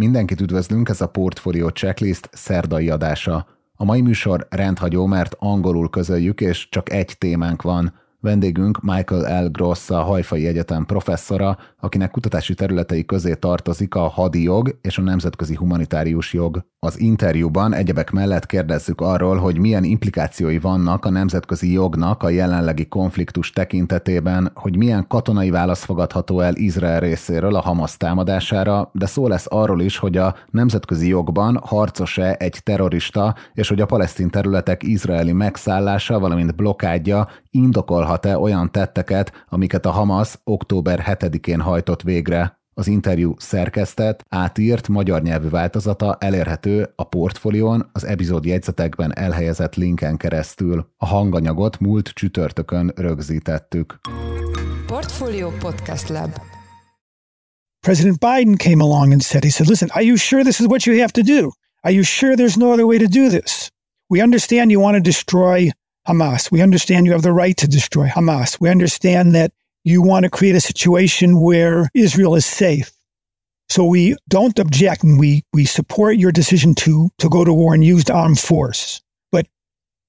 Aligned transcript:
Mindenkit 0.00 0.40
üdvözlünk, 0.40 0.88
ez 0.88 1.00
a 1.00 1.08
Portfolio 1.08 1.68
Checklist 1.68 2.28
szerdai 2.32 2.90
adása. 2.90 3.46
A 3.74 3.84
mai 3.84 4.00
műsor 4.00 4.46
rendhagyó, 4.50 5.06
mert 5.06 5.34
angolul 5.38 5.90
közöljük, 5.90 6.40
és 6.40 6.68
csak 6.68 6.90
egy 6.90 7.18
témánk 7.18 7.62
van– 7.62 7.92
Vendégünk 8.26 8.82
Michael 8.82 9.44
L. 9.44 9.48
Gross, 9.48 9.90
a 9.90 10.02
Hajfai 10.02 10.46
Egyetem 10.46 10.86
professzora, 10.86 11.58
akinek 11.80 12.10
kutatási 12.10 12.54
területei 12.54 13.04
közé 13.04 13.34
tartozik 13.34 13.94
a 13.94 14.08
hadi 14.08 14.42
jog 14.42 14.78
és 14.80 14.98
a 14.98 15.02
nemzetközi 15.02 15.54
humanitárius 15.54 16.32
jog. 16.32 16.64
Az 16.86 17.00
interjúban 17.00 17.74
egyebek 17.74 18.10
mellett 18.10 18.46
kérdezzük 18.46 19.00
arról, 19.00 19.36
hogy 19.36 19.58
milyen 19.58 19.84
implikációi 19.84 20.58
vannak 20.58 21.04
a 21.04 21.10
nemzetközi 21.10 21.72
jognak 21.72 22.22
a 22.22 22.28
jelenlegi 22.28 22.86
konfliktus 22.86 23.50
tekintetében, 23.50 24.50
hogy 24.54 24.76
milyen 24.76 25.06
katonai 25.08 25.50
válasz 25.50 25.84
fogadható 25.84 26.40
el 26.40 26.54
Izrael 26.54 27.00
részéről 27.00 27.54
a 27.54 27.60
Hamas 27.60 27.96
támadására, 27.96 28.90
de 28.92 29.06
szó 29.06 29.28
lesz 29.28 29.46
arról 29.48 29.80
is, 29.80 29.96
hogy 29.96 30.16
a 30.16 30.34
nemzetközi 30.50 31.08
jogban 31.08 31.60
harcos-e 31.62 32.36
egy 32.38 32.60
terrorista, 32.62 33.34
és 33.54 33.68
hogy 33.68 33.80
a 33.80 33.86
palesztin 33.86 34.30
területek 34.30 34.82
izraeli 34.82 35.32
megszállása, 35.32 36.18
valamint 36.18 36.56
blokádja 36.56 37.28
indokolhat-e 37.50 38.38
olyan 38.38 38.70
tetteket, 38.70 39.32
amiket 39.48 39.86
a 39.86 39.90
Hamas 39.90 40.38
október 40.44 41.02
7-én 41.06 41.60
hajtott 41.60 42.02
végre. 42.02 42.55
Az 42.78 42.86
interjú 42.86 43.34
szerkesztett, 43.38 44.24
átírt 44.28 44.88
magyar 44.88 45.22
nyelvű 45.22 45.48
változata 45.48 46.16
elérhető 46.20 46.92
a 46.96 47.04
portfólión 47.04 47.90
az 47.92 48.04
epizód 48.04 48.44
jegyzetekben 48.44 49.16
elhelyezett 49.18 49.74
linken 49.74 50.16
keresztül. 50.16 50.92
A 50.96 51.06
hanganyagot 51.06 51.80
múlt 51.80 52.08
csütörtökön 52.08 52.92
rögzítettük. 52.96 54.00
Portfolio 54.86 55.50
Podcast 55.50 56.08
Lab 56.08 56.30
President 57.80 58.18
Biden 58.18 58.56
came 58.56 58.84
along 58.84 59.12
and 59.12 59.22
said, 59.22 59.44
he 59.44 59.50
said, 59.50 59.68
listen, 59.68 59.88
are 59.92 60.04
you 60.04 60.16
sure 60.16 60.42
this 60.42 60.60
is 60.60 60.66
what 60.66 60.84
you 60.84 60.98
have 61.00 61.12
to 61.12 61.22
do? 61.22 61.50
Are 61.80 61.94
you 61.94 62.02
sure 62.02 62.34
there's 62.34 62.56
no 62.56 62.72
other 62.72 62.84
way 62.84 62.98
to 62.98 63.08
do 63.20 63.28
this? 63.28 63.70
We 64.10 64.22
understand 64.22 64.70
you 64.70 64.82
want 64.82 64.96
to 64.96 65.10
destroy 65.10 65.70
Hamas. 66.08 66.50
We 66.50 66.62
understand 66.62 67.06
you 67.06 67.12
have 67.12 67.22
the 67.22 67.42
right 67.44 67.56
to 67.56 67.66
destroy 67.66 68.06
Hamas. 68.08 68.60
We 68.60 68.70
understand 68.70 69.34
that 69.34 69.50
you 69.86 70.02
want 70.02 70.24
to 70.24 70.30
create 70.30 70.56
a 70.56 70.60
situation 70.60 71.40
where 71.40 71.88
Israel 71.94 72.34
is 72.34 72.44
safe. 72.44 72.90
So 73.68 73.84
we 73.84 74.16
don't 74.28 74.58
object 74.58 75.04
and 75.04 75.18
we, 75.18 75.44
we 75.52 75.64
support 75.64 76.16
your 76.16 76.32
decision 76.32 76.74
to, 76.76 77.10
to 77.18 77.28
go 77.28 77.44
to 77.44 77.54
war 77.54 77.72
and 77.72 77.84
use 77.84 78.10
armed 78.10 78.40
force. 78.40 79.00
But 79.30 79.46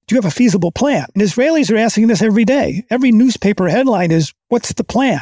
do 0.08 0.14
you 0.14 0.20
have 0.20 0.30
a 0.30 0.34
feasible 0.34 0.72
plan? 0.72 1.06
And 1.14 1.22
Israelis 1.22 1.72
are 1.72 1.76
asking 1.76 2.08
this 2.08 2.22
every 2.22 2.44
day. 2.44 2.84
Every 2.90 3.12
newspaper 3.12 3.68
headline 3.68 4.10
is, 4.10 4.32
what's 4.48 4.72
the 4.72 4.82
plan? 4.82 5.20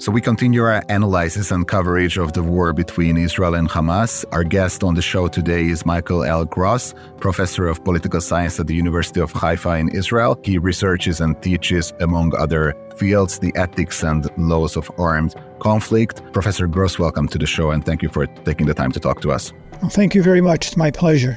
So 0.00 0.10
we 0.10 0.22
continue 0.22 0.62
our 0.62 0.82
analysis 0.88 1.50
and 1.50 1.68
coverage 1.68 2.16
of 2.16 2.32
the 2.32 2.42
war 2.42 2.72
between 2.72 3.18
Israel 3.18 3.54
and 3.54 3.68
Hamas. 3.68 4.24
Our 4.32 4.44
guest 4.44 4.82
on 4.82 4.94
the 4.94 5.02
show 5.02 5.28
today 5.28 5.66
is 5.66 5.84
Michael 5.84 6.24
L. 6.24 6.46
Gross, 6.46 6.94
professor 7.18 7.66
of 7.66 7.84
political 7.84 8.22
science 8.22 8.58
at 8.58 8.66
the 8.66 8.74
University 8.74 9.20
of 9.20 9.30
Haifa 9.30 9.76
in 9.76 9.90
Israel. 9.90 10.40
He 10.42 10.56
researches 10.56 11.20
and 11.20 11.36
teaches, 11.42 11.92
among 12.00 12.34
other 12.34 12.74
fields, 12.96 13.40
the 13.40 13.52
ethics 13.56 14.02
and 14.02 14.26
laws 14.38 14.74
of 14.74 14.90
armed 14.96 15.34
conflict. 15.58 16.22
Professor 16.32 16.66
Gross, 16.66 16.98
welcome 16.98 17.28
to 17.28 17.36
the 17.36 17.46
show 17.46 17.70
and 17.70 17.84
thank 17.84 18.00
you 18.00 18.08
for 18.08 18.24
taking 18.24 18.68
the 18.68 18.74
time 18.74 18.92
to 18.92 19.00
talk 19.00 19.20
to 19.20 19.30
us. 19.30 19.52
Well, 19.82 19.90
thank 19.90 20.14
you 20.14 20.22
very 20.22 20.40
much. 20.40 20.68
It's 20.68 20.78
my 20.78 20.90
pleasure. 20.90 21.36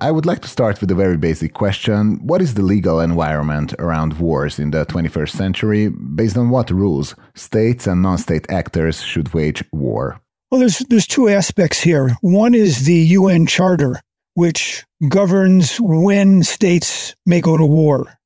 I 0.00 0.12
would 0.12 0.26
like 0.26 0.42
to 0.42 0.48
start 0.48 0.80
with 0.80 0.92
a 0.92 0.94
very 0.94 1.16
basic 1.16 1.54
question. 1.54 2.20
What 2.24 2.40
is 2.40 2.54
the 2.54 2.62
legal 2.62 3.00
environment 3.00 3.74
around 3.80 4.12
wars 4.20 4.60
in 4.60 4.70
the 4.70 4.86
21st 4.86 5.30
century? 5.30 5.88
Based 5.88 6.36
on 6.36 6.50
what 6.50 6.70
rules 6.70 7.16
states 7.38 7.86
and 7.86 8.02
non 8.02 8.18
state 8.18 8.50
actors 8.50 9.02
should 9.02 9.32
wage 9.34 9.64
war? 9.72 10.20
Well, 10.50 10.60
there's, 10.60 10.78
there's 10.88 11.06
two 11.06 11.28
aspects 11.28 11.80
here. 11.80 12.16
One 12.20 12.54
is 12.54 12.86
the 12.86 12.94
UN 12.94 13.46
Charter, 13.46 14.00
which 14.34 14.84
governs 15.08 15.78
when 15.78 16.42
states 16.42 17.14
may 17.26 17.40
go 17.40 17.56
to 17.56 17.66
war. 17.66 18.18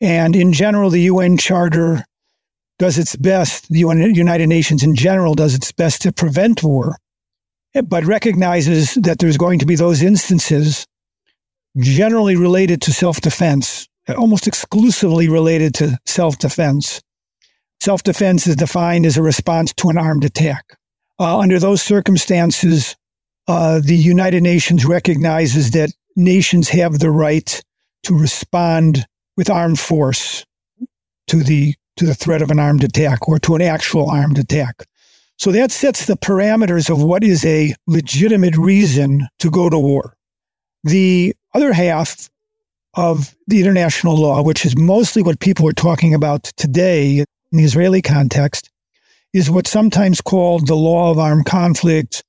And 0.00 0.34
in 0.34 0.52
general, 0.52 0.90
the 0.90 1.02
UN 1.02 1.36
Charter 1.36 2.04
does 2.78 2.96
its 2.96 3.14
best, 3.14 3.68
the 3.68 3.80
United 3.80 4.46
Nations 4.46 4.82
in 4.82 4.94
general 4.94 5.34
does 5.34 5.54
its 5.54 5.70
best 5.70 6.00
to 6.02 6.12
prevent 6.12 6.62
war, 6.62 6.96
but 7.84 8.04
recognizes 8.04 8.94
that 8.94 9.18
there's 9.18 9.36
going 9.36 9.58
to 9.58 9.66
be 9.66 9.76
those 9.76 10.02
instances 10.02 10.86
generally 11.76 12.36
related 12.36 12.80
to 12.82 12.92
self 12.92 13.20
defense, 13.20 13.86
almost 14.16 14.46
exclusively 14.46 15.28
related 15.28 15.74
to 15.74 15.98
self 16.06 16.38
defense. 16.38 17.02
Self 17.80 18.02
defense 18.02 18.46
is 18.46 18.56
defined 18.56 19.06
as 19.06 19.16
a 19.16 19.22
response 19.22 19.72
to 19.74 19.88
an 19.88 19.96
armed 19.96 20.24
attack. 20.24 20.76
Uh, 21.18 21.38
under 21.38 21.58
those 21.58 21.80
circumstances, 21.80 22.94
uh, 23.48 23.80
the 23.82 23.96
United 23.96 24.42
Nations 24.42 24.84
recognizes 24.84 25.70
that 25.72 25.90
nations 26.14 26.68
have 26.68 26.98
the 26.98 27.10
right 27.10 27.62
to 28.04 28.14
respond 28.16 29.06
with 29.36 29.48
armed 29.48 29.78
force 29.78 30.44
to 31.26 31.42
the 31.42 31.74
to 31.96 32.06
the 32.06 32.14
threat 32.14 32.42
of 32.42 32.50
an 32.50 32.58
armed 32.58 32.84
attack 32.84 33.28
or 33.28 33.38
to 33.38 33.54
an 33.54 33.62
actual 33.62 34.10
armed 34.10 34.38
attack. 34.38 34.86
So 35.38 35.52
that 35.52 35.70
sets 35.70 36.06
the 36.06 36.16
parameters 36.16 36.90
of 36.90 37.02
what 37.02 37.24
is 37.24 37.44
a 37.44 37.74
legitimate 37.86 38.56
reason 38.56 39.26
to 39.38 39.50
go 39.50 39.70
to 39.70 39.78
war. 39.78 40.14
The 40.84 41.34
other 41.54 41.72
half 41.72 42.28
of 42.94 43.34
the 43.46 43.60
international 43.60 44.16
law, 44.16 44.42
which 44.42 44.64
is 44.66 44.76
mostly 44.76 45.22
what 45.22 45.40
people 45.40 45.68
are 45.68 45.72
talking 45.72 46.14
about 46.14 46.44
today 46.56 47.24
in 47.52 47.58
the 47.58 47.64
Israeli 47.64 48.02
context, 48.02 48.70
is 49.32 49.50
what's 49.50 49.70
sometimes 49.70 50.20
called 50.20 50.66
the 50.66 50.74
law 50.74 51.10
of 51.10 51.18
armed 51.18 51.46
conflict 51.46 52.24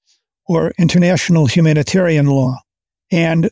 or 0.48 0.72
international 0.78 1.46
humanitarian 1.48 2.28
law. 2.28 2.60
And 3.12 3.50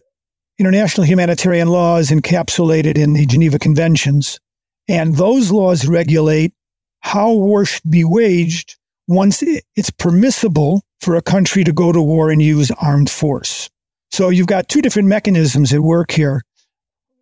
international 0.60 1.06
humanitarian 1.06 1.70
law 1.70 1.98
is 1.98 2.12
encapsulated 2.12 2.98
in 2.98 3.14
the 3.14 3.26
Geneva 3.26 3.58
Conventions. 3.58 4.40
And 4.88 5.16
those 5.16 5.52
laws 5.52 5.88
regulate 5.88 6.54
how 7.02 7.32
war 7.32 7.66
should 7.66 7.90
be 7.90 8.04
waged 8.04 8.78
once 9.08 9.42
it's 9.76 9.90
permissible 9.92 10.84
for 11.00 11.16
a 11.16 11.22
country 11.22 11.64
to 11.64 11.72
go 11.72 11.92
to 11.92 12.02
war 12.02 12.30
and 12.30 12.42
use 12.42 12.72
armed 12.72 13.10
force. 13.10 13.70
So 14.12 14.30
you've 14.30 14.48
got 14.48 14.70
two 14.70 14.82
different 14.82 15.08
mechanisms 15.08 15.74
at 15.74 15.80
work 15.80 16.12
here. 16.12 16.44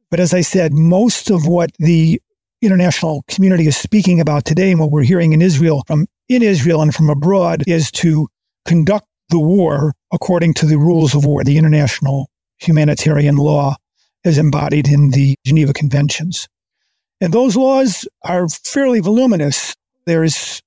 But 0.10 0.20
as 0.20 0.34
I 0.34 0.42
said, 0.42 0.74
most 0.74 1.30
of 1.30 1.46
what 1.48 1.72
the 1.80 2.22
international 2.62 3.24
community 3.28 3.68
is 3.68 3.78
speaking 3.78 4.20
about 4.20 4.46
today 4.46 4.72
and 4.72 4.80
what 4.80 4.92
we're 4.92 5.04
hearing 5.04 5.34
in 5.34 5.42
Israel 5.42 5.84
from 5.88 6.08
in 6.30 6.42
Israel 6.42 6.82
and 6.82 6.94
from 6.94 7.10
abroad 7.10 7.64
is 7.68 7.92
to 7.92 8.28
conduct 8.66 9.08
the 9.30 9.40
war 9.40 9.94
according 10.12 10.54
to 10.56 10.66
the 10.66 10.78
rules 10.78 11.14
of 11.14 11.26
war, 11.26 11.44
the 11.44 11.58
international 11.58 12.30
humanitarian 12.60 13.36
law 13.36 13.76
as 14.26 14.38
embodied 14.38 14.88
in 14.88 15.12
the 15.12 15.36
Geneva 15.46 15.74
Conventions. 15.74 16.48
And 17.22 17.34
those 17.34 17.56
laws 17.56 18.08
are 18.24 18.48
fairly 18.50 19.00
voluminous. 19.00 19.76
There's 20.06 20.62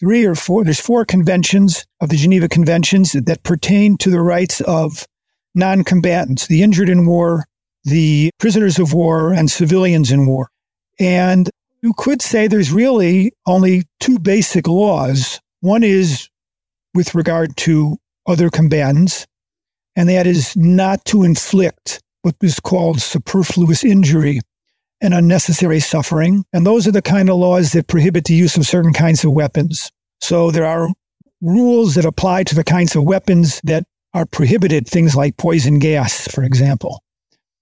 three 0.00 0.24
or 0.24 0.34
four, 0.34 0.64
there's 0.64 0.80
four 0.80 1.04
conventions 1.04 1.86
of 2.00 2.08
the 2.08 2.16
Geneva 2.16 2.48
Conventions 2.48 3.12
that 3.12 3.42
pertain 3.42 3.96
to 3.98 4.10
the 4.10 4.20
rights 4.20 4.60
of 4.62 5.06
non 5.54 5.84
combatants, 5.84 6.46
the 6.46 6.62
injured 6.62 6.88
in 6.88 7.06
war, 7.06 7.44
the 7.84 8.30
prisoners 8.38 8.78
of 8.78 8.92
war, 8.92 9.32
and 9.32 9.50
civilians 9.50 10.10
in 10.10 10.26
war. 10.26 10.50
And 10.98 11.50
you 11.82 11.92
could 11.96 12.22
say 12.22 12.46
there's 12.46 12.72
really 12.72 13.32
only 13.46 13.84
two 14.00 14.18
basic 14.18 14.66
laws. 14.66 15.40
One 15.60 15.84
is 15.84 16.28
with 16.94 17.14
regard 17.14 17.56
to 17.58 17.96
other 18.26 18.50
combatants, 18.50 19.26
and 19.96 20.08
that 20.08 20.26
is 20.26 20.56
not 20.56 21.04
to 21.06 21.22
inflict 21.22 22.00
what 22.22 22.34
is 22.42 22.60
called 22.60 23.00
superfluous 23.00 23.84
injury 23.84 24.40
and 25.00 25.14
unnecessary 25.14 25.80
suffering. 25.80 26.44
And 26.52 26.66
those 26.66 26.86
are 26.86 26.92
the 26.92 27.02
kind 27.02 27.30
of 27.30 27.36
laws 27.36 27.72
that 27.72 27.86
prohibit 27.86 28.24
the 28.24 28.34
use 28.34 28.56
of 28.56 28.66
certain 28.66 28.92
kinds 28.92 29.24
of 29.24 29.32
weapons. 29.32 29.92
So 30.20 30.50
there 30.50 30.66
are 30.66 30.88
rules 31.40 31.94
that 31.94 32.04
apply 32.04 32.42
to 32.44 32.54
the 32.54 32.64
kinds 32.64 32.96
of 32.96 33.04
weapons 33.04 33.60
that 33.62 33.84
are 34.14 34.26
prohibited, 34.26 34.86
things 34.86 35.14
like 35.14 35.36
poison 35.36 35.78
gas, 35.78 36.26
for 36.28 36.42
example, 36.42 37.02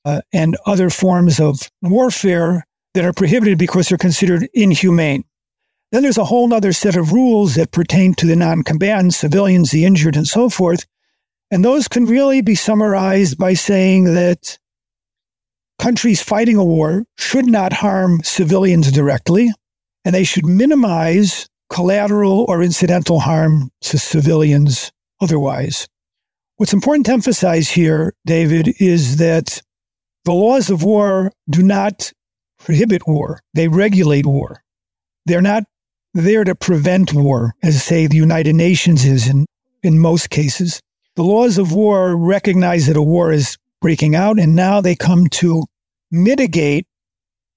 uh, 0.04 0.22
and 0.32 0.56
other 0.64 0.88
forms 0.88 1.38
of 1.38 1.70
warfare 1.82 2.64
that 2.96 3.04
are 3.04 3.12
prohibited 3.12 3.58
because 3.58 3.88
they're 3.88 3.98
considered 3.98 4.48
inhumane. 4.54 5.22
Then 5.92 6.02
there's 6.02 6.18
a 6.18 6.24
whole 6.24 6.52
other 6.52 6.72
set 6.72 6.96
of 6.96 7.12
rules 7.12 7.54
that 7.54 7.70
pertain 7.70 8.14
to 8.14 8.26
the 8.26 8.34
non 8.34 8.62
combatants, 8.62 9.18
civilians, 9.18 9.70
the 9.70 9.84
injured, 9.84 10.16
and 10.16 10.26
so 10.26 10.48
forth. 10.48 10.86
And 11.50 11.64
those 11.64 11.88
can 11.88 12.06
really 12.06 12.40
be 12.40 12.54
summarized 12.54 13.38
by 13.38 13.54
saying 13.54 14.14
that 14.14 14.58
countries 15.78 16.22
fighting 16.22 16.56
a 16.56 16.64
war 16.64 17.04
should 17.18 17.46
not 17.46 17.74
harm 17.74 18.20
civilians 18.24 18.90
directly, 18.90 19.52
and 20.04 20.14
they 20.14 20.24
should 20.24 20.46
minimize 20.46 21.46
collateral 21.70 22.46
or 22.48 22.62
incidental 22.62 23.20
harm 23.20 23.70
to 23.82 23.98
civilians 23.98 24.90
otherwise. 25.20 25.86
What's 26.56 26.72
important 26.72 27.06
to 27.06 27.12
emphasize 27.12 27.68
here, 27.68 28.14
David, 28.24 28.74
is 28.80 29.18
that 29.18 29.60
the 30.24 30.32
laws 30.32 30.70
of 30.70 30.82
war 30.82 31.30
do 31.48 31.62
not 31.62 32.12
prohibit 32.66 33.06
war. 33.06 33.40
They 33.54 33.68
regulate 33.68 34.26
war. 34.26 34.60
They're 35.24 35.40
not 35.40 35.62
there 36.14 36.42
to 36.42 36.56
prevent 36.56 37.14
war, 37.14 37.54
as 37.62 37.80
say 37.82 38.06
the 38.08 38.16
United 38.16 38.56
Nations 38.56 39.04
is 39.04 39.28
in, 39.28 39.46
in 39.84 40.00
most 40.00 40.30
cases. 40.30 40.80
The 41.14 41.22
laws 41.22 41.58
of 41.58 41.72
war 41.72 42.16
recognize 42.16 42.88
that 42.88 42.96
a 42.96 43.02
war 43.02 43.30
is 43.30 43.56
breaking 43.80 44.16
out, 44.16 44.40
and 44.40 44.56
now 44.56 44.80
they 44.80 44.96
come 44.96 45.28
to 45.28 45.64
mitigate 46.10 46.86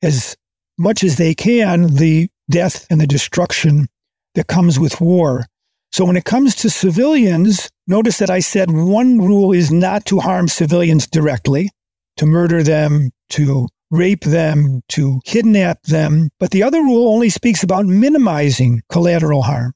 as 0.04 0.36
much 0.78 1.04
as 1.04 1.16
they 1.16 1.34
can 1.34 1.96
the 1.96 2.30
death 2.50 2.86
and 2.92 3.02
the 3.02 3.08
destruction 3.08 3.88
that 4.36 4.46
comes 4.46 4.80
with 4.80 5.02
war. 5.02 5.48
So 5.92 6.06
when 6.06 6.18
it 6.18 6.26
comes 6.26 6.54
to 6.58 6.70
civilians, 6.70 7.68
notice 7.88 8.20
that 8.20 8.30
I 8.30 8.42
said 8.42 8.70
one 8.70 9.18
rule 9.18 9.54
is 9.54 9.72
not 9.72 10.06
to 10.06 10.20
harm 10.20 10.48
civilians 10.48 11.08
directly, 11.08 11.72
to 12.18 12.28
murder 12.28 12.62
them, 12.62 13.10
to 13.30 13.68
rape 13.92 14.24
them, 14.24 14.82
to 14.90 15.20
kidnap 15.26 15.84
them. 15.84 16.30
But 16.40 16.52
the 16.52 16.64
other 16.64 16.82
rule 16.82 17.14
only 17.14 17.30
speaks 17.30 17.64
about 17.64 17.86
minimizing 17.86 18.82
collateral 18.90 19.42
harm 19.42 19.74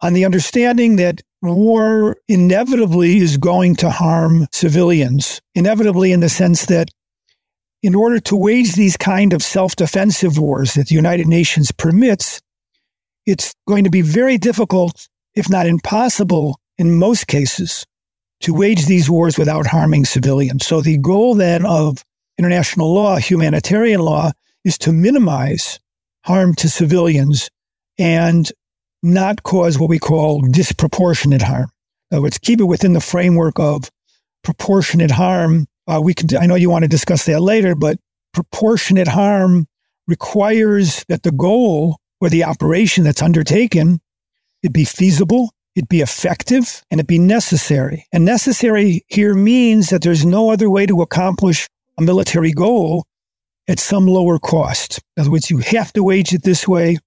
on 0.00 0.12
the 0.12 0.24
understanding 0.24 0.96
that 0.96 1.22
war 1.42 2.16
inevitably 2.28 3.18
is 3.18 3.36
going 3.36 3.76
to 3.76 3.90
harm 3.90 4.46
civilians, 4.52 5.40
inevitably 5.54 6.12
in 6.12 6.20
the 6.20 6.28
sense 6.28 6.66
that 6.66 6.88
in 7.82 7.94
order 7.94 8.18
to 8.18 8.36
wage 8.36 8.72
these 8.74 8.96
kind 8.96 9.32
of 9.32 9.42
self-defensive 9.42 10.38
wars 10.38 10.74
that 10.74 10.88
the 10.88 10.94
United 10.94 11.26
Nations 11.26 11.70
permits, 11.70 12.40
it's 13.26 13.54
going 13.68 13.84
to 13.84 13.90
be 13.90 14.00
very 14.00 14.38
difficult, 14.38 15.06
if 15.34 15.50
not 15.50 15.66
impossible, 15.66 16.58
in 16.78 16.98
most 16.98 17.26
cases, 17.26 17.84
to 18.40 18.54
wage 18.54 18.86
these 18.86 19.10
wars 19.10 19.38
without 19.38 19.66
harming 19.66 20.06
civilians. 20.06 20.66
So 20.66 20.80
the 20.80 20.98
goal 20.98 21.34
then 21.34 21.66
of 21.66 22.04
international 22.38 22.92
law, 22.92 23.16
humanitarian 23.16 24.00
law, 24.00 24.32
is 24.64 24.78
to 24.78 24.92
minimize 24.92 25.78
harm 26.24 26.54
to 26.54 26.68
civilians 26.68 27.50
and 27.98 28.50
not 29.02 29.42
cause 29.42 29.78
what 29.78 29.90
we 29.90 29.98
call 29.98 30.40
disproportionate 30.40 31.42
harm. 31.42 31.70
In 32.10 32.16
other 32.16 32.22
words, 32.22 32.38
keep 32.38 32.60
it 32.60 32.64
within 32.64 32.94
the 32.94 33.00
framework 33.00 33.58
of 33.58 33.90
proportionate 34.42 35.10
harm. 35.10 35.66
Uh, 35.86 36.00
we 36.02 36.14
can, 36.14 36.28
I 36.36 36.46
know 36.46 36.54
you 36.54 36.70
want 36.70 36.84
to 36.84 36.88
discuss 36.88 37.26
that 37.26 37.40
later, 37.40 37.74
but 37.74 37.98
proportionate 38.32 39.08
harm 39.08 39.66
requires 40.06 41.04
that 41.08 41.22
the 41.22 41.32
goal 41.32 41.98
or 42.20 42.28
the 42.28 42.44
operation 42.44 43.04
that's 43.04 43.22
undertaken 43.22 44.00
it 44.62 44.72
be 44.72 44.84
feasible, 44.84 45.50
it 45.76 45.88
be 45.90 46.00
effective, 46.00 46.82
and 46.90 46.98
it 46.98 47.06
be 47.06 47.18
necessary. 47.18 48.06
And 48.12 48.24
necessary 48.24 49.04
here 49.08 49.34
means 49.34 49.90
that 49.90 50.00
there's 50.00 50.24
no 50.24 50.50
other 50.50 50.70
way 50.70 50.86
to 50.86 51.02
accomplish 51.02 51.68
a 51.98 52.02
military 52.02 52.52
goal 52.52 53.06
at 53.68 53.78
some 53.78 54.06
lower 54.06 54.38
cost. 54.38 55.00
In 55.16 55.22
other 55.22 55.30
words, 55.30 55.50
you 55.50 55.58
have 55.58 55.92
to 55.94 56.04
wage 56.04 56.32
it 56.32 56.42
this 56.42 56.68
way, 56.68 56.98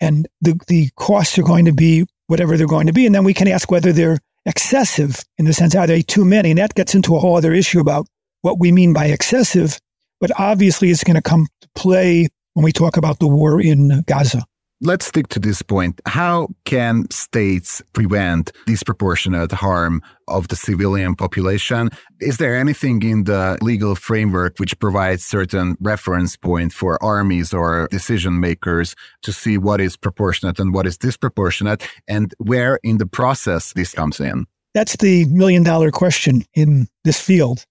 and 0.00 0.28
the, 0.40 0.58
the 0.68 0.90
costs 0.96 1.38
are 1.38 1.42
going 1.42 1.64
to 1.64 1.72
be 1.72 2.04
whatever 2.26 2.56
they're 2.56 2.66
going 2.66 2.86
to 2.86 2.92
be. 2.92 3.06
And 3.06 3.14
then 3.14 3.24
we 3.24 3.34
can 3.34 3.48
ask 3.48 3.70
whether 3.70 3.92
they're 3.92 4.18
excessive 4.46 5.20
in 5.38 5.44
the 5.44 5.52
sense, 5.52 5.74
are 5.74 5.86
they 5.86 6.02
too 6.02 6.24
many? 6.24 6.50
And 6.50 6.58
that 6.58 6.74
gets 6.74 6.94
into 6.94 7.16
a 7.16 7.18
whole 7.18 7.36
other 7.36 7.52
issue 7.52 7.80
about 7.80 8.06
what 8.42 8.58
we 8.58 8.72
mean 8.72 8.92
by 8.92 9.06
excessive. 9.06 9.78
But 10.20 10.30
obviously, 10.38 10.90
it's 10.90 11.04
going 11.04 11.16
to 11.16 11.22
come 11.22 11.46
to 11.62 11.68
play 11.74 12.28
when 12.54 12.64
we 12.64 12.72
talk 12.72 12.96
about 12.96 13.18
the 13.18 13.26
war 13.26 13.60
in 13.60 14.02
Gaza 14.06 14.44
let's 14.80 15.06
stick 15.06 15.28
to 15.28 15.38
this 15.38 15.62
point. 15.62 16.00
How 16.06 16.48
can 16.64 17.10
states 17.10 17.82
prevent 17.92 18.52
disproportionate 18.66 19.52
harm 19.52 20.02
of 20.28 20.48
the 20.48 20.56
civilian 20.56 21.14
population? 21.14 21.90
Is 22.20 22.38
there 22.38 22.56
anything 22.56 23.02
in 23.02 23.24
the 23.24 23.58
legal 23.60 23.94
framework 23.94 24.58
which 24.58 24.78
provides 24.78 25.24
certain 25.24 25.76
reference 25.80 26.36
point 26.36 26.72
for 26.72 27.02
armies 27.02 27.52
or 27.52 27.88
decision 27.90 28.40
makers 28.40 28.94
to 29.22 29.32
see 29.32 29.58
what 29.58 29.80
is 29.80 29.96
proportionate 29.96 30.58
and 30.58 30.72
what 30.72 30.86
is 30.86 30.96
disproportionate 30.96 31.86
and 32.08 32.34
where 32.38 32.78
in 32.82 32.98
the 32.98 33.06
process 33.06 33.72
this 33.74 33.92
comes 33.92 34.20
in? 34.20 34.46
That's 34.72 34.96
the 34.96 35.26
million 35.26 35.62
dollar 35.62 35.90
question 35.90 36.44
in 36.54 36.88
this 37.04 37.20
field. 37.20 37.66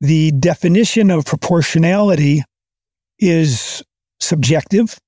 The 0.00 0.32
definition 0.32 1.10
of 1.10 1.24
proportionality 1.24 2.42
is 3.18 3.82
subjective 4.20 4.98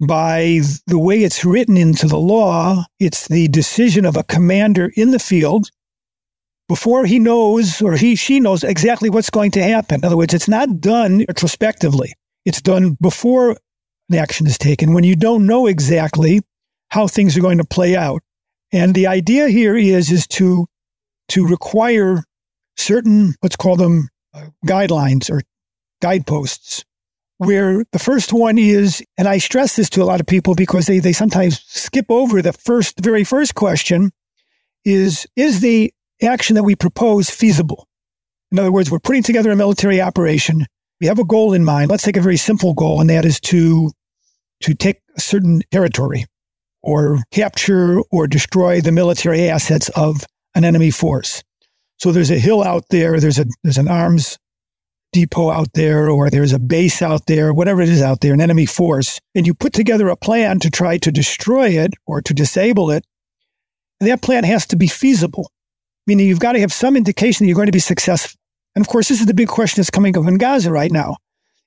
by 0.00 0.60
the 0.86 0.98
way 0.98 1.22
it's 1.22 1.44
written 1.44 1.76
into 1.76 2.06
the 2.06 2.18
law, 2.18 2.84
it's 3.00 3.28
the 3.28 3.48
decision 3.48 4.04
of 4.04 4.16
a 4.16 4.24
commander 4.24 4.92
in 4.96 5.10
the 5.10 5.18
field 5.18 5.70
before 6.68 7.06
he 7.06 7.18
knows 7.18 7.80
or 7.80 7.94
he 7.94 8.16
she 8.16 8.40
knows 8.40 8.64
exactly 8.64 9.08
what's 9.08 9.30
going 9.30 9.52
to 9.52 9.62
happen. 9.62 10.00
In 10.00 10.04
other 10.04 10.16
words, 10.16 10.34
it's 10.34 10.48
not 10.48 10.80
done 10.80 11.24
retrospectively. 11.28 12.12
It's 12.44 12.60
done 12.60 12.96
before 13.00 13.56
an 14.10 14.16
action 14.16 14.46
is 14.46 14.58
taken 14.58 14.92
when 14.92 15.04
you 15.04 15.16
don't 15.16 15.46
know 15.46 15.66
exactly 15.66 16.40
how 16.90 17.06
things 17.06 17.36
are 17.36 17.42
going 17.42 17.58
to 17.58 17.64
play 17.64 17.96
out. 17.96 18.22
And 18.72 18.94
the 18.94 19.06
idea 19.06 19.48
here 19.48 19.76
is 19.76 20.10
is 20.10 20.26
to 20.28 20.66
to 21.28 21.46
require 21.46 22.22
certain 22.76 23.34
let's 23.42 23.56
call 23.56 23.76
them 23.76 24.08
uh, 24.34 24.46
guidelines 24.66 25.30
or 25.30 25.42
guideposts 26.02 26.84
where 27.38 27.84
the 27.92 27.98
first 27.98 28.32
one 28.32 28.58
is, 28.58 29.02
and 29.18 29.28
I 29.28 29.38
stress 29.38 29.76
this 29.76 29.90
to 29.90 30.02
a 30.02 30.04
lot 30.04 30.20
of 30.20 30.26
people 30.26 30.54
because 30.54 30.86
they, 30.86 30.98
they 30.98 31.12
sometimes 31.12 31.62
skip 31.66 32.06
over 32.08 32.40
the 32.40 32.52
first, 32.52 33.00
very 33.00 33.24
first 33.24 33.54
question 33.54 34.10
is, 34.84 35.26
is 35.36 35.60
the 35.60 35.92
action 36.22 36.54
that 36.54 36.62
we 36.62 36.74
propose 36.74 37.28
feasible? 37.28 37.86
In 38.52 38.58
other 38.58 38.72
words, 38.72 38.90
we're 38.90 39.00
putting 39.00 39.22
together 39.22 39.50
a 39.50 39.56
military 39.56 40.00
operation. 40.00 40.66
We 41.00 41.08
have 41.08 41.18
a 41.18 41.24
goal 41.24 41.52
in 41.52 41.64
mind. 41.64 41.90
Let's 41.90 42.04
take 42.04 42.16
a 42.16 42.22
very 42.22 42.38
simple 42.38 42.72
goal, 42.72 43.00
and 43.00 43.10
that 43.10 43.24
is 43.24 43.40
to, 43.40 43.90
to 44.62 44.74
take 44.74 45.02
a 45.16 45.20
certain 45.20 45.62
territory 45.70 46.24
or 46.82 47.18
capture 47.32 48.00
or 48.12 48.26
destroy 48.26 48.80
the 48.80 48.92
military 48.92 49.48
assets 49.50 49.90
of 49.90 50.24
an 50.54 50.64
enemy 50.64 50.90
force. 50.90 51.42
So 51.98 52.12
there's 52.12 52.30
a 52.30 52.38
hill 52.38 52.62
out 52.62 52.84
there. 52.90 53.20
There's 53.20 53.38
a, 53.38 53.46
there's 53.62 53.78
an 53.78 53.88
arms 53.88 54.38
depot 55.12 55.50
out 55.50 55.72
there 55.74 56.10
or 56.10 56.28
there's 56.30 56.52
a 56.52 56.58
base 56.58 57.00
out 57.02 57.26
there, 57.26 57.52
whatever 57.52 57.80
it 57.80 57.88
is 57.88 58.02
out 58.02 58.20
there, 58.20 58.34
an 58.34 58.40
enemy 58.40 58.66
force, 58.66 59.20
and 59.34 59.46
you 59.46 59.54
put 59.54 59.72
together 59.72 60.08
a 60.08 60.16
plan 60.16 60.58
to 60.60 60.70
try 60.70 60.98
to 60.98 61.10
destroy 61.10 61.68
it 61.70 61.94
or 62.06 62.20
to 62.20 62.34
disable 62.34 62.90
it, 62.90 63.04
that 64.00 64.22
plan 64.22 64.44
has 64.44 64.66
to 64.66 64.76
be 64.76 64.86
feasible, 64.86 65.50
meaning 66.06 66.26
you've 66.26 66.40
got 66.40 66.52
to 66.52 66.60
have 66.60 66.72
some 66.72 66.96
indication 66.96 67.44
that 67.44 67.48
you're 67.48 67.56
going 67.56 67.66
to 67.66 67.72
be 67.72 67.78
successful. 67.78 68.38
And 68.74 68.84
of 68.84 68.88
course, 68.88 69.08
this 69.08 69.20
is 69.20 69.26
the 69.26 69.34
big 69.34 69.48
question 69.48 69.80
that's 69.80 69.90
coming 69.90 70.16
up 70.18 70.26
in 70.26 70.36
Gaza 70.36 70.70
right 70.70 70.92
now. 70.92 71.16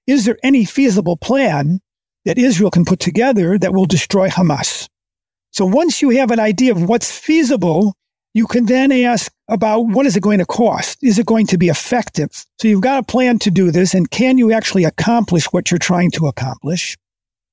Is 0.05 0.25
there 0.25 0.37
any 0.43 0.65
feasible 0.65 1.17
plan 1.17 1.79
that 2.25 2.37
Israel 2.37 2.69
can 2.69 2.85
put 2.85 2.99
together 2.99 3.57
that 3.57 3.73
will 3.73 3.85
destroy 3.85 4.29
Hamas? 4.29 4.87
So 5.51 5.65
once 5.65 6.01
you 6.01 6.11
have 6.11 6.29
an 6.29 6.39
idea 6.39 6.71
of 6.71 6.87
what's 6.87 7.11
feasible, 7.11 7.95
you 8.33 8.45
can 8.47 8.65
then 8.65 8.91
ask 8.91 9.31
about 9.47 9.81
what 9.81 10.05
is 10.05 10.15
it 10.15 10.23
going 10.23 10.39
to 10.39 10.45
cost? 10.45 10.97
Is 11.01 11.17
it 11.17 11.25
going 11.25 11.47
to 11.47 11.57
be 11.57 11.69
effective? 11.69 12.29
So 12.59 12.67
you've 12.67 12.81
got 12.81 12.99
a 12.99 13.03
plan 13.03 13.39
to 13.39 13.51
do 13.51 13.71
this 13.71 13.93
and 13.93 14.09
can 14.09 14.37
you 14.37 14.51
actually 14.51 14.83
accomplish 14.83 15.45
what 15.45 15.71
you're 15.71 15.79
trying 15.79 16.11
to 16.11 16.27
accomplish? 16.27 16.97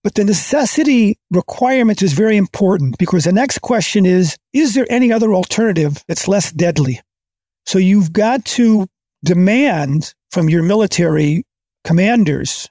But 0.04 0.14
the 0.14 0.24
necessity 0.24 1.18
requirement 1.30 2.02
is 2.02 2.12
very 2.12 2.36
important 2.36 2.98
because 2.98 3.24
the 3.24 3.32
next 3.32 3.58
question 3.58 4.06
is, 4.06 4.36
is 4.52 4.74
there 4.74 4.86
any 4.88 5.10
other 5.10 5.34
alternative 5.34 6.04
that's 6.06 6.28
less 6.28 6.52
deadly? 6.52 7.00
So 7.64 7.78
you've 7.78 8.12
got 8.12 8.44
to 8.44 8.86
demand 9.24 10.14
from 10.30 10.48
your 10.48 10.62
military 10.62 11.44
commanders, 11.82 12.68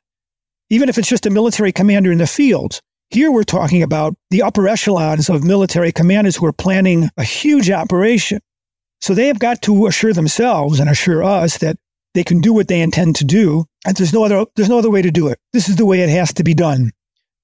even 0.69 0.87
if 0.87 0.97
it's 0.97 1.09
just 1.09 1.25
a 1.25 1.29
military 1.29 1.71
commander 1.71 2.11
in 2.11 2.19
the 2.19 2.27
field, 2.27 2.79
here 3.09 3.31
we're 3.31 3.43
talking 3.43 3.83
about 3.83 4.15
the 4.29 4.41
upper 4.41 4.67
echelons 4.67 5.29
of 5.29 5.43
military 5.43 5.91
commanders 5.91 6.35
who 6.35 6.45
are 6.45 6.53
planning 6.53 7.09
a 7.17 7.23
huge 7.23 7.69
operation. 7.69 8.39
So 9.01 9.13
they 9.13 9.27
have 9.27 9.39
got 9.39 9.61
to 9.63 9.87
assure 9.87 10.13
themselves 10.13 10.79
and 10.79 10.89
assure 10.89 11.23
us 11.23 11.57
that 11.59 11.77
they 12.13 12.23
can 12.23 12.39
do 12.39 12.53
what 12.53 12.67
they 12.67 12.81
intend 12.81 13.15
to 13.17 13.25
do. 13.25 13.65
And 13.85 13.95
there's 13.95 14.13
no 14.13 14.23
other, 14.23 14.45
there's 14.55 14.69
no 14.69 14.79
other 14.79 14.89
way 14.89 15.01
to 15.01 15.11
do 15.11 15.27
it. 15.27 15.39
This 15.53 15.69
is 15.69 15.75
the 15.75 15.85
way 15.85 16.01
it 16.01 16.09
has 16.09 16.33
to 16.33 16.43
be 16.43 16.53
done. 16.53 16.91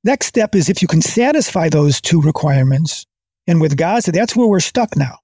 Next 0.03 0.27
step 0.27 0.55
is 0.55 0.69
if 0.69 0.81
you 0.81 0.87
can 0.87 1.01
satisfy 1.01 1.69
those 1.69 2.01
two 2.01 2.21
requirements. 2.21 3.05
And 3.47 3.61
with 3.61 3.77
Gaza, 3.77 4.11
that's 4.11 4.35
where 4.35 4.47
we're 4.47 4.59
stuck 4.59 4.95
now. 4.95 5.19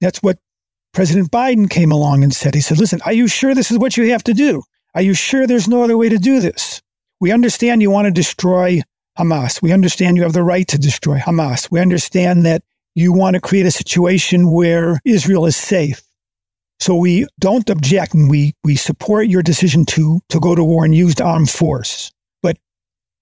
That's 0.00 0.22
what 0.22 0.38
President 0.92 1.30
Biden 1.30 1.70
came 1.70 1.92
along 1.92 2.24
and 2.24 2.34
said. 2.34 2.54
He 2.54 2.60
said, 2.60 2.78
listen, 2.78 3.00
are 3.04 3.12
you 3.12 3.28
sure 3.28 3.54
this 3.54 3.70
is 3.70 3.78
what 3.78 3.96
you 3.96 4.10
have 4.10 4.24
to 4.24 4.34
do? 4.34 4.62
Are 4.94 5.02
you 5.02 5.14
sure 5.14 5.46
there's 5.46 5.68
no 5.68 5.82
other 5.84 5.96
way 5.96 6.08
to 6.08 6.18
do 6.18 6.40
this? 6.40 6.82
We 7.20 7.30
understand 7.30 7.80
you 7.80 7.90
want 7.90 8.06
to 8.06 8.10
destroy 8.10 8.82
Hamas. 9.18 9.60
We 9.60 9.72
understand 9.72 10.16
you 10.16 10.22
have 10.22 10.32
the 10.32 10.42
right 10.42 10.66
to 10.68 10.78
destroy 10.78 11.18
Hamas. 11.18 11.70
We 11.70 11.80
understand 11.80 12.46
that 12.46 12.62
you 12.94 13.12
want 13.12 13.34
to 13.34 13.40
create 13.40 13.66
a 13.66 13.70
situation 13.70 14.50
where 14.50 15.00
Israel 15.04 15.46
is 15.46 15.56
safe. 15.56 16.02
So 16.80 16.96
we 16.96 17.26
don't 17.38 17.68
object 17.70 18.14
and 18.14 18.28
we, 18.28 18.54
we 18.64 18.74
support 18.76 19.28
your 19.28 19.42
decision 19.42 19.84
to, 19.86 20.20
to 20.30 20.40
go 20.40 20.54
to 20.54 20.64
war 20.64 20.84
and 20.84 20.94
use 20.94 21.20
armed 21.20 21.50
force. 21.50 22.10
But 22.42 22.58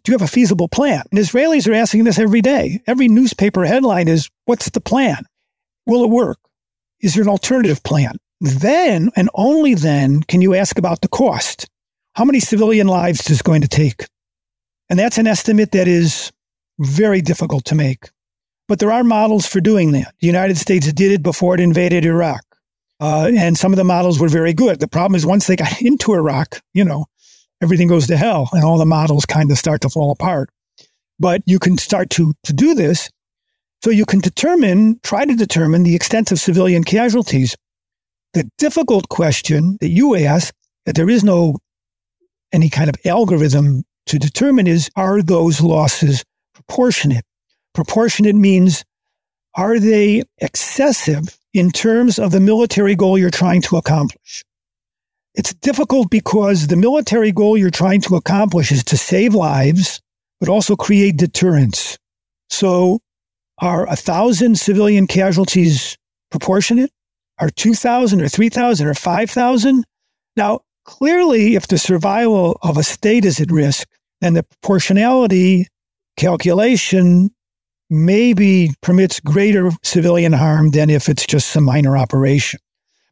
do 0.03 0.13
you 0.13 0.19
have 0.19 0.27
a 0.27 0.33
feasible 0.33 0.69
plan? 0.69 1.03
And 1.11 1.21
Israelis 1.21 1.69
are 1.69 1.75
asking 1.75 2.05
this 2.05 2.19
every 2.19 2.41
day. 2.41 2.81
Every 2.87 3.09
newspaper 3.09 3.65
headline 3.65 4.09
is, 4.09 4.31
what's 4.47 4.71
the 4.71 4.81
plan? 4.81 5.25
Will 5.87 6.05
it 6.05 6.11
work? 6.11 6.39
Is 7.01 7.15
there 7.15 7.23
an 7.23 7.29
alternative 7.29 7.83
plan? 7.83 8.17
Then 8.41 9.11
and 9.15 9.29
only 9.35 9.75
then 9.75 10.23
can 10.23 10.41
you 10.41 10.55
ask 10.55 10.79
about 10.79 11.03
the 11.03 11.09
cost. 11.09 11.67
How 12.15 12.25
many 12.25 12.41
civilian 12.41 12.87
lives 12.87 13.29
is 13.29 13.43
going 13.43 13.61
to 13.61 13.69
take? 13.69 14.07
And 14.91 14.99
that's 14.99 15.19
an 15.19 15.29
estimate 15.29 15.71
that 15.71 15.87
is 15.87 16.33
very 16.81 17.21
difficult 17.21 17.65
to 17.67 17.77
make. 17.77 18.11
But 18.67 18.81
there 18.81 18.93
are 18.93 19.05
models 19.05 19.47
for 19.47 19.61
doing 19.61 19.93
that. 19.93 20.15
The 20.21 20.27
United 20.27 20.59
States 20.59 20.93
did 20.93 21.13
it 21.13 21.23
before 21.23 21.55
it 21.55 21.61
invaded 21.61 22.05
Iraq. 22.05 22.43
Uh, 22.99 23.31
and 23.35 23.57
some 23.57 23.73
of 23.73 23.77
the 23.77 23.85
models 23.85 24.19
were 24.19 24.29
very 24.29 24.53
good. 24.53 24.81
The 24.81 24.89
problem 24.89 25.15
is 25.15 25.25
once 25.25 25.47
they 25.47 25.57
got 25.57 25.81
into 25.83 26.13
Iraq, 26.13 26.61
you 26.75 26.85
know, 26.85 27.07
everything 27.63 27.89
goes 27.89 28.07
to 28.09 28.17
hell 28.17 28.49
and 28.53 28.65
all 28.65 28.79
the 28.79 28.85
models 28.85 29.25
kind 29.25 29.51
of 29.51 29.59
start 29.59 29.81
to 29.83 29.89
fall 29.89 30.11
apart. 30.11 30.51
But 31.19 31.43
you 31.47 31.59
can 31.59 31.79
start 31.79 32.11
to, 32.11 32.33
to 32.45 32.53
do 32.53 32.75
this. 32.75 33.11
So 33.83 33.91
you 33.91 34.05
can 34.05 34.21
determine, 34.21 35.01
try 35.03 35.25
to 35.25 35.35
determine 35.35 35.85
the 35.85 35.95
extent 35.95 36.33
of 36.33 36.41
civilian 36.41 36.85
casualties. 36.85 37.57
The 38.35 38.49
difficult 38.59 39.09
question 39.09 39.79
that 39.81 39.89
you 39.89 40.17
ask 40.17 40.53
that 40.85 40.97
there 40.97 41.09
is 41.09 41.25
no 41.25 41.57
any 42.53 42.69
kind 42.69 42.91
of 42.91 42.97
algorithm 43.05 43.85
to 44.11 44.19
determine 44.19 44.67
is 44.67 44.91
are 44.97 45.23
those 45.23 45.61
losses 45.61 46.25
proportionate? 46.53 47.25
Proportionate 47.75 48.35
means 48.35 48.85
are 49.55 49.79
they 49.79 50.25
excessive 50.39 51.39
in 51.55 51.71
terms 51.71 52.19
of 52.19 52.33
the 52.33 52.41
military 52.41 52.97
goal 52.97 53.17
you're 53.17 53.31
trying 53.31 53.63
to 53.63 53.77
accomplish? 53.77 54.45
It's 55.35 55.55
difficult 55.55 56.11
because 56.11 56.67
the 56.67 56.77
military 56.77 57.31
goal 57.31 57.57
you're 57.57 57.71
trying 57.71 58.01
to 58.03 58.17
accomplish 58.17 58.73
is 58.73 58.83
to 58.85 58.97
save 58.97 59.35
lives, 59.35 60.01
but 60.41 60.49
also 60.49 60.75
create 60.75 61.17
deterrence. 61.17 61.97
So 62.49 62.99
are 63.59 63.89
a 63.89 63.95
thousand 63.95 64.59
civilian 64.59 65.07
casualties 65.07 65.97
proportionate? 66.31 66.91
Are 67.39 67.51
2,000 67.51 68.21
or 68.21 68.29
3,000 68.29 68.87
or 68.89 68.95
5,000? 68.95 69.85
Now, 70.37 70.61
clearly, 70.85 71.55
if 71.55 71.69
the 71.69 71.79
survival 71.79 72.59
of 72.63 72.77
a 72.77 72.83
state 72.83 73.25
is 73.25 73.41
at 73.41 73.53
risk, 73.53 73.87
then 74.21 74.35
the 74.35 74.43
proportionality 74.43 75.67
calculation 76.17 77.31
maybe 77.89 78.71
permits 78.83 79.21
greater 79.21 79.71
civilian 79.83 80.33
harm 80.33 80.71
than 80.71 80.91
if 80.91 81.09
it's 81.09 81.27
just 81.27 81.49
some 81.49 81.65
minor 81.65 81.97
operation. 81.97 82.61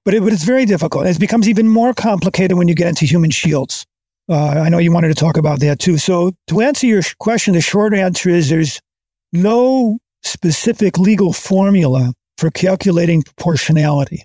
But, 0.05 0.15
it, 0.15 0.23
but 0.23 0.33
it's 0.33 0.45
very 0.45 0.65
difficult. 0.65 1.07
It 1.07 1.19
becomes 1.19 1.49
even 1.49 1.69
more 1.69 1.93
complicated 1.93 2.57
when 2.57 2.69
you 2.69 2.75
get 2.75 2.87
into 2.87 3.05
human 3.05 3.31
shields. 3.31 3.85
Uh, 4.29 4.61
I 4.61 4.69
know 4.69 4.79
you 4.79 4.93
wanted 4.93 5.09
to 5.09 5.15
talk 5.15 5.37
about 5.37 5.61
that 5.61 5.81
too. 5.81 5.99
So 5.99 6.33
to 6.49 6.61
answer 6.61 6.87
your 6.87 7.03
question, 7.19 7.55
the 7.55 7.61
short 7.61 7.95
answer 7.95 8.29
is 8.29 8.49
there's 8.49 8.81
no 9.33 9.99
specific 10.23 10.99
legal 10.99 11.33
formula 11.33 12.13
for 12.37 12.51
calculating 12.51 13.23
proportionality. 13.23 14.25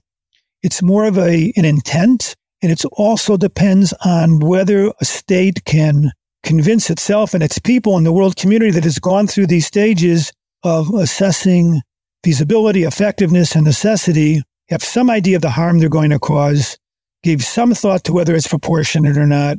It's 0.61 0.81
more 0.81 1.05
of 1.05 1.17
a, 1.17 1.51
an 1.55 1.65
intent, 1.65 2.35
and 2.61 2.71
it 2.71 2.83
also 2.93 3.37
depends 3.37 3.93
on 4.05 4.39
whether 4.39 4.91
a 5.01 5.05
state 5.05 5.65
can 5.65 6.11
convince 6.43 6.89
itself 6.89 7.33
and 7.33 7.41
its 7.41 7.57
people 7.57 7.97
and 7.97 8.05
the 8.05 8.13
world 8.13 8.35
community 8.35 8.71
that 8.71 8.83
has 8.83 8.99
gone 8.99 9.27
through 9.27 9.47
these 9.47 9.65
stages 9.65 10.31
of 10.63 10.93
assessing 10.93 11.81
feasibility, 12.23 12.83
effectiveness, 12.83 13.55
and 13.55 13.65
necessity, 13.65 14.41
have 14.69 14.83
some 14.83 15.09
idea 15.09 15.35
of 15.35 15.41
the 15.41 15.49
harm 15.49 15.79
they're 15.79 15.89
going 15.89 16.09
to 16.09 16.19
cause, 16.19 16.77
gave 17.21 17.43
some 17.43 17.73
thought 17.73 18.03
to 18.03 18.13
whether 18.13 18.35
it's 18.35 18.47
proportionate 18.47 19.17
or 19.17 19.25
not, 19.25 19.57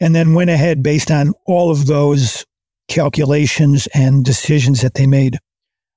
and 0.00 0.14
then 0.14 0.34
went 0.34 0.50
ahead 0.50 0.82
based 0.82 1.10
on 1.10 1.32
all 1.46 1.70
of 1.70 1.86
those 1.86 2.44
calculations 2.88 3.86
and 3.94 4.24
decisions 4.24 4.80
that 4.80 4.94
they 4.94 5.06
made. 5.06 5.38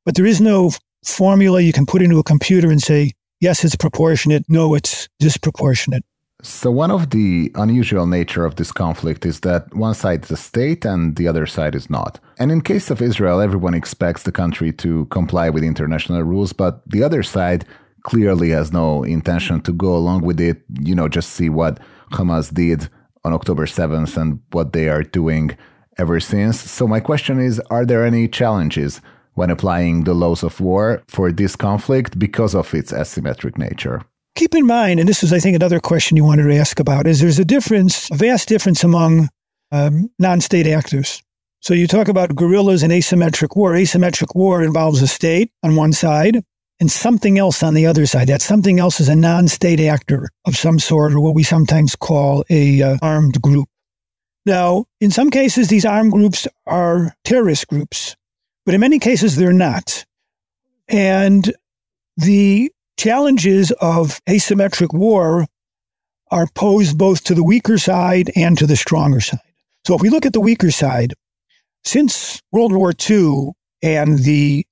But 0.05 0.15
there 0.15 0.25
is 0.25 0.41
no 0.41 0.71
formula 1.05 1.61
you 1.61 1.73
can 1.73 1.85
put 1.85 2.01
into 2.01 2.19
a 2.19 2.23
computer 2.23 2.69
and 2.69 2.81
say, 2.81 3.11
yes, 3.39 3.63
it's 3.63 3.75
proportionate. 3.75 4.43
No, 4.49 4.73
it's 4.75 5.07
disproportionate. 5.19 6.03
So, 6.43 6.71
one 6.71 6.89
of 6.89 7.11
the 7.11 7.51
unusual 7.53 8.07
nature 8.07 8.45
of 8.45 8.55
this 8.55 8.71
conflict 8.71 9.27
is 9.27 9.41
that 9.41 9.73
one 9.75 9.93
side 9.93 10.23
is 10.25 10.31
a 10.31 10.37
state 10.37 10.85
and 10.85 11.15
the 11.15 11.27
other 11.27 11.45
side 11.45 11.75
is 11.75 11.87
not. 11.87 12.19
And 12.39 12.51
in 12.51 12.61
case 12.61 12.89
of 12.89 12.99
Israel, 12.99 13.41
everyone 13.41 13.75
expects 13.75 14.23
the 14.23 14.31
country 14.31 14.71
to 14.73 15.05
comply 15.05 15.51
with 15.51 15.63
international 15.63 16.23
rules, 16.23 16.51
but 16.51 16.81
the 16.89 17.03
other 17.03 17.21
side 17.21 17.65
clearly 18.01 18.49
has 18.49 18.73
no 18.73 19.03
intention 19.03 19.61
to 19.61 19.71
go 19.71 19.95
along 19.95 20.21
with 20.21 20.39
it. 20.39 20.63
You 20.79 20.95
know, 20.95 21.07
just 21.07 21.33
see 21.33 21.49
what 21.49 21.79
Hamas 22.11 22.51
did 22.51 22.89
on 23.23 23.33
October 23.33 23.67
7th 23.67 24.17
and 24.17 24.39
what 24.51 24.73
they 24.73 24.89
are 24.89 25.03
doing 25.03 25.55
ever 25.99 26.19
since. 26.19 26.59
So, 26.59 26.87
my 26.87 26.99
question 26.99 27.39
is 27.39 27.59
Are 27.69 27.85
there 27.85 28.03
any 28.03 28.27
challenges 28.27 28.99
when 29.35 29.51
applying 29.51 30.05
the 30.05 30.15
laws 30.15 30.41
of 30.41 30.59
war 30.59 31.03
for 31.07 31.31
this 31.31 31.55
conflict 31.55 32.17
because 32.17 32.55
of 32.55 32.73
its 32.73 32.91
asymmetric 32.91 33.59
nature? 33.59 34.01
Keep 34.35 34.55
in 34.55 34.65
mind, 34.65 34.99
and 34.99 35.09
this 35.09 35.23
is, 35.23 35.33
I 35.33 35.39
think, 35.39 35.55
another 35.55 35.79
question 35.79 36.15
you 36.15 36.23
wanted 36.23 36.43
to 36.43 36.55
ask 36.55 36.79
about, 36.79 37.05
is 37.05 37.19
there's 37.19 37.39
a 37.39 37.45
difference, 37.45 38.09
a 38.11 38.15
vast 38.15 38.47
difference 38.47 38.83
among 38.83 39.29
um, 39.71 40.09
non 40.19 40.41
state 40.41 40.67
actors. 40.67 41.21
So 41.59 41.73
you 41.73 41.85
talk 41.85 42.07
about 42.07 42.35
guerrillas 42.35 42.81
and 42.81 42.91
asymmetric 42.91 43.55
war. 43.55 43.73
Asymmetric 43.73 44.35
war 44.35 44.63
involves 44.63 45.01
a 45.01 45.07
state 45.07 45.51
on 45.63 45.75
one 45.75 45.93
side 45.93 46.43
and 46.79 46.91
something 46.91 47.37
else 47.37 47.61
on 47.61 47.75
the 47.75 47.85
other 47.85 48.05
side. 48.07 48.27
That 48.27 48.41
something 48.41 48.79
else 48.79 48.99
is 48.99 49.09
a 49.09 49.15
non 49.15 49.47
state 49.47 49.79
actor 49.79 50.29
of 50.45 50.55
some 50.55 50.79
sort, 50.79 51.13
or 51.13 51.19
what 51.19 51.35
we 51.35 51.43
sometimes 51.43 51.95
call 51.95 52.43
a 52.49 52.81
uh, 52.81 52.97
armed 53.01 53.41
group. 53.41 53.67
Now, 54.45 54.85
in 54.99 55.11
some 55.11 55.29
cases, 55.29 55.67
these 55.67 55.85
armed 55.85 56.13
groups 56.13 56.47
are 56.65 57.15
terrorist 57.23 57.67
groups, 57.67 58.15
but 58.65 58.73
in 58.73 58.81
many 58.81 58.97
cases, 58.97 59.35
they're 59.35 59.53
not. 59.53 60.05
And 60.87 61.53
the 62.17 62.71
challenges 63.01 63.71
of 63.81 64.21
asymmetric 64.29 64.93
war 64.93 65.47
are 66.29 66.45
posed 66.53 66.99
both 66.99 67.23
to 67.23 67.33
the 67.33 67.43
weaker 67.43 67.79
side 67.79 68.29
and 68.35 68.55
to 68.59 68.67
the 68.67 68.75
stronger 68.75 69.19
side. 69.19 69.39
So 69.87 69.95
if 69.95 70.01
we 70.01 70.09
look 70.09 70.27
at 70.27 70.33
the 70.33 70.39
weaker 70.39 70.69
side, 70.69 71.15
since 71.83 72.39
World 72.51 72.71
War 72.71 72.93
II 73.09 73.53
and 73.81 74.19
the 74.19 74.67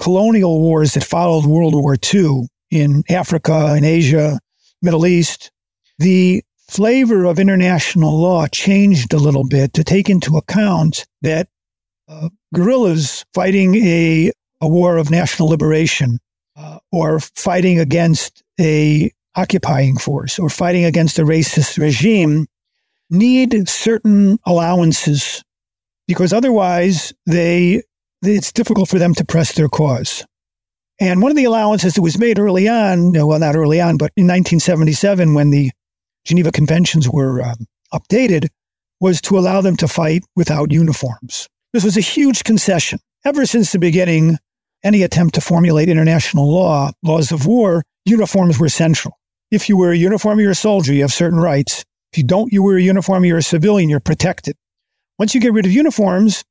colonial 0.00 0.58
wars 0.58 0.94
that 0.94 1.04
followed 1.04 1.44
World 1.44 1.74
War 1.74 1.96
II 2.02 2.48
in 2.70 3.02
Africa 3.10 3.74
and 3.76 3.84
Asia, 3.84 4.40
Middle 4.80 5.06
East, 5.06 5.50
the 5.98 6.42
flavor 6.70 7.26
of 7.26 7.38
international 7.38 8.18
law 8.18 8.46
changed 8.46 9.12
a 9.12 9.18
little 9.18 9.46
bit 9.46 9.74
to 9.74 9.84
take 9.84 10.08
into 10.08 10.38
account 10.38 11.04
that 11.20 11.46
uh, 12.08 12.30
guerrillas 12.54 13.26
fighting 13.34 13.74
a, 13.74 14.32
a 14.62 14.66
war 14.66 14.96
of 14.96 15.10
national 15.10 15.50
liberation 15.50 16.18
uh, 16.56 16.78
or 16.92 17.20
fighting 17.20 17.78
against 17.78 18.42
a 18.60 19.10
occupying 19.34 19.98
force 19.98 20.38
or 20.38 20.48
fighting 20.48 20.84
against 20.84 21.18
a 21.18 21.22
racist 21.22 21.78
regime 21.78 22.46
need 23.10 23.68
certain 23.68 24.38
allowances 24.46 25.44
because 26.08 26.32
otherwise 26.32 27.12
they 27.26 27.82
it's 28.22 28.52
difficult 28.52 28.88
for 28.88 28.98
them 28.98 29.14
to 29.14 29.24
press 29.24 29.52
their 29.52 29.68
cause. 29.68 30.24
And 30.98 31.20
one 31.20 31.30
of 31.30 31.36
the 31.36 31.44
allowances 31.44 31.94
that 31.94 32.02
was 32.02 32.18
made 32.18 32.38
early 32.38 32.68
on, 32.68 33.12
well, 33.12 33.38
not 33.38 33.54
early 33.54 33.80
on, 33.80 33.98
but 33.98 34.10
in 34.16 34.24
1977, 34.24 35.34
when 35.34 35.50
the 35.50 35.70
Geneva 36.24 36.50
Conventions 36.50 37.08
were 37.08 37.42
um, 37.42 37.66
updated, 37.92 38.48
was 38.98 39.20
to 39.20 39.38
allow 39.38 39.60
them 39.60 39.76
to 39.76 39.86
fight 39.86 40.24
without 40.34 40.72
uniforms. 40.72 41.48
This 41.74 41.84
was 41.84 41.98
a 41.98 42.00
huge 42.00 42.44
concession. 42.44 42.98
Ever 43.26 43.44
since 43.44 43.72
the 43.72 43.78
beginning, 43.78 44.38
any 44.84 45.02
attempt 45.02 45.34
to 45.34 45.40
formulate 45.40 45.88
international 45.88 46.52
law, 46.52 46.90
laws 47.02 47.32
of 47.32 47.46
war, 47.46 47.82
uniforms 48.04 48.58
were 48.58 48.68
central. 48.68 49.18
If 49.50 49.68
you 49.68 49.76
wear 49.76 49.90
a 49.90 49.96
uniform, 49.96 50.40
you're 50.40 50.50
a 50.50 50.56
soldier, 50.56 50.92
you 50.92 51.02
have 51.02 51.12
certain 51.12 51.38
rights. 51.38 51.84
If 52.12 52.18
you 52.18 52.24
don't, 52.24 52.52
you 52.52 52.62
wear 52.62 52.76
a 52.76 52.82
uniform, 52.82 53.24
you're 53.24 53.38
a 53.38 53.42
civilian, 53.42 53.88
you're 53.88 54.00
protected. 54.00 54.56
Once 55.18 55.34
you 55.34 55.40
get 55.40 55.52
rid 55.52 55.66
of 55.66 55.72
uniforms, 55.72 56.44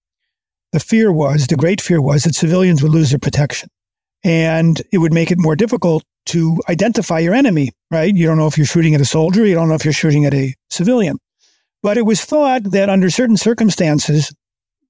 the 0.71 0.79
fear 0.79 1.11
was, 1.11 1.47
the 1.47 1.55
great 1.55 1.81
fear 1.81 2.01
was 2.01 2.23
that 2.23 2.35
civilians 2.35 2.81
would 2.81 2.91
lose 2.91 3.11
their 3.11 3.19
protection. 3.19 3.69
And 4.23 4.81
it 4.91 4.97
would 4.97 5.13
make 5.13 5.31
it 5.31 5.37
more 5.39 5.55
difficult 5.55 6.03
to 6.27 6.59
identify 6.67 7.19
your 7.19 7.33
enemy, 7.33 7.71
right? 7.91 8.13
You 8.13 8.25
don't 8.25 8.37
know 8.37 8.47
if 8.47 8.57
you're 8.57 8.65
shooting 8.65 8.95
at 8.95 9.01
a 9.01 9.05
soldier, 9.05 9.45
you 9.45 9.55
don't 9.55 9.69
know 9.69 9.75
if 9.75 9.85
you're 9.85 9.93
shooting 9.93 10.25
at 10.25 10.33
a 10.33 10.53
civilian. 10.69 11.17
But 11.83 11.97
it 11.97 12.05
was 12.05 12.25
thought 12.25 12.63
that 12.71 12.89
under 12.89 13.09
certain 13.09 13.37
circumstances, 13.37 14.33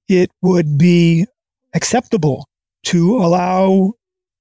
it 0.08 0.30
would 0.40 0.78
be 0.78 1.26
acceptable 1.74 2.46
to 2.84 3.16
allow 3.16 3.92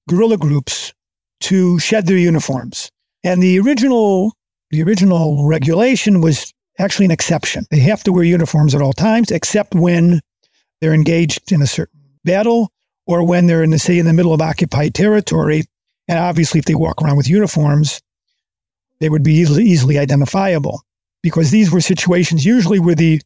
guerrilla 0.07 0.37
groups 0.37 0.93
to 1.41 1.79
shed 1.79 2.07
their 2.07 2.17
uniforms. 2.17 2.91
And 3.23 3.41
the 3.41 3.59
original, 3.59 4.33
the 4.71 4.83
original 4.83 5.47
regulation 5.47 6.21
was 6.21 6.53
actually 6.79 7.05
an 7.05 7.11
exception. 7.11 7.65
They 7.71 7.79
have 7.79 8.03
to 8.03 8.11
wear 8.11 8.23
uniforms 8.23 8.75
at 8.75 8.81
all 8.81 8.93
times, 8.93 9.31
except 9.31 9.73
when 9.73 10.21
they're 10.81 10.93
engaged 10.93 11.51
in 11.51 11.61
a 11.61 11.67
certain 11.67 12.01
battle 12.23 12.71
or 13.07 13.25
when 13.25 13.47
they're 13.47 13.63
in 13.63 13.71
the, 13.71 13.79
say, 13.79 13.97
in 13.97 14.05
the 14.05 14.13
middle 14.13 14.33
of 14.33 14.41
occupied 14.41 14.93
territory. 14.93 15.63
And 16.07 16.19
obviously, 16.19 16.59
if 16.59 16.65
they 16.65 16.75
walk 16.75 17.01
around 17.01 17.17
with 17.17 17.29
uniforms, 17.29 18.01
they 18.99 19.09
would 19.09 19.23
be 19.23 19.33
easily, 19.33 19.65
easily 19.65 19.97
identifiable 19.97 20.81
because 21.21 21.51
these 21.51 21.71
were 21.71 21.81
situations 21.81 22.45
usually 22.45 22.79
where 22.79 22.95
the 22.95 23.21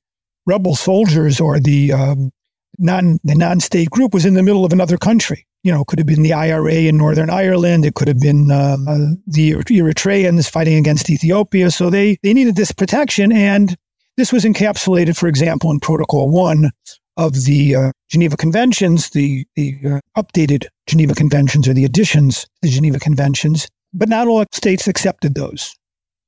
rebel 0.46 0.75
soldiers 0.75 1.39
or 1.39 1.60
the 1.60 1.92
um, 1.92 2.32
non 2.80 3.20
the 3.24 3.36
non-state 3.36 3.90
group 3.90 4.14
was 4.14 4.26
in 4.26 4.34
the 4.34 4.44
middle 4.44 4.66
of 4.66 4.74
another 4.74 4.98
country. 4.98 5.46
You 5.64 5.74
know, 5.74 5.84
could 5.84 6.00
have 6.00 6.08
been 6.08 6.24
the 6.24 6.34
IRA 6.34 6.74
in 6.74 6.98
Northern 6.98 7.30
Ireland. 7.30 7.86
It 7.86 7.96
could 7.96 8.08
have 8.08 8.20
been 8.20 8.50
uh, 8.50 8.78
uh, 8.88 8.98
the 9.28 9.52
Eritreans 9.52 10.50
fighting 10.50 10.78
against 10.78 11.10
Ethiopia. 11.10 11.70
So 11.70 11.90
they 11.90 12.18
they 12.24 12.34
needed 12.34 12.56
this 12.56 12.72
protection, 12.72 13.32
and 13.32 13.76
this 14.18 14.34
was 14.34 14.46
encapsulated, 14.46 15.18
for 15.18 15.28
example, 15.28 15.70
in 15.72 15.80
Protocol 15.80 16.30
One 16.30 16.72
of 17.20 17.44
the 17.44 17.76
uh, 17.76 17.92
Geneva 18.10 18.38
Conventions, 18.38 19.10
the, 19.10 19.46
the 19.56 19.78
uh, 19.86 20.00
updated 20.22 20.66
Geneva 20.88 21.14
Conventions 21.14 21.68
or 21.68 21.74
the 21.74 21.84
additions 21.84 22.44
to 22.44 22.50
the 22.62 22.70
Geneva 22.70 22.98
Conventions, 22.98 23.68
but 23.94 24.08
not 24.08 24.28
all 24.28 24.46
states 24.54 24.88
accepted 24.88 25.36
those. 25.36 25.76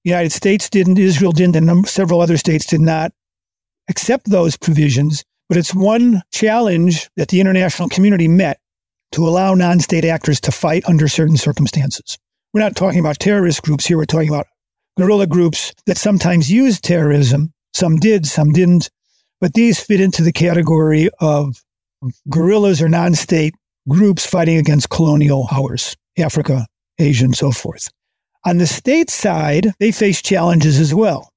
The 0.04 0.10
United 0.10 0.32
States 0.32 0.70
didn't, 0.70 0.98
Israel 0.98 1.32
didn't, 1.32 1.56
and 1.56 1.88
several 1.88 2.20
other 2.20 2.36
states 2.36 2.66
did 2.66 2.82
not 2.82 3.14
accept 3.90 4.30
those 4.30 4.58
provisions. 4.58 5.24
But 5.52 5.58
it's 5.58 5.76
one 5.76 6.22
challenge 6.32 7.10
that 7.18 7.28
the 7.28 7.42
international 7.42 7.90
community 7.90 8.30
met 8.30 8.58
to 9.12 9.28
allow 9.28 9.54
non 9.54 9.82
state 9.82 10.06
actors 10.06 10.40
to 10.40 10.52
fight 10.54 10.86
under 10.88 11.10
certain 11.10 11.36
circumstances. 11.36 12.18
We're 12.54 12.62
not 12.62 12.78
talking 12.78 13.02
about 13.02 13.20
terrorist 13.20 13.62
groups 13.62 13.86
here, 13.86 13.98
we're 13.98 14.06
talking 14.06 14.30
about 14.30 14.48
guerrilla 14.98 15.28
groups 15.28 15.74
that 15.88 15.98
sometimes 15.98 16.50
use 16.50 16.80
terrorism. 16.80 17.52
Some 17.74 17.98
did, 17.98 18.28
some 18.28 18.54
didn't. 18.54 18.90
But 19.42 19.54
these 19.54 19.78
fit 19.78 20.00
into 20.00 20.24
the 20.24 20.32
category 20.32 21.10
of 21.20 21.62
guerrillas 22.30 22.82
or 22.82 22.88
non 22.88 23.14
state 23.14 23.54
groups 23.90 24.26
fighting 24.26 24.56
against 24.56 24.90
colonial 24.90 25.48
powers, 25.50 25.98
Africa, 26.18 26.66
Asia, 26.98 27.26
and 27.26 27.36
so 27.36 27.52
forth. 27.52 27.90
On 28.46 28.58
the 28.58 28.68
state 28.68 29.10
side, 29.10 29.74
they 29.82 29.92
face 29.92 30.22
challenges 30.22 30.80
as 30.80 30.96
well. 30.96 31.30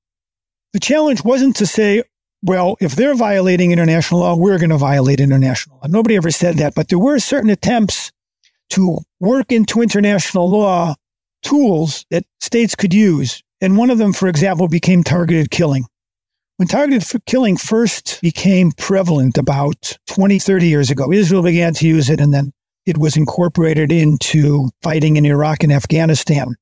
The 0.72 0.78
challenge 0.78 1.24
wasn't 1.24 1.56
to 1.56 1.66
say, 1.66 2.04
well, 2.44 2.76
if 2.78 2.94
they're 2.94 3.14
violating 3.14 3.72
international 3.72 4.20
law, 4.20 4.36
we're 4.36 4.58
going 4.58 4.70
to 4.70 4.76
violate 4.76 5.18
international 5.18 5.78
law. 5.78 5.88
Nobody 5.88 6.14
ever 6.16 6.30
said 6.30 6.56
that, 6.56 6.74
but 6.74 6.90
there 6.90 6.98
were 6.98 7.18
certain 7.18 7.48
attempts 7.48 8.12
to 8.70 8.98
work 9.18 9.50
into 9.50 9.80
international 9.80 10.50
law 10.50 10.94
tools 11.42 12.04
that 12.10 12.24
states 12.40 12.74
could 12.74 12.92
use. 12.92 13.42
And 13.62 13.78
one 13.78 13.88
of 13.88 13.96
them, 13.96 14.12
for 14.12 14.28
example, 14.28 14.68
became 14.68 15.02
targeted 15.02 15.50
killing. 15.50 15.86
When 16.58 16.68
targeted 16.68 17.22
killing 17.24 17.56
first 17.56 18.20
became 18.20 18.72
prevalent 18.72 19.38
about 19.38 19.96
20, 20.08 20.38
30 20.38 20.68
years 20.68 20.90
ago, 20.90 21.10
Israel 21.10 21.42
began 21.42 21.72
to 21.74 21.86
use 21.86 22.10
it 22.10 22.20
and 22.20 22.32
then 22.32 22.52
it 22.84 22.98
was 22.98 23.16
incorporated 23.16 23.90
into 23.90 24.68
fighting 24.82 25.16
in 25.16 25.24
Iraq 25.24 25.62
and 25.62 25.72
Afghanistan. 25.72 26.56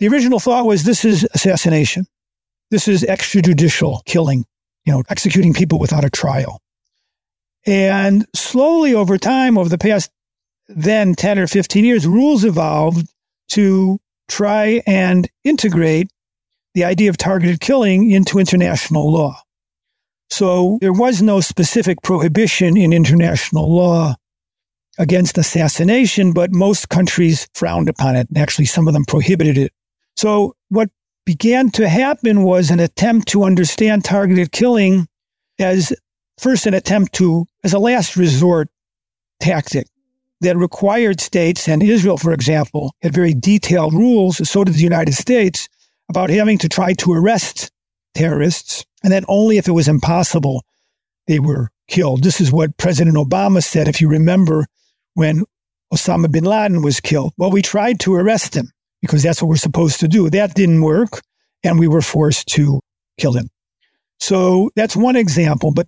The 0.00 0.08
original 0.08 0.40
thought 0.40 0.66
was 0.66 0.82
this 0.82 1.04
is 1.04 1.26
assassination. 1.32 2.06
This 2.72 2.88
is 2.88 3.04
extrajudicial 3.04 4.04
killing, 4.04 4.44
you 4.84 4.92
know, 4.92 5.02
executing 5.08 5.52
people 5.52 5.78
without 5.78 6.04
a 6.04 6.10
trial. 6.10 6.60
And 7.66 8.26
slowly 8.34 8.94
over 8.94 9.18
time, 9.18 9.56
over 9.56 9.68
the 9.68 9.78
past 9.78 10.10
then 10.68 11.14
10 11.14 11.38
or 11.38 11.46
15 11.46 11.84
years, 11.84 12.06
rules 12.06 12.44
evolved 12.44 13.06
to 13.50 13.98
try 14.28 14.82
and 14.86 15.28
integrate 15.44 16.10
the 16.74 16.84
idea 16.84 17.10
of 17.10 17.16
targeted 17.16 17.60
killing 17.60 18.10
into 18.10 18.38
international 18.38 19.12
law. 19.12 19.38
So 20.30 20.78
there 20.80 20.92
was 20.92 21.20
no 21.20 21.40
specific 21.40 21.98
prohibition 22.02 22.76
in 22.76 22.92
international 22.92 23.70
law 23.74 24.14
against 24.98 25.36
assassination, 25.36 26.32
but 26.32 26.50
most 26.52 26.88
countries 26.88 27.46
frowned 27.54 27.88
upon 27.90 28.16
it. 28.16 28.28
And 28.28 28.38
actually, 28.38 28.64
some 28.64 28.88
of 28.88 28.94
them 28.94 29.04
prohibited 29.04 29.58
it. 29.58 29.72
So 30.16 30.54
what 30.70 30.88
began 31.24 31.70
to 31.70 31.88
happen 31.88 32.42
was 32.42 32.70
an 32.70 32.80
attempt 32.80 33.28
to 33.28 33.44
understand 33.44 34.04
targeted 34.04 34.52
killing 34.52 35.06
as 35.58 35.92
first 36.38 36.66
an 36.66 36.74
attempt 36.74 37.12
to, 37.14 37.46
as 37.62 37.72
a 37.72 37.78
last 37.78 38.16
resort 38.16 38.68
tactic 39.40 39.86
that 40.40 40.56
required 40.56 41.20
states, 41.20 41.68
and 41.68 41.82
Israel, 41.82 42.16
for 42.16 42.32
example, 42.32 42.94
had 43.00 43.14
very 43.14 43.32
detailed 43.32 43.94
rules, 43.94 44.48
so 44.48 44.64
did 44.64 44.74
the 44.74 44.80
United 44.80 45.14
States, 45.14 45.68
about 46.08 46.30
having 46.30 46.58
to 46.58 46.68
try 46.68 46.92
to 46.94 47.12
arrest 47.12 47.70
terrorists, 48.14 48.84
and 49.04 49.12
that 49.12 49.24
only 49.28 49.56
if 49.56 49.68
it 49.68 49.72
was 49.72 49.88
impossible 49.88 50.64
they 51.28 51.38
were 51.38 51.70
killed. 51.88 52.24
This 52.24 52.40
is 52.40 52.50
what 52.50 52.76
President 52.76 53.16
Obama 53.16 53.62
said, 53.62 53.86
if 53.86 54.00
you 54.00 54.08
remember, 54.08 54.66
when 55.14 55.44
Osama 55.94 56.30
bin 56.30 56.44
Laden 56.44 56.82
was 56.82 57.00
killed. 57.00 57.32
Well, 57.36 57.50
we 57.50 57.62
tried 57.62 58.00
to 58.00 58.14
arrest 58.14 58.56
him 58.56 58.72
because 59.02 59.22
that's 59.22 59.42
what 59.42 59.48
we're 59.48 59.56
supposed 59.56 60.00
to 60.00 60.08
do. 60.08 60.30
That 60.30 60.54
didn't 60.54 60.80
work, 60.80 61.20
and 61.62 61.78
we 61.78 61.88
were 61.88 62.00
forced 62.00 62.48
to 62.48 62.80
kill 63.18 63.34
him. 63.34 63.50
So 64.20 64.70
that's 64.76 64.96
one 64.96 65.16
example, 65.16 65.72
but 65.72 65.86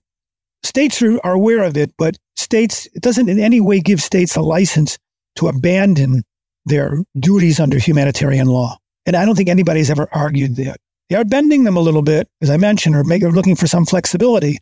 states 0.65 1.01
are, 1.01 1.19
are 1.25 1.35
aware 1.35 1.63
of 1.63 1.77
it, 1.77 1.93
but 1.97 2.17
states, 2.37 2.87
it 2.95 3.03
doesn't 3.03 3.29
in 3.29 3.39
any 3.39 3.61
way 3.61 3.81
give 3.81 4.03
states 4.03 4.37
a 4.37 4.43
license 4.43 4.99
to 5.37 5.49
abandon 5.49 6.23
their 6.67 6.99
duties 7.19 7.61
under 7.61 7.79
humanitarian 7.79 8.49
law. 8.49 8.77
And 9.07 9.17
I 9.17 9.25
don't 9.25 9.37
think 9.37 9.49
anybody's 9.49 9.91
ever 9.91 10.09
argued 10.13 10.57
that. 10.57 10.79
They 11.11 11.17
are 11.17 11.25
bending 11.25 11.65
them 11.65 11.77
a 11.77 11.81
little 11.81 12.03
bit, 12.03 12.29
as 12.41 12.51
I 12.51 12.57
mentioned, 12.57 12.97
or 12.97 13.05
maybe 13.05 13.27
looking 13.27 13.57
for 13.57 13.67
some 13.67 13.85
flexibility, 13.85 14.59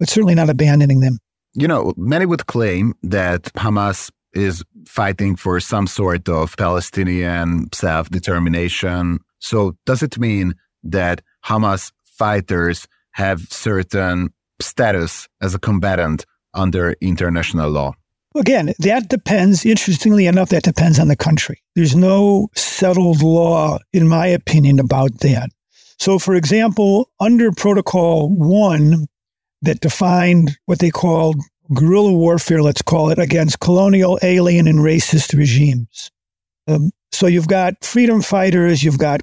but 0.00 0.08
certainly 0.08 0.34
not 0.34 0.48
abandoning 0.48 1.00
them. 1.00 1.18
You 1.54 1.68
know, 1.68 1.92
many 1.98 2.24
would 2.24 2.46
claim 2.46 2.94
that 3.02 3.42
Hamas 3.54 4.10
is 4.34 4.62
fighting 4.86 5.36
for 5.36 5.60
some 5.60 5.86
sort 5.86 6.28
of 6.28 6.56
Palestinian 6.56 7.68
self 7.72 8.10
determination. 8.10 9.20
So, 9.38 9.76
does 9.86 10.02
it 10.02 10.18
mean 10.18 10.54
that 10.84 11.22
Hamas 11.44 11.92
fighters 12.04 12.86
have 13.12 13.40
certain 13.50 14.32
status 14.60 15.28
as 15.40 15.54
a 15.54 15.58
combatant 15.58 16.24
under 16.54 16.94
international 17.00 17.70
law? 17.70 17.94
Again, 18.34 18.72
that 18.78 19.08
depends, 19.08 19.66
interestingly 19.66 20.26
enough, 20.26 20.48
that 20.50 20.62
depends 20.62 20.98
on 20.98 21.08
the 21.08 21.16
country. 21.16 21.62
There's 21.74 21.94
no 21.94 22.48
settled 22.54 23.22
law, 23.22 23.78
in 23.92 24.08
my 24.08 24.26
opinion, 24.26 24.80
about 24.80 25.20
that. 25.20 25.50
So, 25.98 26.18
for 26.18 26.34
example, 26.34 27.10
under 27.20 27.52
Protocol 27.52 28.30
1, 28.30 29.06
that 29.62 29.80
defined 29.80 30.56
what 30.66 30.78
they 30.78 30.90
called 30.90 31.36
guerrilla 31.74 32.12
warfare, 32.12 32.62
let's 32.62 32.82
call 32.82 33.10
it, 33.10 33.18
against 33.18 33.60
colonial, 33.60 34.18
alien, 34.22 34.66
and 34.68 34.78
racist 34.78 35.36
regimes. 35.36 36.10
Um, 36.68 36.90
so, 37.12 37.26
you've 37.26 37.48
got 37.48 37.74
freedom 37.82 38.22
fighters, 38.22 38.82
you've 38.82 38.98
got 38.98 39.20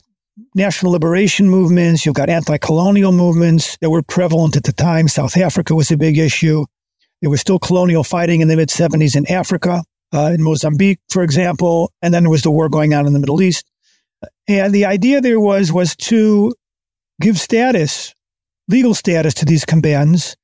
national 0.56 0.92
liberation 0.92 1.50
movements, 1.50 2.06
you've 2.06 2.16
got 2.16 2.30
anti 2.30 2.58
colonial 2.58 3.12
movements 3.12 3.78
that 3.82 3.90
were 3.90 4.04
prevalent 4.04 4.56
at 4.56 4.64
the 4.64 4.74
time. 4.74 5.08
South 5.08 5.38
Africa 5.38 5.76
was 5.76 5.92
a 5.92 5.98
big 5.98 6.18
issue. 6.18 6.66
There 7.22 7.30
was 7.30 7.42
still 7.42 7.60
colonial 7.60 8.04
fighting 8.04 8.42
in 8.42 8.48
the 8.48 8.56
mid 8.56 8.70
70s 8.70 9.16
in 9.16 9.30
Africa, 9.32 9.84
uh, 10.14 10.32
in 10.34 10.44
Mozambique, 10.44 11.00
for 11.10 11.24
example, 11.24 11.92
and 12.02 12.14
then 12.14 12.24
there 12.24 12.30
was 12.30 12.44
the 12.44 12.52
war 12.52 12.70
going 12.70 12.94
on 12.94 13.06
in 13.06 13.14
the 13.14 13.20
Middle 13.20 13.42
East. 13.42 13.66
And 14.48 14.74
the 14.74 14.86
idea 14.86 15.22
there 15.22 15.40
was 15.40 15.72
was 15.72 15.96
to 15.98 16.54
give 17.22 17.40
status, 17.40 18.14
legal 18.68 18.94
status 18.94 19.34
to 19.36 19.46
these 19.46 19.66
combatants 19.66 20.36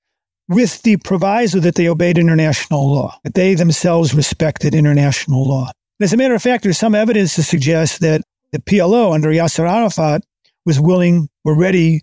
with 0.48 0.82
the 0.84 0.98
proviso 0.98 1.60
that 1.60 1.76
they 1.76 1.88
obeyed 1.88 2.18
international 2.18 2.92
law, 2.92 3.18
that 3.24 3.34
they 3.34 3.56
themselves 3.56 4.14
respected 4.14 4.76
international 4.76 5.48
law. 5.48 5.72
As 6.00 6.14
a 6.14 6.18
matter 6.18 6.36
of 6.36 6.42
fact, 6.42 6.64
there's 6.64 6.78
some 6.78 6.96
evidence 6.96 7.36
to 7.36 7.44
suggest 7.44 8.02
that 8.02 8.22
the 8.52 8.60
PLO 8.60 9.14
under 9.14 9.30
Yasser 9.30 9.70
Arafat 9.70 10.24
was 10.66 10.80
willing 10.80 11.30
or 11.44 11.58
ready 11.58 12.02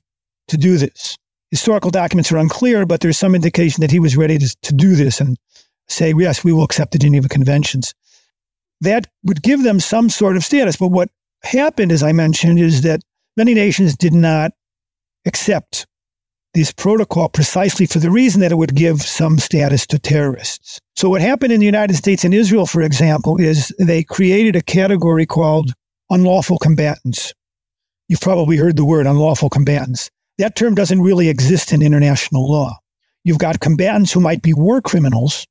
to 0.48 0.56
do 0.56 0.76
this 0.76 1.16
historical 1.52 1.90
documents 1.90 2.32
are 2.32 2.38
unclear, 2.38 2.86
but 2.86 3.02
there's 3.02 3.18
some 3.18 3.34
indication 3.34 3.82
that 3.82 3.90
he 3.90 4.00
was 4.00 4.16
ready 4.16 4.38
to, 4.38 4.56
to 4.62 4.72
do 4.72 4.96
this 4.96 5.20
and 5.20 5.36
say, 5.86 6.12
yes, 6.16 6.42
we 6.42 6.52
will 6.52 6.64
accept 6.64 6.92
the 6.92 6.98
Geneva 6.98 7.28
Conventions. 7.28 7.94
That 8.80 9.06
would 9.22 9.42
give 9.42 9.62
them 9.62 9.78
some 9.78 10.08
sort 10.08 10.36
of 10.36 10.44
status. 10.44 10.76
But 10.76 10.88
what 10.88 11.10
happened, 11.44 11.92
as 11.92 12.02
I 12.02 12.12
mentioned, 12.12 12.58
is 12.58 12.80
that 12.82 13.02
many 13.36 13.52
nations 13.52 13.94
did 13.94 14.14
not 14.14 14.52
accept 15.26 15.86
this 16.54 16.72
protocol 16.72 17.28
precisely 17.28 17.86
for 17.86 17.98
the 17.98 18.10
reason 18.10 18.40
that 18.40 18.52
it 18.52 18.56
would 18.56 18.74
give 18.74 19.02
some 19.02 19.38
status 19.38 19.86
to 19.86 19.98
terrorists. 19.98 20.78
So 20.96 21.08
what 21.08 21.22
happened 21.22 21.52
in 21.52 21.60
the 21.60 21.66
United 21.66 21.96
States 21.96 22.24
and 22.24 22.34
Israel, 22.34 22.66
for 22.66 22.82
example, 22.82 23.40
is 23.40 23.74
they 23.78 24.04
created 24.04 24.56
a 24.56 24.62
category 24.62 25.24
called 25.24 25.72
unlawful 26.10 26.58
combatants. 26.58 27.32
You've 28.08 28.20
probably 28.20 28.58
heard 28.58 28.76
the 28.76 28.84
word 28.84 29.06
unlawful 29.06 29.48
combatants. 29.48 30.10
That 30.38 30.56
term 30.56 30.74
doesn't 30.74 31.00
really 31.00 31.28
exist 31.28 31.72
in 31.72 31.82
international 31.82 32.50
law. 32.50 32.78
You've 33.24 33.38
got 33.38 33.60
combatants 33.60 34.12
who 34.12 34.20
might 34.20 34.42
be 34.42 34.52
war 34.52 34.82
criminals, 34.82 35.46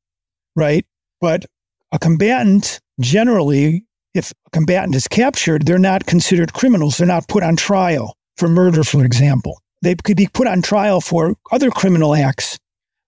right? 0.55 0.85
But 1.19 1.45
a 1.91 1.97
combatant 1.97 2.79
generally, 2.99 3.85
if 4.13 4.31
a 4.31 4.49
combatant 4.51 4.95
is 4.95 5.07
captured, 5.07 5.65
they're 5.65 5.79
not 5.79 6.05
considered 6.05 6.53
criminals. 6.53 6.97
They're 6.97 7.07
not 7.07 7.27
put 7.27 7.43
on 7.43 7.55
trial 7.55 8.15
for 8.37 8.47
murder, 8.47 8.83
for 8.83 9.03
example. 9.03 9.59
They 9.81 9.95
could 9.95 10.17
be 10.17 10.27
put 10.31 10.47
on 10.47 10.61
trial 10.61 11.01
for 11.01 11.35
other 11.51 11.71
criminal 11.71 12.15
acts, 12.15 12.59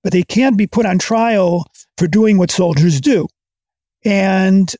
but 0.03 0.12
they 0.12 0.23
can't 0.23 0.57
be 0.57 0.67
put 0.67 0.86
on 0.86 0.99
trial 0.99 1.65
for 1.97 2.07
doing 2.07 2.38
what 2.38 2.51
soldiers 2.51 2.99
do. 2.99 3.27
And 4.03 4.73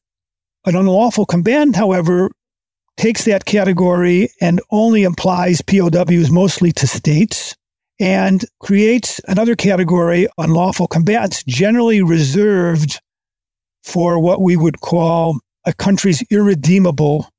an 0.66 0.76
unlawful 0.76 1.26
combatant, 1.26 1.76
however, 1.76 2.32
takes 2.98 3.26
that 3.26 3.46
category 3.46 4.30
and 4.42 4.62
only 4.72 5.04
applies 5.04 5.62
POWs 5.62 6.32
mostly 6.32 6.72
to 6.74 6.88
states 6.88 7.56
and 8.00 8.44
creates 8.60 9.22
another 9.28 9.56
category, 9.56 10.28
unlawful 10.38 10.88
combatants, 10.88 11.44
generally 11.44 12.02
reserved 12.02 13.00
for 13.84 14.20
what 14.20 14.42
we 14.42 14.56
would 14.56 14.82
call 14.82 15.40
a 15.66 15.74
country's 15.74 16.24
irredeemable 16.30 17.30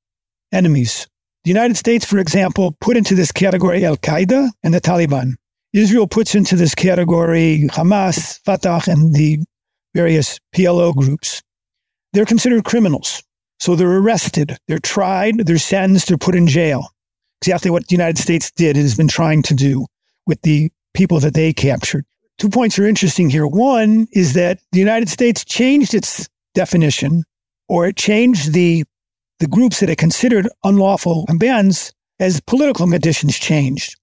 enemies. 0.52 1.06
The 1.44 1.50
United 1.50 1.76
States, 1.76 2.06
for 2.06 2.18
example, 2.18 2.74
put 2.80 2.96
into 2.96 3.14
this 3.14 3.30
category 3.30 3.84
Al 3.84 3.98
Qaeda 3.98 4.48
and 4.62 4.72
the 4.72 4.80
Taliban. 4.80 5.34
Israel 5.74 6.06
puts 6.06 6.34
into 6.34 6.56
this 6.56 6.74
category 6.74 7.68
Hamas, 7.70 8.40
Fatah, 8.44 8.80
and 8.86 9.12
the 9.12 9.40
various 9.94 10.40
PLO 10.54 10.94
groups. 10.94 11.42
They're 12.14 12.24
considered 12.24 12.64
criminals. 12.64 13.22
So 13.60 13.76
they're 13.76 13.98
arrested, 13.98 14.56
they're 14.68 14.78
tried, 14.78 15.46
they're 15.46 15.58
sentenced, 15.58 16.08
they're 16.08 16.18
put 16.18 16.34
in 16.34 16.46
jail. 16.46 16.88
Exactly 17.42 17.70
what 17.70 17.88
the 17.88 17.94
United 17.94 18.18
States 18.18 18.50
did, 18.52 18.76
and 18.76 18.82
has 18.82 18.96
been 18.96 19.08
trying 19.08 19.42
to 19.42 19.54
do 19.54 19.86
with 20.26 20.40
the 20.42 20.70
people 20.94 21.20
that 21.20 21.34
they 21.34 21.52
captured. 21.52 22.06
Two 22.38 22.48
points 22.48 22.78
are 22.78 22.86
interesting 22.86 23.28
here. 23.28 23.46
One 23.46 24.08
is 24.12 24.32
that 24.32 24.60
the 24.72 24.78
United 24.78 25.08
States 25.08 25.44
changed 25.44 25.92
its 25.92 26.28
definition, 26.54 27.24
or 27.68 27.86
it 27.86 27.96
changed 27.96 28.52
the 28.52 28.84
the 29.40 29.48
groups 29.48 29.80
that 29.80 29.90
it 29.90 29.98
considered 29.98 30.48
unlawful 30.62 31.24
combatants 31.26 31.92
as 32.20 32.40
political 32.40 32.86
conditions 32.86 33.38
changed. 33.38 33.96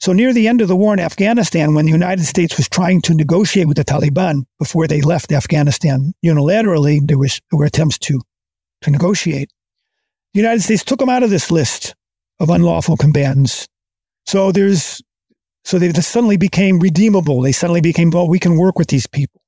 So 0.00 0.12
near 0.12 0.32
the 0.32 0.46
end 0.46 0.60
of 0.60 0.68
the 0.68 0.76
war 0.76 0.92
in 0.92 1.00
Afghanistan, 1.00 1.74
when 1.74 1.86
the 1.86 1.92
United 1.92 2.24
States 2.24 2.56
was 2.56 2.68
trying 2.68 3.02
to 3.02 3.14
negotiate 3.14 3.66
with 3.66 3.76
the 3.76 3.84
Taliban 3.84 4.44
before 4.58 4.86
they 4.86 5.00
left 5.00 5.32
Afghanistan 5.32 6.12
unilaterally, 6.24 7.00
there, 7.04 7.18
was, 7.18 7.40
there 7.50 7.58
were 7.58 7.64
attempts 7.64 7.98
to, 7.98 8.20
to 8.82 8.90
negotiate. 8.90 9.50
The 10.34 10.40
United 10.40 10.62
States 10.62 10.84
took 10.84 11.00
them 11.00 11.08
out 11.08 11.24
of 11.24 11.30
this 11.30 11.50
list 11.50 11.94
of 12.38 12.48
unlawful 12.48 12.96
combatants. 12.96 13.66
So 14.26 14.52
there's 14.52 15.02
so 15.64 15.78
they 15.78 15.92
suddenly 15.92 16.38
became 16.38 16.78
redeemable. 16.78 17.42
They 17.42 17.52
suddenly 17.52 17.82
became, 17.82 18.08
well, 18.08 18.26
we 18.26 18.38
can 18.38 18.56
work 18.56 18.78
with 18.78 18.88
these 18.88 19.06
people, 19.06 19.42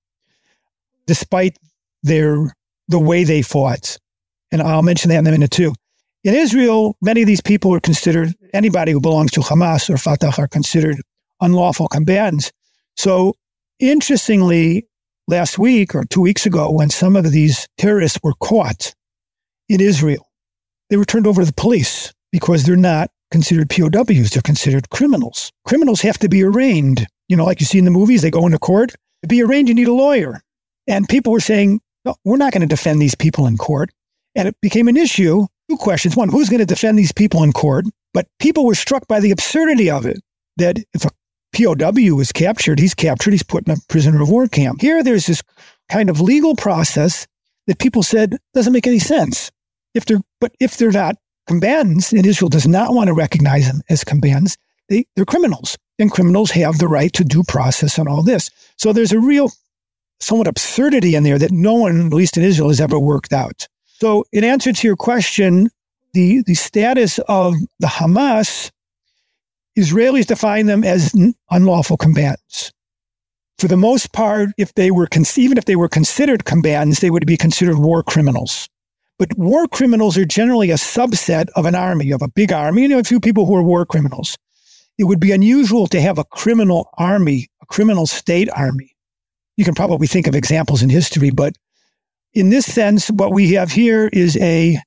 despite 1.07 1.57
their 2.03 2.55
the 2.89 2.99
way 2.99 3.25
they 3.25 3.41
fought. 3.41 3.97
And 4.53 4.63
I'll 4.63 4.83
mention 4.83 5.11
that 5.11 5.19
in 5.19 5.27
a 5.27 5.31
minute 5.31 5.51
too. 5.51 5.75
In 6.23 6.35
Israel, 6.35 6.97
many 7.01 7.23
of 7.23 7.27
these 7.27 7.41
people 7.41 7.73
are 7.75 7.81
considered 7.81 8.35
anybody 8.53 8.93
who 8.93 9.01
belongs 9.01 9.31
to 9.33 9.41
Hamas 9.41 9.89
or 9.89 9.97
Fatah 9.97 10.35
are 10.39 10.49
considered 10.49 11.01
unlawful 11.41 11.89
combatants. 11.89 12.53
So 12.97 13.35
interestingly, 13.79 14.87
last 15.29 15.59
week 15.59 15.95
or 15.95 16.05
two 16.05 16.21
weeks 16.21 16.45
ago, 16.45 16.71
when 16.71 16.91
some 16.91 17.17
of 17.17 17.31
these 17.31 17.67
terrorists 17.79 18.19
were 18.23 18.35
caught 18.41 18.95
in 19.69 19.81
Israel, 19.81 20.29
they 20.91 20.97
were 20.97 21.05
turned 21.05 21.27
over 21.27 21.41
to 21.41 21.47
the 21.47 21.55
police 21.55 22.13
because 22.33 22.65
they're 22.65 22.77
not 22.77 23.11
considered 23.31 23.71
POWs. 23.71 24.31
They're 24.31 24.43
considered 24.43 24.91
criminals. 24.91 25.53
Criminals 25.65 26.01
have 26.03 26.19
to 26.19 26.29
be 26.29 26.43
arraigned. 26.43 27.07
You 27.29 27.37
know, 27.37 27.45
like 27.45 27.61
you 27.61 27.67
see 27.67 27.79
in 27.79 27.85
the 27.85 27.91
movies, 27.91 28.23
they 28.23 28.31
go 28.31 28.45
into 28.45 28.59
court. 28.59 28.93
To 29.23 29.29
be 29.29 29.43
arraigned, 29.43 29.69
you 29.69 29.75
need 29.75 29.89
a 29.89 29.95
lawyer. 29.95 30.43
And 30.87 31.09
people 31.09 31.33
were 31.33 31.41
saying, 31.41 31.81
no, 32.05 32.17
we're 32.25 32.37
not 32.37 32.53
going 32.53 32.63
to 32.63 32.67
defend 32.67 33.01
these 33.01 33.15
people 33.15 33.47
in 33.47 33.57
court. 33.57 33.91
And 34.35 34.49
it 34.49 34.57
became 34.61 34.89
an 34.89 34.97
issue. 34.97 35.47
Two 35.69 35.77
questions. 35.77 36.17
One, 36.17 36.29
who's 36.29 36.49
going 36.49 36.61
to 36.61 36.67
defend 36.67 36.99
these 36.99 37.13
people 37.13 37.43
in 37.43 37.53
court? 37.53 37.87
But 38.13 38.27
people 38.39 38.67
were 38.67 38.75
struck 38.75 39.07
by 39.07 39.21
the 39.21 39.31
absurdity 39.31 39.91
of 39.91 40.07
it 40.07 40.21
that 40.57 40.79
if 40.95 41.05
a 41.05 41.11
POW 41.53 42.21
is 42.21 42.33
captured, 42.33 42.79
he's 42.79 42.95
captured, 42.95 43.33
he's 43.33 43.43
put 43.43 43.67
in 43.67 43.75
a 43.75 43.81
prisoner 43.89 44.23
of 44.23 44.31
war 44.31 44.47
camp. 44.47 44.81
Here, 44.81 45.03
there's 45.03 45.27
this 45.27 45.43
kind 45.89 46.11
of 46.11 46.21
legal 46.21 46.55
process 46.57 47.27
that 47.67 47.79
people 47.79 48.03
said 48.03 48.37
doesn't 48.55 48.73
make 48.73 48.87
any 48.87 48.99
sense. 48.99 49.51
If 49.95 50.05
they're, 50.05 50.21
but 50.41 50.55
if 50.61 50.77
they're 50.77 50.93
not 50.93 51.17
combatants, 51.47 52.13
and 52.13 52.25
Israel 52.25 52.49
does 52.49 52.67
not 52.67 52.95
want 52.95 53.09
to 53.09 53.13
recognize 53.13 53.67
them 53.67 53.83
as 53.89 54.05
combatants, 54.05 54.57
they, 54.89 55.05
they're 55.17 55.25
criminals. 55.25 55.77
And 55.99 56.11
criminals 56.11 56.53
have 56.53 56.79
the 56.79 56.89
right 56.89 57.13
to 57.15 57.25
due 57.25 57.43
process 57.43 57.99
and 57.99 58.09
all 58.09 58.23
this. 58.23 58.51
So 58.77 58.93
there's 58.93 59.13
a 59.13 59.21
real, 59.21 59.51
somewhat 60.21 60.47
absurdity 60.47 61.15
in 61.15 61.25
there 61.25 61.39
that 61.39 61.51
no 61.51 61.75
one, 61.75 62.07
at 62.07 62.13
least 62.13 62.37
in 62.37 62.45
Israel, 62.45 62.69
has 62.69 62.81
ever 62.81 62.99
worked 62.99 63.33
out. 63.33 63.67
So, 64.01 64.25
in 64.33 64.45
answer 64.45 64.73
to 64.73 64.87
your 64.87 64.97
question, 64.97 65.69
the, 66.15 66.43
the 66.47 66.55
status 66.55 67.19
of 67.29 67.55
the 67.79 67.87
Hamas, 67.87 68.71
Israelis 69.79 70.27
define 70.27 70.67
them 70.67 70.85
as 70.85 71.15
unlawful 71.51 71.97
combatants. 71.97 72.73
For 73.59 73.69
the 73.69 73.77
most 73.77 74.13
part, 74.13 74.51
if 74.57 74.73
they 74.75 74.91
were, 74.91 75.07
even 75.37 75.59
if 75.59 75.67
they 75.67 75.77
were 75.77 75.89
considered 75.89 76.47
combatants, 76.47 77.01
they 77.01 77.11
would 77.11 77.27
be 77.27 77.37
considered 77.37 77.79
war 77.79 78.03
criminals. 78.03 78.69
But 79.19 79.37
war 79.37 79.69
criminals 79.69 80.17
are 80.17 80.25
generally 80.25 80.71
a 80.71 80.77
subset 80.77 81.49
of 81.55 81.67
an 81.67 81.75
army, 81.75 82.11
of 82.11 82.23
a 82.23 82.29
big 82.29 82.53
army. 82.53 82.85
And 82.85 82.91
you 82.91 82.97
know, 82.97 83.01
a 83.01 83.05
few 83.05 83.21
people 83.21 83.45
who 83.45 83.55
are 83.55 83.63
war 83.63 83.85
criminals. 83.85 84.39
It 84.97 85.05
would 85.05 85.21
be 85.21 85.33
unusual 85.33 85.87
to 85.89 86.01
have 86.01 86.17
a 86.17 86.25
criminal 86.25 86.89
army, 86.97 87.49
a 87.61 87.67
criminal 87.67 88.07
state 88.07 88.49
army. 88.57 88.97
You 89.59 89.67
can 89.67 89.75
probably 89.75 90.07
think 90.07 90.27
of 90.27 90.35
examples 90.35 90.83
in 90.83 90.89
history, 90.89 91.29
but 91.29 91.55
in 92.33 92.51
this 92.51 92.67
sense, 92.67 93.11
what 93.11 93.33
we 93.33 93.53
have 93.55 93.73
here 93.73 94.09
is 94.13 94.37
a, 94.39 94.79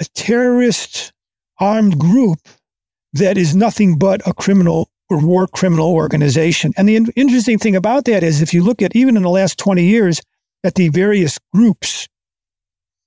a 0.00 0.04
terrorist 0.14 1.12
armed 1.58 1.98
group 1.98 2.38
that 3.14 3.38
is 3.38 3.54
nothing 3.54 3.98
but 3.98 4.26
a 4.26 4.34
criminal 4.34 4.88
or 5.10 5.24
war 5.24 5.46
criminal 5.46 5.92
organization. 5.92 6.72
And 6.76 6.88
the 6.88 6.96
in- 6.96 7.12
interesting 7.16 7.58
thing 7.58 7.76
about 7.76 8.04
that 8.06 8.22
is 8.22 8.42
if 8.42 8.52
you 8.52 8.62
look 8.62 8.82
at 8.82 8.96
even 8.96 9.16
in 9.16 9.22
the 9.22 9.30
last 9.30 9.58
20 9.58 9.84
years 9.84 10.20
at 10.64 10.74
the 10.74 10.88
various 10.88 11.38
groups 11.52 12.08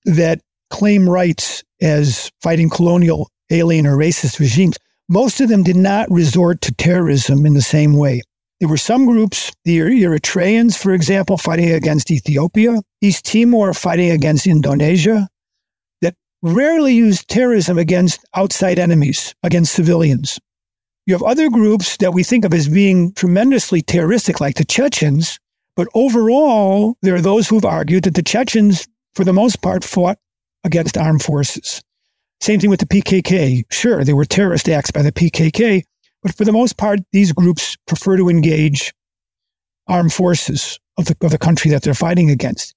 that 0.05 0.39
claim 0.69 1.09
rights 1.09 1.63
as 1.81 2.31
fighting 2.41 2.69
colonial, 2.69 3.29
alien, 3.49 3.85
or 3.85 3.97
racist 3.97 4.39
regimes, 4.39 4.77
most 5.09 5.41
of 5.41 5.49
them 5.49 5.63
did 5.63 5.75
not 5.75 6.09
resort 6.11 6.61
to 6.61 6.73
terrorism 6.73 7.45
in 7.45 7.53
the 7.53 7.61
same 7.61 7.93
way. 7.93 8.21
There 8.59 8.69
were 8.69 8.77
some 8.77 9.05
groups, 9.05 9.51
the 9.65 9.77
Eritreans, 9.77 10.77
for 10.77 10.91
example, 10.93 11.37
fighting 11.37 11.71
against 11.71 12.09
Ethiopia, 12.09 12.81
East 13.01 13.25
Timor 13.25 13.73
fighting 13.73 14.09
against 14.09 14.47
Indonesia, 14.47 15.27
that 16.01 16.15
rarely 16.41 16.95
used 16.95 17.27
terrorism 17.27 17.77
against 17.77 18.19
outside 18.35 18.79
enemies, 18.79 19.35
against 19.43 19.73
civilians. 19.73 20.39
You 21.05 21.13
have 21.13 21.21
other 21.21 21.49
groups 21.49 21.97
that 21.97 22.13
we 22.13 22.23
think 22.23 22.45
of 22.45 22.53
as 22.53 22.67
being 22.67 23.13
tremendously 23.13 23.83
terroristic, 23.83 24.41
like 24.41 24.55
the 24.55 24.65
Chechens, 24.65 25.39
but 25.75 25.87
overall, 25.93 26.97
there 27.03 27.13
are 27.13 27.21
those 27.21 27.47
who've 27.47 27.63
argued 27.63 28.05
that 28.05 28.15
the 28.15 28.23
Chechens, 28.23 28.87
for 29.13 29.23
the 29.23 29.33
most 29.33 29.61
part, 29.61 29.83
fought 29.83 30.17
against 30.63 30.97
armed 30.97 31.21
forces. 31.21 31.83
Same 32.41 32.59
thing 32.59 32.71
with 32.71 32.79
the 32.79 32.87
PKK. 32.87 33.63
Sure, 33.71 34.03
there 34.03 34.15
were 34.15 34.25
terrorist 34.25 34.67
acts 34.67 34.89
by 34.89 35.03
the 35.03 35.11
PKK, 35.11 35.83
but 36.27 36.35
for 36.35 36.43
the 36.43 36.51
most 36.51 36.75
part, 36.75 36.99
these 37.13 37.31
groups 37.31 37.77
prefer 37.87 38.17
to 38.17 38.27
engage 38.27 38.93
armed 39.87 40.11
forces 40.11 40.77
of 40.97 41.05
the, 41.05 41.15
of 41.21 41.31
the 41.31 41.37
country 41.37 41.71
that 41.71 41.83
they're 41.83 41.93
fighting 41.93 42.29
against. 42.29 42.75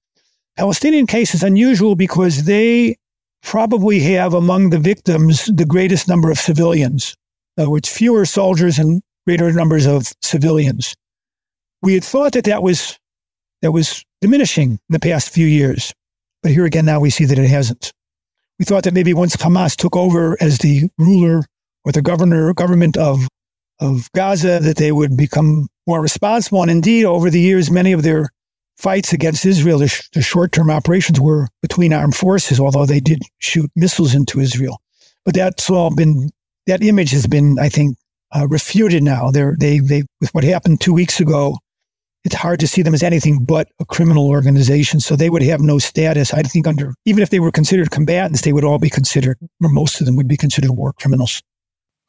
Palestinian 0.55 1.05
case 1.05 1.35
is 1.35 1.43
unusual 1.43 1.95
because 1.95 2.45
they 2.45 2.95
probably 3.43 3.99
have 3.99 4.33
among 4.33 4.69
the 4.69 4.79
victims 4.79 5.47
the 5.47 5.65
greatest 5.65 6.07
number 6.07 6.31
of 6.31 6.39
civilians. 6.39 7.13
In 7.57 7.63
other 7.63 7.71
words, 7.71 7.89
fewer 7.89 8.23
soldiers 8.23 8.79
and 8.79 9.01
greater 9.27 9.51
numbers 9.51 9.85
of 9.85 10.07
civilians. 10.21 10.95
We 11.81 11.95
had 11.95 12.05
thought 12.05 12.31
that 12.31 12.45
that 12.45 12.63
was, 12.63 12.97
that 13.61 13.73
was 13.73 14.05
diminishing 14.21 14.71
in 14.71 14.79
the 14.87 14.99
past 14.99 15.29
few 15.29 15.45
years. 15.45 15.93
But 16.41 16.53
here 16.53 16.63
again, 16.63 16.85
now 16.85 17.01
we 17.01 17.09
see 17.09 17.25
that 17.25 17.37
it 17.37 17.49
hasn't. 17.49 17.91
We 18.59 18.63
thought 18.63 18.85
that 18.85 18.93
maybe 18.93 19.13
once 19.13 19.35
Hamas 19.35 19.75
took 19.75 19.97
over 19.97 20.37
as 20.39 20.59
the 20.59 20.89
ruler 20.97 21.43
or 21.83 21.91
the 21.91 22.01
governor, 22.01 22.53
government 22.53 22.97
of, 22.97 23.27
of 23.81 24.09
Gaza, 24.13 24.59
that 24.59 24.77
they 24.77 24.91
would 24.91 25.17
become 25.17 25.67
more 25.87 26.01
responsible. 26.01 26.61
And 26.61 26.71
indeed, 26.71 27.03
over 27.03 27.29
the 27.29 27.41
years, 27.41 27.69
many 27.69 27.91
of 27.91 28.03
their 28.03 28.29
fights 28.77 29.11
against 29.11 29.45
Israel, 29.45 29.79
the, 29.79 29.87
sh- 29.87 30.07
the 30.13 30.21
short 30.21 30.51
term 30.51 30.69
operations 30.69 31.19
were 31.19 31.47
between 31.61 31.91
armed 31.91 32.15
forces, 32.15 32.59
although 32.59 32.85
they 32.85 32.99
did 32.99 33.21
shoot 33.39 33.69
missiles 33.75 34.15
into 34.15 34.39
Israel. 34.39 34.79
But 35.25 35.33
that's 35.33 35.69
all 35.69 35.93
been, 35.93 36.29
that 36.67 36.83
image 36.83 37.11
has 37.11 37.27
been, 37.27 37.57
I 37.59 37.69
think, 37.69 37.97
uh, 38.33 38.47
refuted 38.47 39.03
now. 39.03 39.29
They're, 39.31 39.55
they, 39.59 39.79
they, 39.79 40.03
with 40.21 40.33
what 40.33 40.43
happened 40.43 40.79
two 40.79 40.93
weeks 40.93 41.19
ago, 41.19 41.57
it's 42.23 42.35
hard 42.35 42.59
to 42.59 42.67
see 42.67 42.83
them 42.83 42.93
as 42.93 43.03
anything 43.03 43.43
but 43.43 43.67
a 43.79 43.85
criminal 43.85 44.29
organization. 44.29 44.99
So 44.99 45.15
they 45.15 45.29
would 45.29 45.41
have 45.41 45.59
no 45.59 45.79
status. 45.79 46.33
I 46.33 46.43
think 46.43 46.67
under, 46.67 46.93
even 47.05 47.23
if 47.23 47.31
they 47.31 47.39
were 47.39 47.51
considered 47.51 47.91
combatants, 47.91 48.41
they 48.41 48.53
would 48.53 48.63
all 48.63 48.77
be 48.77 48.91
considered, 48.91 49.37
or 49.61 49.69
most 49.69 49.99
of 49.99 50.05
them 50.05 50.15
would 50.15 50.27
be 50.27 50.37
considered 50.37 50.71
war 50.71 50.93
criminals. 50.93 51.41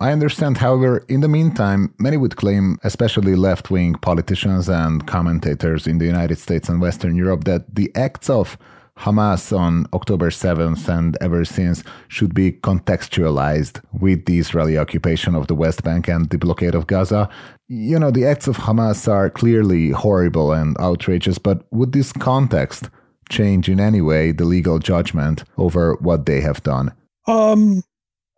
I 0.03 0.11
understand, 0.11 0.59
however, 0.59 1.05
in 1.09 1.21
the 1.21 1.29
meantime, 1.29 1.95
many 1.97 2.17
would 2.17 2.35
claim, 2.35 2.77
especially 2.83 3.37
left 3.37 3.71
wing 3.71 3.95
politicians 3.95 4.69
and 4.69 5.07
commentators 5.07 5.87
in 5.87 5.99
the 5.99 6.07
United 6.07 6.39
States 6.39 6.69
and 6.69 6.81
Western 6.81 7.15
Europe, 7.15 7.45
that 7.45 7.73
the 7.73 7.89
acts 7.95 8.29
of 8.29 8.59
Hamas 8.99 9.57
on 9.57 9.87
October 9.93 10.31
7th 10.31 10.89
and 10.89 11.17
ever 11.21 11.45
since 11.45 11.85
should 12.09 12.35
be 12.35 12.51
contextualized 12.51 13.81
with 13.93 14.25
the 14.25 14.41
Israeli 14.41 14.77
occupation 14.77 15.37
of 15.37 15.47
the 15.47 15.55
West 15.55 15.85
Bank 15.85 16.09
and 16.09 16.29
the 16.31 16.37
blockade 16.37 16.75
of 16.75 16.89
Gaza. 16.89 17.29
You 17.69 17.97
know, 18.01 18.11
the 18.11 18.27
acts 18.27 18.49
of 18.49 18.57
Hamas 18.57 19.07
are 19.07 19.31
clearly 19.31 19.91
horrible 19.91 20.51
and 20.51 20.77
outrageous, 20.81 21.39
but 21.39 21.65
would 21.71 21.93
this 21.93 22.11
context 22.13 22.91
change 23.29 23.69
in 23.69 23.79
any 23.79 24.01
way 24.01 24.33
the 24.33 24.47
legal 24.47 24.81
judgment 24.81 25.45
over 25.59 25.95
what 26.01 26.27
they 26.27 26.41
have 26.41 26.61
done? 26.65 26.93
Um, 27.29 27.85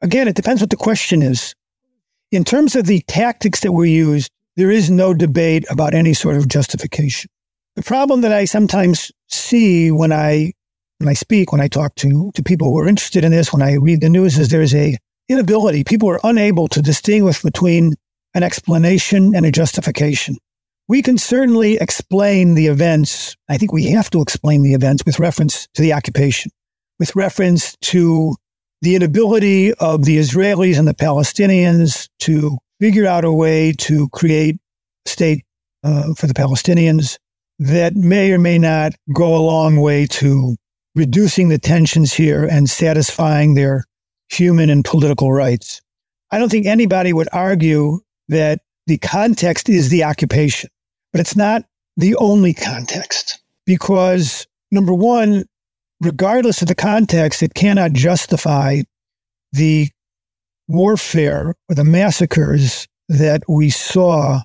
again, 0.04 0.28
it 0.28 0.36
depends 0.36 0.60
what 0.60 0.70
the 0.70 0.76
question 0.76 1.22
is. 1.22 1.54
In 2.30 2.44
terms 2.44 2.76
of 2.76 2.86
the 2.86 3.00
tactics 3.08 3.60
that 3.60 3.72
were 3.72 3.86
used, 3.86 4.30
there 4.56 4.70
is 4.70 4.90
no 4.90 5.14
debate 5.14 5.64
about 5.70 5.94
any 5.94 6.14
sort 6.14 6.36
of 6.36 6.46
justification. 6.46 7.30
The 7.74 7.82
problem 7.82 8.20
that 8.20 8.32
I 8.32 8.44
sometimes 8.44 9.10
see 9.28 9.90
when 9.90 10.12
I 10.12 10.52
when 10.98 11.08
I 11.08 11.14
speak, 11.14 11.50
when 11.50 11.60
I 11.60 11.66
talk 11.66 11.96
to 11.96 12.30
to 12.34 12.42
people 12.42 12.68
who 12.68 12.78
are 12.78 12.86
interested 12.86 13.24
in 13.24 13.32
this, 13.32 13.52
when 13.52 13.62
I 13.62 13.74
read 13.74 14.00
the 14.00 14.08
news, 14.08 14.38
is 14.38 14.48
there's 14.48 14.74
a 14.74 14.96
inability. 15.28 15.82
People 15.82 16.08
are 16.10 16.20
unable 16.22 16.68
to 16.68 16.82
distinguish 16.82 17.42
between 17.42 17.94
an 18.34 18.42
explanation 18.42 19.34
and 19.34 19.44
a 19.44 19.50
justification. 19.50 20.36
We 20.86 21.02
can 21.02 21.18
certainly 21.18 21.76
explain 21.76 22.54
the 22.54 22.66
events. 22.66 23.36
I 23.48 23.56
think 23.56 23.72
we 23.72 23.86
have 23.86 24.10
to 24.10 24.20
explain 24.20 24.62
the 24.62 24.74
events 24.74 25.02
with 25.06 25.18
reference 25.18 25.66
to 25.74 25.82
the 25.82 25.94
occupation, 25.94 26.52
with 26.98 27.16
reference 27.16 27.74
to 27.82 28.36
the 28.84 28.94
inability 28.94 29.72
of 29.74 30.04
the 30.04 30.18
Israelis 30.18 30.78
and 30.78 30.86
the 30.86 30.94
Palestinians 30.94 32.08
to 32.20 32.58
figure 32.80 33.06
out 33.06 33.24
a 33.24 33.32
way 33.32 33.72
to 33.72 34.10
create 34.10 34.56
a 35.06 35.08
state 35.08 35.42
uh, 35.82 36.12
for 36.14 36.26
the 36.26 36.34
Palestinians 36.34 37.18
that 37.58 37.94
may 37.94 38.30
or 38.30 38.38
may 38.38 38.58
not 38.58 38.92
go 39.14 39.34
a 39.34 39.38
long 39.38 39.80
way 39.80 40.06
to 40.06 40.56
reducing 40.94 41.48
the 41.48 41.58
tensions 41.58 42.12
here 42.12 42.44
and 42.44 42.68
satisfying 42.68 43.54
their 43.54 43.84
human 44.28 44.68
and 44.68 44.84
political 44.84 45.32
rights. 45.32 45.80
I 46.30 46.38
don't 46.38 46.50
think 46.50 46.66
anybody 46.66 47.14
would 47.14 47.28
argue 47.32 48.00
that 48.28 48.60
the 48.86 48.98
context 48.98 49.70
is 49.70 49.88
the 49.88 50.04
occupation, 50.04 50.68
but 51.10 51.20
it's 51.20 51.36
not 51.36 51.64
the 51.96 52.16
only 52.16 52.52
context 52.52 53.40
because 53.64 54.46
number 54.70 54.92
one, 54.92 55.46
regardless 56.04 56.62
of 56.62 56.68
the 56.68 56.74
context, 56.74 57.42
it 57.42 57.54
cannot 57.54 57.92
justify 57.92 58.82
the 59.52 59.88
warfare 60.68 61.54
or 61.68 61.74
the 61.74 61.84
massacres 61.84 62.86
that 63.08 63.42
we 63.48 63.70
saw 63.70 64.40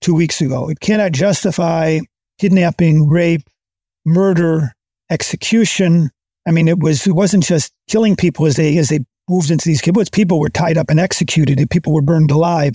two 0.00 0.14
weeks 0.14 0.40
ago. 0.40 0.68
It 0.68 0.80
cannot 0.80 1.12
justify 1.12 2.00
kidnapping, 2.38 3.08
rape, 3.08 3.48
murder, 4.04 4.72
execution. 5.10 6.10
I 6.46 6.50
mean, 6.50 6.68
it 6.68 6.78
was 6.78 7.06
it 7.06 7.14
wasn't 7.14 7.44
just 7.44 7.72
killing 7.88 8.16
people 8.16 8.46
as 8.46 8.56
they 8.56 8.78
as 8.78 8.88
they 8.88 9.00
moved 9.28 9.50
into 9.50 9.68
these 9.68 9.82
kibbutz. 9.82 10.12
People 10.12 10.40
were 10.40 10.48
tied 10.48 10.78
up 10.78 10.90
and 10.90 11.00
executed, 11.00 11.58
and 11.58 11.70
people 11.70 11.92
were 11.92 12.02
burned 12.02 12.30
alive. 12.30 12.74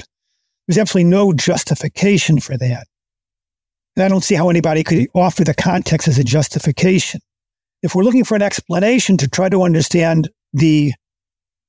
There's 0.68 0.78
absolutely 0.78 1.10
no 1.10 1.34
justification 1.34 2.40
for 2.40 2.58
that. 2.58 2.88
And 3.96 4.04
I 4.04 4.08
don't 4.08 4.24
see 4.24 4.36
how 4.36 4.50
anybody 4.50 4.84
could 4.84 5.08
offer 5.14 5.44
the 5.44 5.54
context 5.54 6.08
as 6.08 6.18
a 6.18 6.24
justification. 6.24 7.22
If 7.84 7.94
we're 7.94 8.04
looking 8.04 8.24
for 8.24 8.36
an 8.36 8.42
explanation 8.42 9.18
to 9.18 9.28
try 9.28 9.50
to 9.50 9.62
understand 9.62 10.30
the 10.54 10.94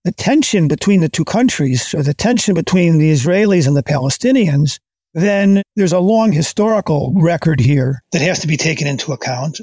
the 0.05 0.13
tension 0.13 0.69
between 0.69 1.01
the 1.01 1.09
two 1.09 1.25
countries, 1.25 1.95
or 1.95 2.03
the 2.03 2.15
tension 2.15 2.55
between 2.55 2.99
the 2.99 3.11
Israelis 3.11 3.67
and 3.67 3.75
the 3.75 3.83
Palestinians, 3.83 4.79
then 5.15 5.63
there's 5.77 5.93
a 5.93 5.99
long 5.99 6.31
historical 6.31 7.13
record 7.17 7.59
here 7.59 8.03
that 8.13 8.21
has 8.21 8.41
to 8.41 8.47
be 8.47 8.57
taken 8.57 8.87
into 8.87 9.13
account. 9.13 9.61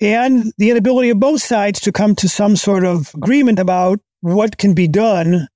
And 0.00 0.52
the 0.58 0.70
inability 0.70 1.10
of 1.10 1.20
both 1.20 1.42
sides 1.42 1.80
to 1.82 1.92
come 1.92 2.16
to 2.16 2.28
some 2.28 2.56
sort 2.56 2.84
of 2.84 3.14
agreement 3.14 3.60
about 3.60 4.00
what 4.20 4.58
can 4.58 4.74
be 4.74 4.88
done 4.88 5.46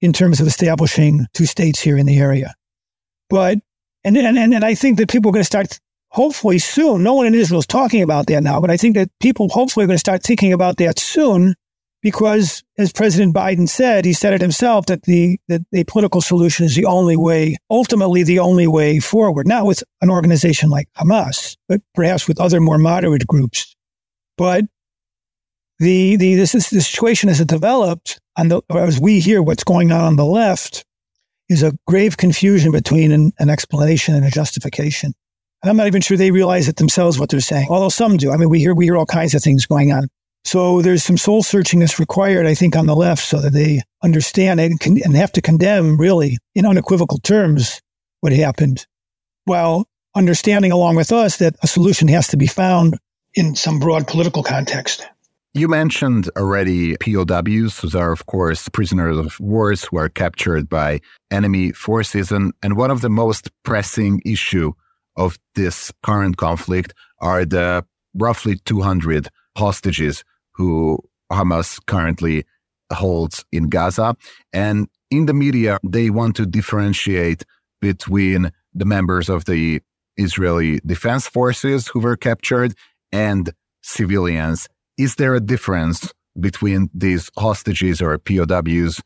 in 0.00 0.12
terms 0.12 0.40
of 0.40 0.46
establishing 0.46 1.26
two 1.34 1.46
states 1.46 1.80
here 1.80 1.98
in 1.98 2.06
the 2.06 2.18
area. 2.18 2.54
But, 3.28 3.58
and, 4.04 4.16
and, 4.16 4.38
and 4.38 4.64
I 4.64 4.74
think 4.74 4.98
that 4.98 5.10
people 5.10 5.30
are 5.30 5.32
going 5.32 5.42
to 5.42 5.46
start, 5.46 5.78
hopefully 6.12 6.58
soon, 6.58 7.02
no 7.02 7.14
one 7.14 7.26
in 7.26 7.34
Israel 7.34 7.60
is 7.60 7.66
talking 7.66 8.02
about 8.02 8.26
that 8.26 8.42
now, 8.42 8.60
but 8.60 8.70
I 8.70 8.76
think 8.76 8.94
that 8.96 9.10
people 9.20 9.48
hopefully 9.48 9.84
are 9.84 9.86
going 9.86 9.96
to 9.96 10.00
start 10.00 10.22
thinking 10.22 10.52
about 10.52 10.76
that 10.76 10.98
soon 10.98 11.54
because 12.02 12.62
as 12.78 12.92
President 12.92 13.34
Biden 13.34 13.68
said, 13.68 14.04
he 14.04 14.12
said 14.12 14.34
it 14.34 14.40
himself 14.40 14.86
that 14.86 15.02
the 15.02 15.38
that 15.48 15.62
a 15.72 15.84
political 15.84 16.20
solution 16.20 16.66
is 16.66 16.74
the 16.74 16.84
only 16.84 17.16
way, 17.16 17.56
ultimately 17.70 18.22
the 18.24 18.40
only 18.40 18.66
way 18.66 18.98
forward. 18.98 19.46
Not 19.46 19.66
with 19.66 19.82
an 20.00 20.10
organization 20.10 20.68
like 20.68 20.88
Hamas, 20.98 21.56
but 21.68 21.80
perhaps 21.94 22.28
with 22.28 22.40
other 22.40 22.60
more 22.60 22.78
moderate 22.78 23.26
groups. 23.26 23.74
But 24.36 24.64
the 25.78 26.16
the 26.16 26.34
this 26.34 26.54
is 26.54 26.70
the 26.70 26.80
situation 26.80 27.28
as 27.28 27.40
it 27.40 27.48
developed, 27.48 28.20
and 28.36 28.50
the, 28.50 28.62
as 28.70 29.00
we 29.00 29.20
hear 29.20 29.42
what's 29.42 29.64
going 29.64 29.92
on 29.92 30.02
on 30.02 30.16
the 30.16 30.26
left, 30.26 30.84
is 31.48 31.62
a 31.62 31.72
grave 31.86 32.16
confusion 32.16 32.72
between 32.72 33.12
an, 33.12 33.32
an 33.38 33.48
explanation 33.48 34.14
and 34.14 34.26
a 34.26 34.30
justification. 34.30 35.14
And 35.62 35.70
I'm 35.70 35.76
not 35.76 35.86
even 35.86 36.02
sure 36.02 36.16
they 36.16 36.30
realize 36.30 36.68
it 36.68 36.76
themselves 36.76 37.18
what 37.18 37.28
they're 37.28 37.40
saying, 37.40 37.68
although 37.70 37.88
some 37.88 38.16
do. 38.16 38.32
I 38.32 38.36
mean, 38.36 38.48
we 38.48 38.58
hear 38.58 38.74
we 38.74 38.86
hear 38.86 38.96
all 38.96 39.06
kinds 39.06 39.34
of 39.34 39.42
things 39.42 39.66
going 39.66 39.92
on. 39.92 40.08
So 40.44 40.82
there's 40.82 41.04
some 41.04 41.16
soul 41.16 41.42
searching 41.42 41.80
that's 41.80 42.00
required, 42.00 42.46
I 42.46 42.54
think, 42.54 42.74
on 42.74 42.86
the 42.86 42.96
left 42.96 43.24
so 43.24 43.40
that 43.40 43.52
they 43.52 43.80
understand 44.02 44.58
and, 44.58 44.80
can, 44.80 45.00
and 45.04 45.14
have 45.14 45.30
to 45.32 45.40
condemn, 45.40 45.96
really, 45.96 46.38
in 46.56 46.66
unequivocal 46.66 47.18
terms, 47.18 47.80
what 48.20 48.32
happened, 48.32 48.86
while 49.44 49.86
understanding 50.16 50.72
along 50.72 50.96
with 50.96 51.12
us 51.12 51.36
that 51.36 51.54
a 51.62 51.68
solution 51.68 52.08
has 52.08 52.26
to 52.28 52.36
be 52.36 52.48
found 52.48 52.98
in 53.34 53.54
some 53.54 53.78
broad 53.78 54.06
political 54.08 54.42
context. 54.42 55.06
You 55.54 55.68
mentioned 55.68 56.28
already 56.36 56.96
POWs, 56.96 57.78
who 57.78 57.98
are, 57.98 58.10
of 58.10 58.26
course, 58.26 58.68
prisoners 58.70 59.18
of 59.18 59.38
wars 59.38 59.84
who 59.84 59.98
are 59.98 60.08
captured 60.08 60.68
by 60.68 61.00
enemy 61.30 61.72
forces. 61.72 62.32
And, 62.32 62.52
and 62.62 62.76
one 62.76 62.90
of 62.90 63.00
the 63.00 63.10
most 63.10 63.50
pressing 63.62 64.22
issue 64.24 64.72
of 65.16 65.38
this 65.54 65.92
current 66.02 66.36
conflict 66.36 66.94
are 67.20 67.44
the 67.44 67.84
roughly 68.14 68.56
200 68.64 69.28
hostages 69.56 70.24
who 70.52 70.98
Hamas 71.30 71.78
currently 71.86 72.44
holds 72.92 73.44
in 73.52 73.68
Gaza. 73.68 74.16
And 74.52 74.88
in 75.10 75.26
the 75.26 75.34
media, 75.34 75.78
they 75.82 76.10
want 76.10 76.36
to 76.36 76.46
differentiate 76.46 77.44
between 77.80 78.50
the 78.74 78.84
members 78.84 79.28
of 79.28 79.44
the 79.44 79.80
Israeli 80.16 80.80
Defense 80.86 81.26
Forces 81.26 81.88
who 81.88 82.00
were 82.00 82.16
captured 82.16 82.74
and 83.10 83.52
civilians. 83.82 84.68
Is 84.98 85.16
there 85.16 85.34
a 85.34 85.40
difference 85.40 86.12
between 86.38 86.90
these 86.94 87.30
hostages 87.36 88.00
or 88.00 88.18
POWs 88.18 89.00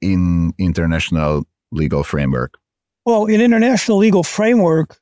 in 0.00 0.52
international 0.58 1.44
legal 1.70 2.02
framework? 2.02 2.58
Well, 3.04 3.26
in 3.26 3.40
international 3.40 3.98
legal 3.98 4.22
framework, 4.22 4.98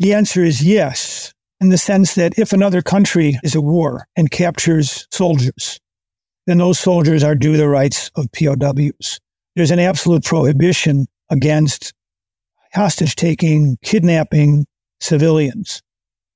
the 0.00 0.14
answer 0.14 0.42
is 0.42 0.64
yes 0.64 1.32
in 1.60 1.68
the 1.68 1.78
sense 1.78 2.14
that 2.14 2.38
if 2.38 2.52
another 2.52 2.80
country 2.80 3.38
is 3.44 3.54
at 3.54 3.62
war 3.62 4.08
and 4.16 4.30
captures 4.30 5.06
soldiers, 5.12 5.78
then 6.46 6.56
those 6.56 6.78
soldiers 6.78 7.22
are 7.22 7.34
due 7.34 7.58
the 7.58 7.68
rights 7.68 8.10
of 8.16 8.32
POWs. 8.32 9.20
There's 9.54 9.70
an 9.70 9.78
absolute 9.78 10.24
prohibition 10.24 11.06
against 11.28 11.92
hostage 12.72 13.14
taking, 13.14 13.76
kidnapping 13.84 14.66
civilians. 15.00 15.82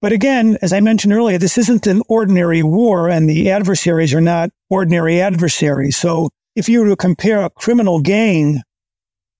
But 0.02 0.12
again, 0.12 0.58
as 0.60 0.74
I 0.74 0.80
mentioned 0.80 1.14
earlier, 1.14 1.38
this 1.38 1.56
isn't 1.56 1.86
an 1.86 2.02
ordinary 2.06 2.62
war 2.62 3.08
and 3.08 3.30
the 3.30 3.50
adversaries 3.50 4.12
are 4.12 4.20
not 4.20 4.50
ordinary 4.68 5.22
adversaries. 5.22 5.96
So 5.96 6.28
if 6.54 6.68
you 6.68 6.80
were 6.80 6.88
to 6.90 6.96
compare 6.96 7.42
a 7.42 7.48
criminal 7.48 8.00
gang 8.00 8.60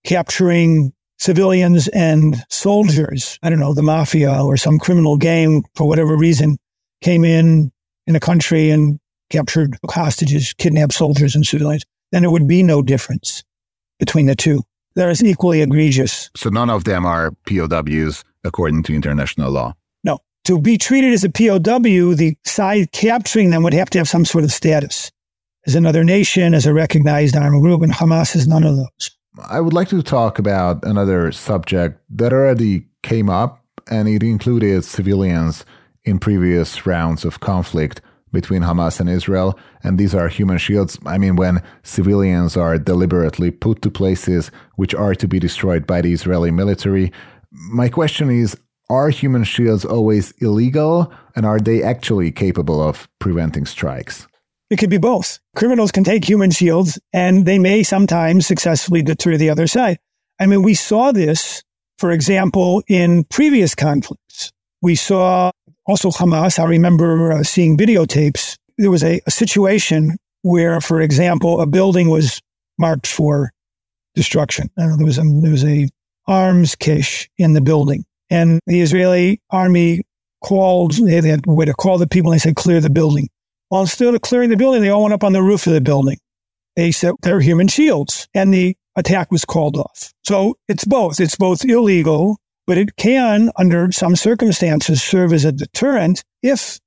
capturing 0.02 0.93
civilians 1.18 1.88
and 1.88 2.44
soldiers. 2.50 3.38
I 3.42 3.50
don't 3.50 3.60
know, 3.60 3.74
the 3.74 3.82
mafia 3.82 4.42
or 4.42 4.56
some 4.56 4.78
criminal 4.78 5.16
gang 5.16 5.64
for 5.74 5.86
whatever 5.86 6.16
reason 6.16 6.56
came 7.00 7.24
in 7.24 7.72
in 8.06 8.16
a 8.16 8.20
country 8.20 8.70
and 8.70 8.98
captured 9.30 9.76
hostages, 9.88 10.54
kidnapped 10.54 10.92
soldiers 10.92 11.34
and 11.34 11.46
civilians, 11.46 11.84
then 12.12 12.22
there 12.22 12.30
would 12.30 12.46
be 12.46 12.62
no 12.62 12.82
difference 12.82 13.42
between 13.98 14.26
the 14.26 14.34
two. 14.34 14.62
They're 14.94 15.10
as 15.10 15.22
equally 15.22 15.62
egregious. 15.62 16.30
So 16.36 16.50
none 16.50 16.70
of 16.70 16.84
them 16.84 17.04
are 17.04 17.32
POWs 17.46 18.24
according 18.44 18.84
to 18.84 18.94
international 18.94 19.50
law. 19.50 19.74
No. 20.04 20.18
To 20.44 20.60
be 20.60 20.78
treated 20.78 21.12
as 21.12 21.24
a 21.24 21.30
POW, 21.30 22.14
the 22.14 22.36
side 22.44 22.92
capturing 22.92 23.50
them 23.50 23.62
would 23.62 23.74
have 23.74 23.90
to 23.90 23.98
have 23.98 24.08
some 24.08 24.24
sort 24.24 24.44
of 24.44 24.52
status 24.52 25.10
as 25.66 25.74
another 25.74 26.04
nation, 26.04 26.54
as 26.54 26.66
a 26.66 26.74
recognized 26.74 27.36
armed 27.36 27.62
group, 27.62 27.82
and 27.82 27.92
Hamas 27.92 28.36
is 28.36 28.46
none 28.46 28.64
of 28.64 28.76
those. 28.76 29.16
I 29.42 29.60
would 29.60 29.72
like 29.72 29.88
to 29.88 30.02
talk 30.02 30.38
about 30.38 30.84
another 30.84 31.32
subject 31.32 32.00
that 32.10 32.32
already 32.32 32.86
came 33.02 33.28
up, 33.28 33.64
and 33.90 34.08
it 34.08 34.22
included 34.22 34.84
civilians 34.84 35.64
in 36.04 36.20
previous 36.20 36.86
rounds 36.86 37.24
of 37.24 37.40
conflict 37.40 38.00
between 38.30 38.62
Hamas 38.62 39.00
and 39.00 39.08
Israel. 39.08 39.58
And 39.82 39.98
these 39.98 40.14
are 40.14 40.28
human 40.28 40.58
shields. 40.58 40.98
I 41.06 41.18
mean, 41.18 41.34
when 41.36 41.62
civilians 41.82 42.56
are 42.56 42.78
deliberately 42.78 43.50
put 43.50 43.82
to 43.82 43.90
places 43.90 44.50
which 44.76 44.94
are 44.94 45.14
to 45.16 45.26
be 45.26 45.40
destroyed 45.40 45.86
by 45.86 46.00
the 46.00 46.12
Israeli 46.12 46.50
military. 46.50 47.12
My 47.50 47.88
question 47.88 48.30
is 48.30 48.56
Are 48.88 49.08
human 49.08 49.44
shields 49.44 49.84
always 49.84 50.32
illegal? 50.38 51.12
And 51.34 51.44
are 51.44 51.58
they 51.58 51.82
actually 51.82 52.30
capable 52.30 52.80
of 52.80 53.08
preventing 53.18 53.66
strikes? 53.66 54.28
It 54.70 54.78
could 54.78 54.90
be 54.90 54.98
both. 54.98 55.38
Criminals 55.54 55.92
can 55.92 56.04
take 56.04 56.24
human 56.24 56.50
shields 56.50 56.98
and 57.12 57.46
they 57.46 57.58
may 57.58 57.82
sometimes 57.82 58.46
successfully 58.46 59.02
deter 59.02 59.36
the 59.36 59.50
other 59.50 59.66
side. 59.66 59.98
I 60.40 60.46
mean, 60.46 60.62
we 60.62 60.74
saw 60.74 61.12
this, 61.12 61.62
for 61.98 62.10
example, 62.10 62.82
in 62.88 63.24
previous 63.24 63.74
conflicts. 63.74 64.52
We 64.82 64.94
saw 64.94 65.50
also 65.86 66.10
Hamas. 66.10 66.58
I 66.58 66.64
remember 66.64 67.32
uh, 67.32 67.42
seeing 67.42 67.76
videotapes. 67.76 68.56
There 68.78 68.90
was 68.90 69.04
a, 69.04 69.20
a 69.26 69.30
situation 69.30 70.16
where, 70.42 70.80
for 70.80 71.00
example, 71.00 71.60
a 71.60 71.66
building 71.66 72.08
was 72.10 72.40
marked 72.78 73.06
for 73.06 73.52
destruction. 74.14 74.70
Know, 74.76 74.96
there 74.96 75.06
was 75.06 75.18
a, 75.18 75.22
there 75.22 75.50
was 75.52 75.64
a 75.64 75.88
arms 76.26 76.74
cache 76.74 77.28
in 77.38 77.52
the 77.52 77.60
building 77.60 78.04
and 78.30 78.60
the 78.66 78.80
Israeli 78.80 79.40
army 79.50 80.02
called, 80.42 80.92
they 80.92 81.20
had 81.20 81.46
a 81.46 81.52
way 81.52 81.64
to 81.64 81.74
call 81.74 81.98
the 81.98 82.06
people 82.06 82.30
and 82.30 82.40
they 82.40 82.42
said, 82.42 82.56
clear 82.56 82.80
the 82.80 82.90
building. 82.90 83.28
While 83.68 83.82
instead 83.82 84.14
of 84.14 84.20
clearing 84.20 84.50
the 84.50 84.56
building, 84.56 84.82
they 84.82 84.90
all 84.90 85.02
went 85.02 85.14
up 85.14 85.24
on 85.24 85.32
the 85.32 85.42
roof 85.42 85.66
of 85.66 85.72
the 85.72 85.80
building. 85.80 86.18
They 86.76 86.92
said 86.92 87.14
they're 87.22 87.40
human 87.40 87.68
shields. 87.68 88.28
And 88.34 88.52
the 88.52 88.76
attack 88.96 89.30
was 89.30 89.44
called 89.44 89.76
off. 89.76 90.12
So 90.24 90.56
it's 90.68 90.84
both. 90.84 91.20
It's 91.20 91.36
both 91.36 91.64
illegal, 91.64 92.38
but 92.66 92.78
it 92.78 92.96
can, 92.96 93.50
under 93.56 93.90
some 93.92 94.16
circumstances, 94.16 95.02
serve 95.02 95.32
as 95.32 95.44
a 95.44 95.52
deterrent 95.52 96.24
if 96.42 96.78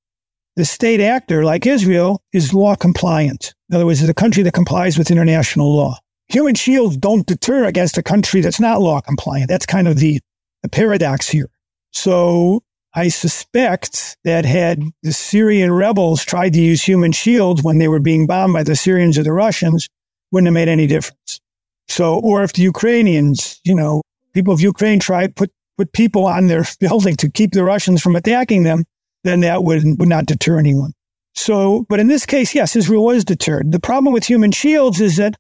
the 0.55 0.65
state 0.65 0.99
actor, 0.99 1.43
like 1.45 1.65
Israel, 1.65 2.21
is 2.33 2.53
law 2.53 2.75
compliant. 2.75 3.53
In 3.69 3.75
other 3.75 3.85
words, 3.85 4.01
is 4.01 4.09
a 4.09 4.13
country 4.13 4.43
that 4.43 4.53
complies 4.53 4.97
with 4.97 5.11
international 5.11 5.75
law. 5.75 5.97
Human 6.29 6.55
shields 6.55 6.97
don't 6.97 7.27
deter 7.27 7.65
against 7.65 7.97
a 7.97 8.03
country 8.03 8.41
that's 8.41 8.59
not 8.59 8.81
law 8.81 8.99
compliant. 8.99 9.49
That's 9.49 9.65
kind 9.65 9.87
of 9.87 9.97
the, 9.97 10.19
the 10.63 10.69
paradox 10.69 11.29
here. 11.29 11.49
So 11.91 12.63
I 12.97 13.09
suspect 13.09 14.17
that 14.23 14.43
had 14.43 14.81
the 15.03 15.13
Syrian 15.13 15.71
rebels 15.71 16.25
tried 16.25 16.53
to 16.53 16.59
use 16.59 16.81
human 16.81 17.11
shields 17.11 17.61
when 17.61 17.77
they 17.77 17.87
were 17.87 17.99
being 17.99 18.25
bombed 18.25 18.53
by 18.53 18.63
the 18.63 18.75
Syrians 18.75 19.19
or 19.19 19.23
the 19.23 19.33
Russians, 19.33 19.87
wouldn't 20.31 20.47
have 20.47 20.55
made 20.55 20.67
any 20.67 20.87
difference. 20.87 21.39
So, 21.87 22.17
or 22.17 22.41
if 22.41 22.53
the 22.53 22.63
Ukrainians, 22.63 23.61
you 23.63 23.75
know, 23.75 24.01
people 24.33 24.51
of 24.51 24.61
Ukraine 24.61 24.99
tried 24.99 25.35
put 25.35 25.51
put 25.77 25.93
people 25.93 26.25
on 26.25 26.47
their 26.47 26.65
building 26.79 27.15
to 27.17 27.29
keep 27.29 27.51
the 27.51 27.63
Russians 27.63 28.01
from 28.01 28.15
attacking 28.15 28.63
them, 28.63 28.83
then 29.23 29.41
that 29.41 29.63
would 29.63 29.83
would 29.99 30.09
not 30.09 30.25
deter 30.25 30.57
anyone. 30.57 30.93
So, 31.35 31.85
but 31.89 31.99
in 31.99 32.07
this 32.07 32.25
case, 32.25 32.55
yes, 32.55 32.75
Israel 32.75 33.05
was 33.05 33.23
deterred. 33.23 33.71
The 33.71 33.79
problem 33.79 34.11
with 34.11 34.25
human 34.25 34.51
shields 34.51 34.99
is 34.99 35.17
that, 35.17 35.35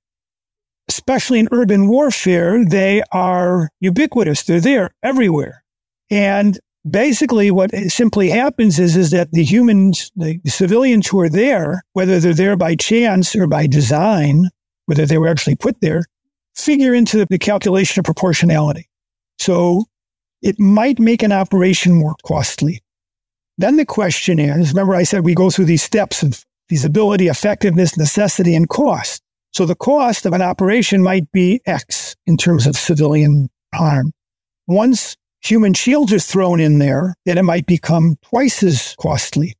especially 0.87 1.39
in 1.39 1.49
urban 1.51 1.87
warfare, 1.87 2.63
they 2.63 3.01
are 3.11 3.69
ubiquitous. 3.79 4.43
They're 4.43 4.61
there 4.61 4.91
everywhere. 5.01 5.63
And 6.11 6.59
basically 6.91 7.51
what 7.51 7.71
simply 7.87 8.29
happens 8.29 8.79
is, 8.79 8.95
is 8.95 9.11
that 9.11 9.31
the 9.31 9.43
humans, 9.43 10.11
the 10.15 10.39
civilians 10.45 11.07
who 11.07 11.19
are 11.19 11.29
there, 11.29 11.83
whether 11.93 12.19
they're 12.19 12.33
there 12.33 12.55
by 12.55 12.75
chance 12.75 13.35
or 13.35 13.47
by 13.47 13.67
design, 13.67 14.49
whether 14.85 15.05
they 15.05 15.17
were 15.17 15.27
actually 15.27 15.55
put 15.55 15.79
there, 15.81 16.05
figure 16.55 16.93
into 16.93 17.25
the 17.25 17.37
calculation 17.37 17.99
of 17.99 18.05
proportionality. 18.05 18.87
So 19.39 19.85
it 20.41 20.59
might 20.59 20.99
make 20.99 21.23
an 21.23 21.31
operation 21.31 21.93
more 21.93 22.15
costly. 22.25 22.81
Then 23.57 23.77
the 23.77 23.85
question 23.85 24.39
is, 24.39 24.69
remember 24.69 24.95
I 24.95 25.03
said 25.03 25.25
we 25.25 25.35
go 25.35 25.49
through 25.49 25.65
these 25.65 25.83
steps 25.83 26.23
of 26.23 26.45
feasibility, 26.69 27.27
effectiveness, 27.27 27.97
necessity, 27.97 28.55
and 28.55 28.69
cost. 28.69 29.21
So 29.53 29.65
the 29.65 29.75
cost 29.75 30.25
of 30.25 30.33
an 30.33 30.41
operation 30.41 31.01
might 31.01 31.31
be 31.31 31.61
X 31.65 32.15
in 32.27 32.37
terms 32.37 32.67
of 32.67 32.75
civilian 32.75 33.49
harm. 33.73 34.11
Once 34.67 35.15
human 35.41 35.73
shields 35.73 36.13
are 36.13 36.19
thrown 36.19 36.59
in 36.59 36.79
there, 36.79 37.15
then 37.25 37.37
it 37.37 37.43
might 37.43 37.65
become 37.65 38.17
twice 38.23 38.63
as 38.63 38.95
costly. 38.99 39.55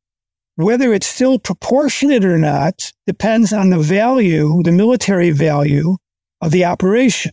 Whether 0.56 0.92
it's 0.92 1.08
still 1.08 1.38
proportionate 1.38 2.26
or 2.26 2.38
not 2.38 2.92
depends 3.06 3.54
on 3.54 3.70
the 3.70 3.80
value, 3.80 4.62
the 4.64 4.72
military 4.72 5.30
value 5.30 5.98
of 6.42 6.52
the 6.52 6.66
operation, 6.66 7.32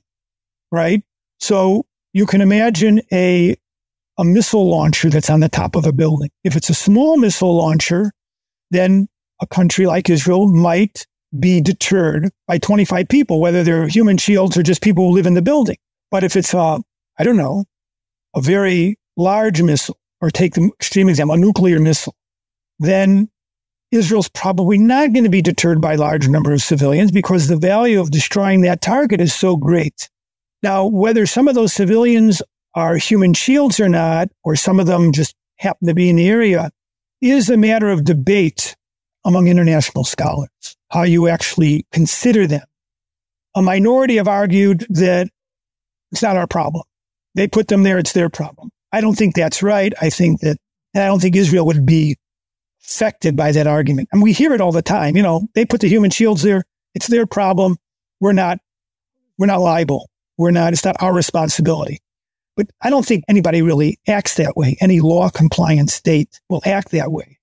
right? 0.71 1.03
So 1.41 1.87
you 2.13 2.27
can 2.27 2.41
imagine 2.41 3.01
a, 3.13 3.57
a 4.19 4.25
missile 4.25 4.69
launcher 4.69 5.09
that's 5.09 5.31
on 5.31 5.41
the 5.41 5.49
top 5.49 5.75
of 5.75 5.87
a 5.87 5.93
building. 5.93 6.31
If 6.45 6.55
it's 6.55 6.69
a 6.69 6.75
small 6.75 7.17
missile 7.17 7.57
launcher, 7.57 8.13
then 8.71 9.09
a 9.41 9.47
country 9.47 9.87
like 9.87 10.11
Israel 10.11 10.47
might 10.47 11.07
be 11.39 11.61
deterred 11.61 12.31
by 12.47 12.59
25 12.59 13.09
people, 13.09 13.41
whether 13.41 13.63
they're 13.63 13.89
human 13.89 14.17
shields 14.17 14.57
or 14.57 14.63
just 14.63 14.83
people 14.83 15.09
who 15.09 15.15
live 15.15 15.27
in 15.27 15.35
the 15.35 15.43
building. 15.43 15.77
But 16.11 16.25
if 16.25 16.37
it's 16.37 16.55
a, 16.55 16.81
I 17.19 17.25
don't 17.25 17.37
know, 17.37 17.65
a 18.35 18.41
very 18.41 18.97
large 19.17 19.63
missile, 19.63 19.99
or 20.21 20.31
take 20.31 20.55
the 20.55 20.71
extreme 20.81 21.09
example, 21.09 21.35
a 21.35 21.39
nuclear 21.39 21.81
missile, 21.81 22.15
then 22.79 23.29
Israel's 23.91 24.29
probably 24.29 24.79
not 24.79 25.13
going 25.13 25.25
to 25.25 25.31
be 25.31 25.43
deterred 25.43 25.81
by 25.81 25.95
large 25.95 26.29
number 26.29 26.53
of 26.53 26.63
civilians 26.63 27.13
because 27.13 27.47
the 27.47 27.57
value 27.57 28.01
of 28.01 28.11
destroying 28.11 28.63
that 28.63 28.81
target 28.81 29.21
is 29.21 29.33
so 29.33 29.57
great. 29.57 30.11
Now, 30.63 30.87
whether 30.87 31.27
some 31.27 31.47
of 31.47 31.55
those 31.55 31.73
civilians 31.73 32.43
are 32.75 32.97
human 32.97 33.35
shields 33.35 33.79
or 33.79 33.89
not, 33.89 34.29
or 34.43 34.57
some 34.57 34.81
of 34.81 34.87
them 34.87 35.13
just 35.13 35.37
happen 35.59 35.87
to 35.87 35.95
be 35.95 36.09
in 36.09 36.17
the 36.17 36.29
area, 36.29 36.71
is 37.21 37.49
a 37.49 37.57
matter 37.57 37.89
of 37.89 38.05
debate 38.05 38.75
among 39.25 39.47
international 39.47 40.05
scholars, 40.05 40.49
how 40.91 41.03
you 41.03 41.29
actually 41.29 41.87
consider 41.93 42.47
them. 42.47 42.67
A 43.55 43.63
minority 43.63 44.17
have 44.17 44.29
argued 44.29 44.87
that 44.91 45.29
it's 46.11 46.23
not 46.23 46.37
our 46.37 46.47
problem. 46.47 46.85
They 47.35 47.49
put 47.49 47.69
them 47.69 47.83
there. 47.83 47.99
It's 47.99 48.13
their 48.13 48.29
problem. 48.29 48.71
I 48.93 49.01
don't 49.01 49.17
think 49.17 49.35
that's 49.35 49.63
right. 49.63 49.93
I 50.01 50.11
think 50.11 50.41
that, 50.41 50.57
and 50.95 51.03
I 51.03 51.07
don't 51.07 51.21
think 51.21 51.37
Israel 51.37 51.67
would 51.67 51.85
be 51.85 52.17
affected 52.85 53.37
by 53.37 53.51
that 53.53 53.67
argument. 53.67 54.09
And 54.13 54.23
we 54.23 54.33
hear 54.33 54.53
it 54.53 54.61
all 54.61 54.73
the 54.73 54.83
time. 54.83 55.17
You 55.17 55.23
know, 55.23 55.49
they 55.55 55.65
put 55.65 55.81
the 55.81 55.89
human 55.89 56.11
shields 56.11 56.43
there. 56.43 56.65
It's 56.95 57.09
their 57.09 57.27
problem. 57.27 57.77
We're 58.21 58.33
not, 58.33 58.59
we're 59.39 59.47
not 59.47 59.61
liable. 59.61 60.09
We're 60.39 60.53
not, 60.53 60.73
it's 60.73 60.85
not 60.85 60.97
our 61.03 61.13
responsibility. 61.13 62.01
But 62.57 62.71
I 62.83 62.91
don't 62.91 63.05
think 63.05 63.25
anybody 63.29 63.63
really 63.63 63.99
acts 64.07 64.37
that 64.37 64.57
way. 64.57 64.77
Any 64.81 65.01
law 65.01 65.29
compliant 65.29 65.91
state 65.91 66.41
will 66.49 66.63
act 66.65 66.93
that 66.93 67.11
way. 67.11 67.39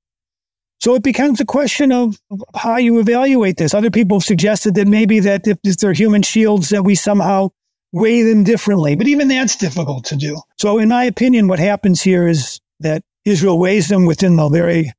So 0.80 0.96
it 0.96 1.04
becomes 1.04 1.40
a 1.42 1.46
question 1.46 1.92
of 1.92 2.18
how 2.56 2.78
you 2.78 2.98
evaluate 3.00 3.58
this. 3.58 3.74
Other 3.74 3.92
people 3.92 4.18
have 4.18 4.26
suggested 4.26 4.76
that 4.76 4.88
maybe 4.88 5.20
that 5.20 5.46
if, 5.46 5.62
they're 5.78 5.94
human 5.94 6.24
shields, 6.24 6.70
that 6.70 6.84
we 6.84 6.96
somehow 6.96 7.50
weigh 7.92 8.24
them 8.24 8.44
differently. 8.44 8.96
But 8.96 9.08
even 9.08 9.28
that's 9.28 9.56
difficult 9.56 10.06
to 10.06 10.16
do. 10.16 10.42
So 10.58 10.78
in 10.80 10.90
my 10.90 11.04
opinion, 11.04 11.48
what 11.48 11.60
happens 11.60 12.02
here 12.02 12.28
is 12.28 12.60
that 12.80 13.04
Israel 13.26 13.60
weighs 13.60 13.88
them 13.88 14.06
within 14.06 14.36
the 14.36 14.50
very 14.50 14.92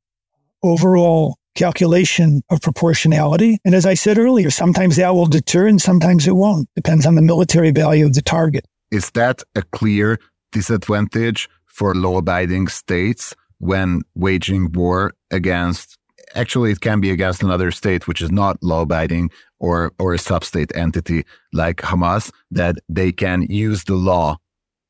overall 0.63 1.37
calculation 1.55 2.43
of 2.51 2.61
proportionality. 2.61 3.59
And 3.65 3.75
as 3.75 3.85
I 3.85 3.95
said 3.95 4.19
earlier, 4.19 4.51
sometimes 4.51 4.97
that 4.97 5.15
will 5.15 5.27
deter 5.27 5.67
and 5.67 5.81
sometimes 5.81 6.27
it 6.27 6.37
won't. 6.37 6.69
Depends 6.77 7.07
on 7.07 7.15
the 7.15 7.23
military 7.23 7.71
value 7.71 8.07
of 8.07 8.15
the 8.15 8.23
target. 8.23 8.65
Is 8.91 9.11
that 9.13 9.43
a 9.55 9.63
clear 9.63 10.19
disadvantage 10.53 11.49
for 11.67 11.95
law 11.95 12.19
abiding 12.19 12.69
states 12.69 13.35
when 13.59 14.03
waging 14.15 14.73
war 14.73 15.13
against 15.31 15.99
actually 16.35 16.73
it 16.73 16.81
can 16.81 17.01
be 17.01 17.11
against 17.11 17.43
another 17.43 17.71
state 17.71 18.07
which 18.07 18.21
is 18.21 18.31
not 18.31 18.63
law 18.63 18.83
abiding 18.83 19.31
or 19.63 19.93
or 19.99 20.13
a 20.13 20.19
sub-state 20.19 20.73
entity 20.75 21.25
like 21.55 21.79
Hamas 21.79 22.31
that 22.51 22.77
they 22.89 23.13
can 23.13 23.47
use 23.49 23.85
the 23.85 23.95
law 23.95 24.37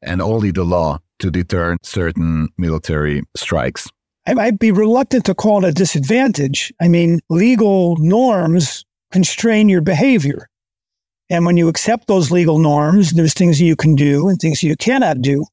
and 0.03 0.21
only 0.21 0.51
the 0.51 0.65
law 0.65 0.99
to 1.21 1.31
deter 1.31 1.77
certain 1.85 2.49
military 2.59 3.23
strikes. 3.37 3.89
I 4.27 4.35
might 4.35 4.59
be 4.59 4.73
reluctant 4.73 5.25
to 5.27 5.35
call 5.35 5.65
it 5.65 5.69
a 5.69 5.73
disadvantage. 5.73 6.73
I 6.81 6.89
mean, 6.89 7.21
legal 7.29 7.97
norms 7.99 8.85
constrain 9.13 9.69
your 9.69 9.83
behavior. 9.83 10.49
And 11.31 11.47
when 11.47 11.57
you 11.57 11.69
accept 11.69 12.09
those 12.09 12.31
legal 12.31 12.59
norms, 12.59 13.13
there's 13.13 13.35
things 13.35 13.61
you 13.61 13.77
can 13.77 13.95
do 13.95 14.29
and 14.29 14.39
things 14.39 14.63
you 14.63 14.77
cannot 14.77 15.23
do. 15.23 15.45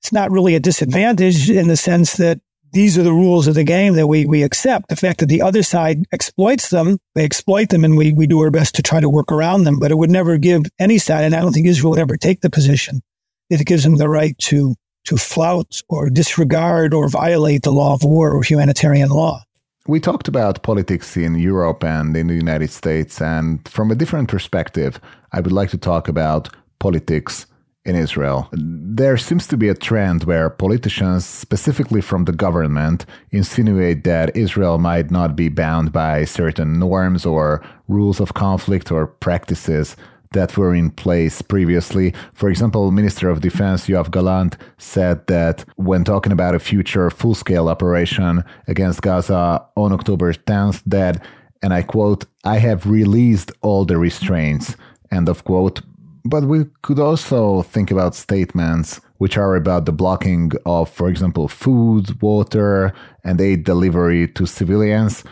It's 0.00 0.12
not 0.12 0.30
really 0.30 0.54
a 0.54 0.60
disadvantage 0.60 1.50
in 1.50 1.68
the 1.68 1.76
sense 1.76 2.16
that 2.18 2.40
these 2.74 2.98
are 2.98 3.04
the 3.04 3.12
rules 3.12 3.46
of 3.46 3.54
the 3.54 3.62
game 3.62 3.94
that 3.94 4.08
we, 4.08 4.26
we 4.26 4.42
accept. 4.42 4.88
The 4.88 4.96
fact 4.96 5.20
that 5.20 5.26
the 5.26 5.40
other 5.40 5.62
side 5.62 6.04
exploits 6.12 6.70
them, 6.70 6.98
they 7.14 7.24
exploit 7.24 7.68
them 7.68 7.84
and 7.84 7.96
we, 7.96 8.12
we 8.12 8.26
do 8.26 8.40
our 8.40 8.50
best 8.50 8.74
to 8.74 8.82
try 8.82 8.98
to 9.00 9.08
work 9.08 9.30
around 9.30 9.62
them, 9.62 9.78
but 9.78 9.92
it 9.92 9.94
would 9.94 10.10
never 10.10 10.36
give 10.36 10.62
any 10.80 10.98
side. 10.98 11.24
And 11.24 11.34
I 11.34 11.40
don't 11.40 11.52
think 11.52 11.68
Israel 11.68 11.90
would 11.90 12.00
ever 12.00 12.16
take 12.16 12.40
the 12.40 12.50
position 12.50 13.00
that 13.48 13.60
it 13.60 13.66
gives 13.66 13.84
them 13.84 13.96
the 13.96 14.08
right 14.08 14.36
to, 14.38 14.74
to 15.04 15.16
flout 15.16 15.82
or 15.88 16.10
disregard 16.10 16.92
or 16.92 17.08
violate 17.08 17.62
the 17.62 17.70
law 17.70 17.94
of 17.94 18.02
war 18.02 18.32
or 18.32 18.42
humanitarian 18.42 19.08
law. 19.08 19.40
We 19.86 20.00
talked 20.00 20.26
about 20.26 20.64
politics 20.64 21.16
in 21.16 21.36
Europe 21.36 21.84
and 21.84 22.16
in 22.16 22.26
the 22.26 22.34
United 22.34 22.70
States. 22.70 23.20
And 23.20 23.66
from 23.68 23.92
a 23.92 23.94
different 23.94 24.28
perspective, 24.28 25.00
I 25.32 25.40
would 25.40 25.52
like 25.52 25.70
to 25.70 25.78
talk 25.78 26.08
about 26.08 26.48
politics 26.80 27.46
in 27.84 27.94
Israel. 27.96 28.48
There 28.52 29.16
seems 29.16 29.46
to 29.48 29.56
be 29.56 29.68
a 29.68 29.74
trend 29.74 30.24
where 30.24 30.48
politicians, 30.48 31.26
specifically 31.26 32.00
from 32.00 32.24
the 32.24 32.32
government, 32.32 33.04
insinuate 33.30 34.04
that 34.04 34.34
Israel 34.36 34.78
might 34.78 35.10
not 35.10 35.36
be 35.36 35.48
bound 35.48 35.92
by 35.92 36.24
certain 36.24 36.78
norms 36.78 37.26
or 37.26 37.62
rules 37.88 38.20
of 38.20 38.34
conflict 38.34 38.90
or 38.90 39.06
practices 39.06 39.96
that 40.32 40.56
were 40.56 40.74
in 40.74 40.90
place 40.90 41.42
previously. 41.42 42.12
For 42.32 42.48
example, 42.48 42.90
Minister 42.90 43.28
of 43.28 43.40
Defense 43.40 43.86
Yoav 43.86 44.10
Gallant 44.10 44.56
said 44.78 45.26
that 45.28 45.64
when 45.76 46.04
talking 46.04 46.32
about 46.32 46.54
a 46.54 46.58
future 46.58 47.08
full-scale 47.10 47.68
operation 47.68 48.44
against 48.66 49.02
Gaza 49.02 49.64
on 49.76 49.92
October 49.92 50.32
10th, 50.32 50.82
that, 50.86 51.24
and 51.62 51.72
I 51.72 51.82
quote, 51.82 52.24
I 52.44 52.58
have 52.58 52.86
released 52.86 53.52
all 53.62 53.84
the 53.84 53.96
restraints, 53.96 54.76
end 55.12 55.28
of 55.28 55.44
quote, 55.44 55.80
but 56.24 56.44
we 56.44 56.64
could 56.82 56.98
also 56.98 57.62
think 57.62 57.90
about 57.90 58.14
statements 58.14 59.00
which 59.18 59.36
are 59.36 59.56
about 59.56 59.86
the 59.86 59.92
blocking 59.92 60.52
of, 60.66 60.90
for 60.90 61.08
example, 61.08 61.48
food, 61.48 62.20
water, 62.20 62.92
and 63.22 63.40
aid 63.40 63.64
delivery 63.64 64.28
to 64.28 64.46
civilians. 64.46 65.22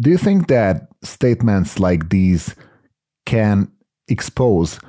Do 0.00 0.10
you 0.10 0.18
think 0.18 0.48
that 0.48 0.88
statements 1.02 1.78
like 1.78 2.08
these 2.08 2.54
can 3.26 3.70
expose 4.08 4.80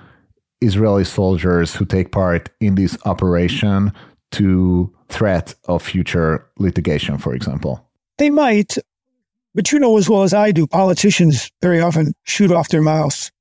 Israeli 0.62 1.06
soldiers 1.06 1.76
who 1.76 1.86
take 1.86 2.12
part 2.12 2.50
in 2.60 2.76
this 2.76 2.98
operation 3.06 3.92
to 4.32 4.94
threat 5.10 5.56
of 5.66 5.82
future 5.84 6.48
litigation, 6.58 7.18
for 7.18 7.34
example? 7.34 7.86
They 8.18 8.30
might, 8.30 8.78
but 9.56 9.72
you 9.72 9.80
know 9.80 9.98
as 9.98 10.10
well 10.10 10.24
as 10.24 10.34
I 10.34 10.52
do, 10.52 10.68
politicians 10.68 11.52
very 11.62 11.80
often 11.80 12.14
shoot 12.24 12.52
off 12.52 12.70
their 12.70 12.82
mouths 12.82 13.32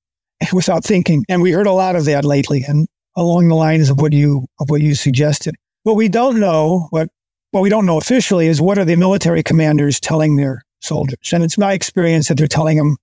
without 0.52 0.84
thinking. 0.84 1.24
And 1.28 1.42
we 1.42 1.52
heard 1.52 1.66
a 1.66 1.72
lot 1.72 1.96
of 1.96 2.04
that 2.06 2.24
lately 2.24 2.64
and 2.66 2.86
along 3.16 3.48
the 3.48 3.54
lines 3.54 3.90
of 3.90 4.00
what 4.00 4.12
you, 4.12 4.46
of 4.60 4.70
what 4.70 4.80
you 4.80 4.94
suggested. 4.94 5.54
What 5.82 5.96
we 5.96 6.08
don't 6.08 6.38
know, 6.38 6.88
what, 6.90 7.08
what 7.50 7.62
we 7.62 7.70
don't 7.70 7.86
know 7.86 7.98
officially 7.98 8.46
is 8.46 8.60
what 8.60 8.78
are 8.78 8.84
the 8.84 8.96
military 8.96 9.42
commanders 9.42 10.00
telling 10.00 10.36
their 10.36 10.62
soldiers? 10.80 11.32
And 11.32 11.42
it's 11.42 11.58
my 11.58 11.72
experience 11.72 12.28
that 12.28 12.36
they're 12.36 12.46
telling 12.46 12.76
them 12.76 12.96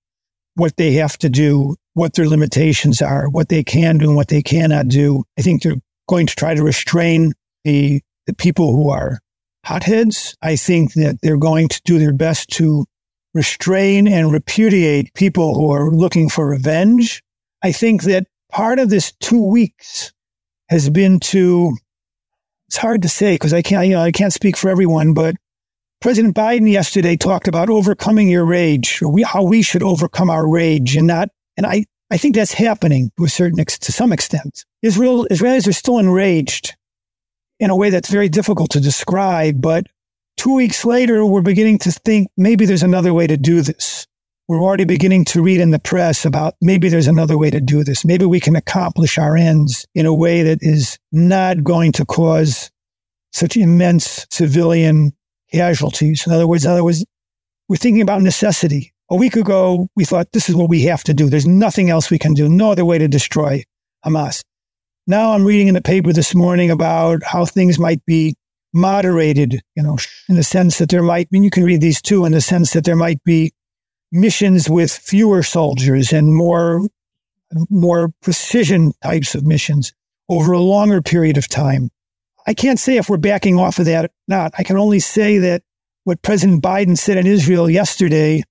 what 0.54 0.76
they 0.76 0.94
have 0.94 1.18
to 1.18 1.28
do, 1.28 1.76
what 1.94 2.14
their 2.14 2.28
limitations 2.28 3.02
are, 3.02 3.28
what 3.28 3.48
they 3.48 3.62
can 3.62 3.98
do 3.98 4.06
and 4.06 4.16
what 4.16 4.28
they 4.28 4.42
cannot 4.42 4.88
do. 4.88 5.24
I 5.38 5.42
think 5.42 5.62
they're 5.62 5.76
going 6.08 6.26
to 6.26 6.34
try 6.34 6.54
to 6.54 6.62
restrain 6.62 7.32
the, 7.64 8.00
the 8.26 8.34
people 8.34 8.74
who 8.74 8.90
are 8.90 9.18
hotheads. 9.64 10.36
I 10.42 10.56
think 10.56 10.94
that 10.94 11.18
they're 11.22 11.36
going 11.36 11.68
to 11.68 11.80
do 11.84 11.98
their 11.98 12.12
best 12.12 12.48
to 12.50 12.86
restrain 13.34 14.08
and 14.08 14.32
repudiate 14.32 15.12
people 15.14 15.54
who 15.54 15.70
are 15.70 15.90
looking 15.90 16.28
for 16.28 16.48
revenge. 16.48 17.22
I 17.66 17.72
think 17.72 18.04
that 18.04 18.28
part 18.48 18.78
of 18.78 18.90
this 18.90 19.12
two 19.18 19.42
weeks 19.42 20.12
has 20.68 20.88
been 20.88 21.18
to, 21.18 21.76
it's 22.68 22.76
hard 22.76 23.02
to 23.02 23.08
say 23.08 23.34
because 23.34 23.52
I 23.52 23.60
can't, 23.60 23.88
you 23.88 23.94
know, 23.94 24.02
I 24.02 24.12
can't 24.12 24.32
speak 24.32 24.56
for 24.56 24.68
everyone, 24.68 25.14
but 25.14 25.34
President 26.00 26.36
Biden 26.36 26.70
yesterday 26.70 27.16
talked 27.16 27.48
about 27.48 27.68
overcoming 27.68 28.28
your 28.28 28.44
rage, 28.44 29.02
or 29.02 29.08
we, 29.08 29.24
how 29.24 29.42
we 29.42 29.62
should 29.62 29.82
overcome 29.82 30.30
our 30.30 30.48
rage 30.48 30.94
and 30.94 31.08
not, 31.08 31.30
and 31.56 31.66
I, 31.66 31.86
I 32.08 32.18
think 32.18 32.36
that's 32.36 32.52
happening 32.52 33.10
to 33.18 33.24
a 33.24 33.28
certain, 33.28 33.64
to 33.64 33.92
some 33.92 34.12
extent. 34.12 34.64
Israel, 34.82 35.26
Israelis 35.28 35.66
are 35.66 35.72
still 35.72 35.98
enraged 35.98 36.76
in 37.58 37.70
a 37.70 37.76
way 37.76 37.90
that's 37.90 38.10
very 38.10 38.28
difficult 38.28 38.70
to 38.70 38.80
describe, 38.80 39.60
but 39.60 39.88
two 40.36 40.54
weeks 40.54 40.84
later, 40.84 41.26
we're 41.26 41.42
beginning 41.42 41.78
to 41.78 41.90
think 41.90 42.28
maybe 42.36 42.64
there's 42.64 42.84
another 42.84 43.12
way 43.12 43.26
to 43.26 43.36
do 43.36 43.60
this. 43.60 44.06
We're 44.48 44.62
already 44.62 44.84
beginning 44.84 45.24
to 45.26 45.42
read 45.42 45.60
in 45.60 45.72
the 45.72 45.80
press 45.80 46.24
about 46.24 46.54
maybe 46.60 46.88
there's 46.88 47.08
another 47.08 47.36
way 47.36 47.50
to 47.50 47.60
do 47.60 47.82
this. 47.82 48.04
Maybe 48.04 48.26
we 48.26 48.38
can 48.38 48.54
accomplish 48.54 49.18
our 49.18 49.36
ends 49.36 49.84
in 49.96 50.06
a 50.06 50.14
way 50.14 50.44
that 50.44 50.58
is 50.60 51.00
not 51.10 51.64
going 51.64 51.90
to 51.92 52.04
cause 52.04 52.70
such 53.32 53.56
immense 53.56 54.24
civilian 54.30 55.12
casualties. 55.52 56.24
In 56.28 56.32
other 56.32 56.46
words, 56.46 56.64
in 56.64 56.70
other 56.70 56.84
words, 56.84 57.04
we're 57.68 57.76
thinking 57.76 58.02
about 58.02 58.22
necessity. 58.22 58.92
A 59.10 59.16
week 59.16 59.34
ago, 59.34 59.88
we 59.96 60.04
thought 60.04 60.30
this 60.30 60.48
is 60.48 60.54
what 60.54 60.70
we 60.70 60.82
have 60.82 61.02
to 61.04 61.14
do. 61.14 61.28
There's 61.28 61.46
nothing 61.46 61.90
else 61.90 62.08
we 62.08 62.18
can 62.18 62.32
do. 62.32 62.48
No 62.48 62.70
other 62.70 62.84
way 62.84 62.98
to 62.98 63.08
destroy 63.08 63.64
Hamas. 64.04 64.44
Now 65.08 65.32
I'm 65.32 65.44
reading 65.44 65.66
in 65.66 65.74
the 65.74 65.82
paper 65.82 66.12
this 66.12 66.36
morning 66.36 66.70
about 66.70 67.24
how 67.24 67.46
things 67.46 67.80
might 67.80 68.04
be 68.06 68.36
moderated, 68.72 69.60
you 69.74 69.82
know, 69.82 69.98
in 70.28 70.36
the 70.36 70.44
sense 70.44 70.78
that 70.78 70.90
there 70.90 71.02
might, 71.02 71.26
I 71.26 71.28
mean, 71.32 71.42
you 71.42 71.50
can 71.50 71.64
read 71.64 71.80
these 71.80 72.00
too, 72.00 72.24
in 72.24 72.32
the 72.32 72.40
sense 72.40 72.74
that 72.74 72.84
there 72.84 72.96
might 72.96 73.22
be 73.24 73.52
missions 74.12 74.68
with 74.68 74.92
fewer 74.92 75.42
soldiers 75.42 76.12
and 76.12 76.34
more, 76.34 76.86
more 77.70 78.10
precision 78.22 78.92
types 79.02 79.34
of 79.34 79.44
missions 79.44 79.92
over 80.28 80.52
a 80.52 80.60
longer 80.60 81.02
period 81.02 81.36
of 81.36 81.48
time. 81.48 81.90
I 82.46 82.54
can't 82.54 82.78
say 82.78 82.96
if 82.96 83.08
we're 83.08 83.16
backing 83.16 83.58
off 83.58 83.78
of 83.78 83.86
that 83.86 84.06
or 84.06 84.10
not. 84.28 84.52
I 84.58 84.62
can 84.62 84.76
only 84.76 85.00
say 85.00 85.38
that 85.38 85.62
what 86.04 86.22
President 86.22 86.62
Biden 86.62 86.96
said 86.96 87.18
in 87.18 87.26
Israel 87.26 87.68
yesterday, 87.68 88.44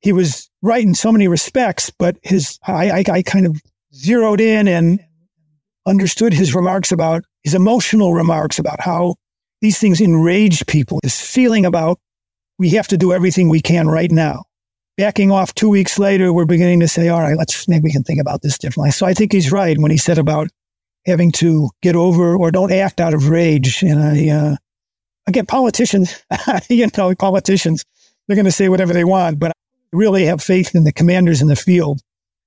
he 0.00 0.12
was 0.12 0.48
right 0.62 0.82
in 0.82 0.94
so 0.94 1.10
many 1.10 1.26
respects, 1.26 1.90
but 1.90 2.16
his, 2.22 2.58
I, 2.66 2.90
I, 2.90 3.04
I 3.10 3.22
kind 3.22 3.46
of 3.46 3.60
zeroed 3.92 4.40
in 4.40 4.68
and 4.68 5.00
understood 5.86 6.32
his 6.32 6.54
remarks 6.54 6.92
about 6.92 7.24
his 7.42 7.54
emotional 7.54 8.14
remarks 8.14 8.58
about 8.58 8.80
how 8.80 9.16
these 9.60 9.78
things 9.78 10.00
enrage 10.00 10.64
people. 10.66 11.00
This 11.02 11.20
feeling 11.20 11.66
about 11.66 11.98
we 12.58 12.70
have 12.70 12.88
to 12.88 12.96
do 12.96 13.12
everything 13.12 13.48
we 13.48 13.60
can 13.60 13.88
right 13.88 14.10
now. 14.10 14.44
Backing 14.98 15.30
off 15.30 15.54
two 15.54 15.70
weeks 15.70 15.98
later, 15.98 16.32
we're 16.32 16.44
beginning 16.44 16.80
to 16.80 16.88
say, 16.88 17.08
all 17.08 17.20
right, 17.20 17.36
let's 17.36 17.66
maybe 17.66 17.84
we 17.84 17.92
can 17.92 18.02
think 18.02 18.20
about 18.20 18.42
this 18.42 18.58
differently. 18.58 18.90
So 18.90 19.06
I 19.06 19.14
think 19.14 19.32
he's 19.32 19.50
right 19.50 19.78
when 19.78 19.90
he 19.90 19.96
said 19.96 20.18
about 20.18 20.48
having 21.06 21.32
to 21.32 21.70
get 21.82 21.96
over 21.96 22.36
or 22.36 22.50
don't 22.50 22.72
act 22.72 23.00
out 23.00 23.14
of 23.14 23.28
rage. 23.28 23.82
And 23.82 24.00
I, 24.00 24.28
uh, 24.28 24.56
again, 25.26 25.46
politicians, 25.46 26.22
you 26.68 26.86
know, 26.96 27.14
politicians, 27.14 27.84
they're 28.26 28.36
going 28.36 28.44
to 28.44 28.52
say 28.52 28.68
whatever 28.68 28.92
they 28.92 29.04
want, 29.04 29.38
but 29.38 29.50
I 29.50 29.52
really 29.92 30.24
have 30.26 30.42
faith 30.42 30.74
in 30.74 30.84
the 30.84 30.92
commanders 30.92 31.42
in 31.42 31.48
the 31.48 31.56
field 31.56 32.00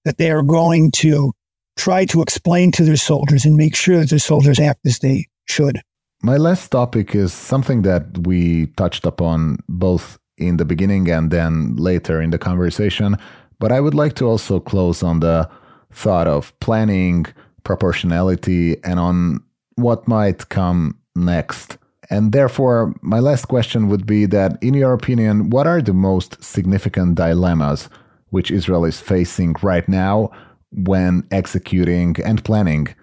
that 0.04 0.18
they 0.18 0.32
are 0.32 0.44
going 0.44 0.92
to 0.92 1.34
try 1.78 2.06
to 2.06 2.22
explain 2.22 2.72
to 2.72 2.84
their 2.84 2.96
soldiers 2.96 3.44
and 3.44 3.56
make 3.56 3.76
sure 3.76 4.00
that 4.00 4.10
their 4.10 4.20
soldiers 4.20 4.60
act 4.60 4.80
as 4.86 5.00
they 5.00 5.28
should. 5.46 5.82
My 6.22 6.38
last 6.38 6.70
topic 6.70 7.14
is 7.14 7.34
something 7.34 7.82
that 7.82 8.20
we 8.20 8.68
touched 8.78 9.06
upon 9.06 9.58
both 9.68 10.18
in 10.38 10.58
the 10.58 10.66
beginning 10.66 11.10
and 11.10 11.32
then 11.32 11.76
later 11.76 12.22
in 12.22 12.30
the 12.30 12.38
conversation, 12.38 13.16
but 13.60 13.72
I 13.72 13.80
would 13.80 13.94
like 13.94 14.14
to 14.16 14.26
also 14.26 14.60
close 14.60 15.04
on 15.04 15.20
the 15.20 15.50
thought 15.92 16.28
of 16.28 16.58
planning, 16.60 17.26
proportionality, 17.64 18.84
and 18.84 19.00
on 19.00 19.44
what 19.76 20.08
might 20.08 20.50
come 20.50 20.98
next. 21.16 21.78
And 22.10 22.32
therefore, 22.32 22.94
my 23.02 23.20
last 23.20 23.46
question 23.46 23.90
would 23.90 24.06
be 24.06 24.26
that, 24.28 24.62
in 24.62 24.74
your 24.74 24.94
opinion, 24.94 25.50
what 25.50 25.66
are 25.66 25.82
the 25.82 25.94
most 25.94 26.44
significant 26.44 27.16
dilemmas 27.16 27.90
which 28.30 28.52
Israel 28.52 28.86
is 28.86 29.00
facing 29.00 29.56
right 29.62 29.88
now 29.88 30.30
when 30.72 31.26
executing 31.32 32.16
and 32.24 32.44
planning 32.44 32.94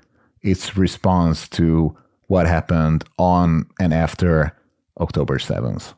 its 0.43 0.77
response 0.77 1.49
to 1.49 1.97
what 2.27 2.47
happened 2.47 3.05
on 3.19 3.67
and 3.81 3.95
after 3.95 4.57
October 5.01 5.39
7th. 5.39 5.95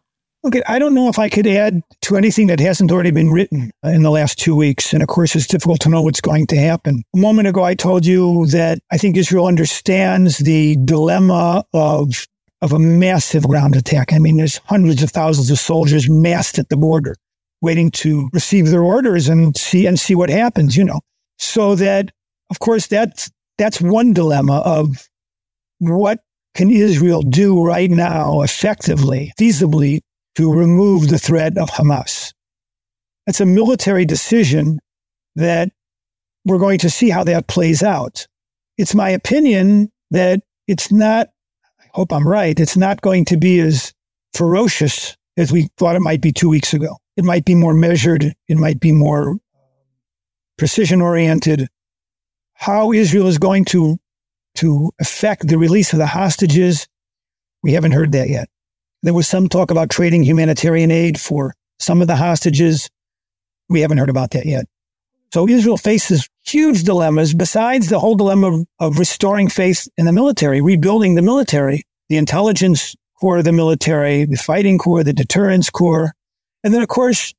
Okay, 0.47 0.63
I 0.67 0.79
don't 0.79 0.93
know 0.93 1.09
if 1.09 1.19
I 1.19 1.31
could 1.31 1.47
add 1.47 1.81
to 2.03 2.19
anything 2.19 2.49
that 2.49 2.61
hasn't 2.61 2.93
already 2.93 3.11
been 3.11 3.31
written 3.31 3.71
in 3.83 4.03
the 4.03 4.11
last 4.11 4.39
two 4.39 4.55
weeks. 4.55 4.93
And 4.93 5.03
of 5.03 5.09
course, 5.09 5.35
it's 5.35 5.47
difficult 5.47 5.81
to 5.81 5.89
know 5.89 6.03
what's 6.03 6.21
going 6.21 6.47
to 6.49 6.57
happen. 6.57 7.03
A 7.15 7.19
moment 7.19 7.49
ago, 7.49 7.65
I 7.65 7.75
told 7.75 8.05
you 8.05 8.45
that 8.49 8.79
I 8.93 8.99
think 8.99 9.17
Israel 9.17 9.47
understands 9.47 10.39
the 10.39 10.77
dilemma 10.85 11.65
of, 11.73 12.27
of 12.61 12.75
a 12.75 12.79
massive 12.79 13.45
ground 13.45 13.75
attack. 13.75 14.13
I 14.13 14.19
mean, 14.19 14.37
there's 14.37 14.59
hundreds 14.67 15.03
of 15.03 15.11
thousands 15.11 15.51
of 15.51 15.59
soldiers 15.59 16.11
massed 16.11 16.59
at 16.59 16.69
the 16.69 16.77
border 16.77 17.17
waiting 17.63 17.91
to 17.93 18.29
receive 18.35 18.69
their 18.69 18.83
orders 18.83 19.29
and 19.29 19.57
see, 19.57 19.87
and 19.87 19.99
see 19.99 20.15
what 20.15 20.29
happens, 20.29 20.77
you 20.77 20.85
know. 20.85 21.01
So 21.39 21.75
that, 21.77 22.11
of 22.51 22.59
course, 22.59 22.87
that's, 22.87 23.31
that's 23.57 23.81
one 23.81 24.13
dilemma 24.13 24.59
of 24.59 25.09
what 25.79 26.21
can 26.55 26.71
Israel 26.71 27.23
do 27.23 27.65
right 27.65 27.91
now 27.91 28.43
effectively, 28.43 29.33
feasibly 29.41 30.01
to 30.37 30.53
remove 30.53 31.09
the 31.09 31.19
threat 31.19 31.57
of 31.59 31.71
Hamas? 31.71 32.33
It's 33.27 33.41
a 33.41 33.47
military 33.47 34.05
decision 34.05 34.81
that 35.37 35.71
we're 36.45 36.59
going 36.59 36.79
to 36.79 36.91
see 36.91 37.11
how 37.11 37.25
that 37.25 37.47
plays 37.47 37.83
out. 37.83 38.27
It's 38.77 38.95
my 38.95 39.11
opinion 39.11 39.91
that 40.11 40.41
it's 40.67 40.93
not, 40.93 41.29
I 41.81 41.85
hope 41.93 42.13
I'm 42.13 42.29
right, 42.29 42.59
it's 42.59 42.77
not 42.77 43.01
going 43.01 43.25
to 43.27 43.37
be 43.37 43.61
as 43.61 43.93
ferocious 44.35 45.17
as 45.37 45.53
we 45.53 45.69
thought 45.77 45.97
it 45.97 46.01
might 46.01 46.21
be 46.21 46.33
two 46.33 46.49
weeks 46.49 46.75
ago. 46.75 46.97
It 47.17 47.25
might 47.25 47.45
be 47.45 47.55
more 47.55 47.75
measured. 47.75 48.35
It 48.49 48.57
might 48.57 48.81
be 48.81 48.93
more 48.93 49.31
um, 49.31 49.41
precision 50.59 51.01
oriented, 51.01 51.69
how 52.55 52.93
Israel 52.93 53.29
is 53.29 53.39
going 53.39 53.65
to, 53.67 53.99
to 54.57 54.91
affect 55.01 55.49
the 55.49 55.59
release 55.59 55.93
of 55.93 55.99
the 55.99 56.07
hostages. 56.07 56.89
We 57.63 57.73
haven't 57.73 57.93
heard 57.93 58.13
that 58.13 58.29
yet. 58.29 58.49
There 59.05 59.13
was 59.13 59.29
some 59.29 59.51
talk 59.51 59.71
about 59.71 59.91
trading 59.91 60.23
humanitarian 60.23 60.91
aid 60.91 61.21
for 61.21 61.55
some 61.79 62.01
of 62.01 62.07
the 62.07 62.17
hostages. 62.17 62.89
We 63.69 63.83
haven't 63.83 63.99
heard 63.99 64.09
about 64.09 64.31
that 64.31 64.47
yet. 64.47 64.65
So 65.31 65.47
Israel 65.47 65.77
faces 65.77 66.27
huge 66.43 66.85
dilemmas 66.85 67.35
besides 67.35 67.91
the 67.91 68.01
whole 68.01 68.15
dilemma 68.15 68.65
of, 68.79 68.99
restoring 68.99 69.51
faith 69.51 69.87
in 69.99 70.07
the 70.07 70.13
military, 70.13 70.63
rebuilding 70.63 71.17
the 71.17 71.23
military, 71.23 71.83
the 72.09 72.17
intelligence 72.17 72.97
corps 73.21 73.37
of 73.37 73.45
the 73.45 73.53
military, 73.53 74.25
the 74.25 74.39
fighting 74.39 74.79
corps, 74.79 75.05
the 75.05 75.13
deterrence 75.13 75.69
corps. 75.69 76.15
And 76.63 76.73
then, 76.73 76.81
of 76.81 76.89
course, 76.89 77.35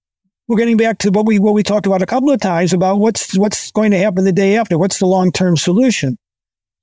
we're 0.48 0.58
getting 0.58 0.78
back 0.78 1.00
to 1.00 1.10
what 1.10 1.26
we 1.26 1.40
what 1.40 1.56
we 1.56 1.64
talked 1.64 1.88
about 1.88 2.04
a 2.04 2.06
couple 2.06 2.30
of 2.30 2.40
times 2.40 2.74
about 2.74 3.00
what's 3.00 3.36
what's 3.40 3.72
going 3.72 3.90
to 3.90 3.98
happen 3.98 4.24
the 4.24 4.32
day 4.32 4.56
after. 4.56 4.78
What's 4.78 5.00
the 5.00 5.08
long 5.08 5.32
term 5.32 5.58
solution? 5.58 6.20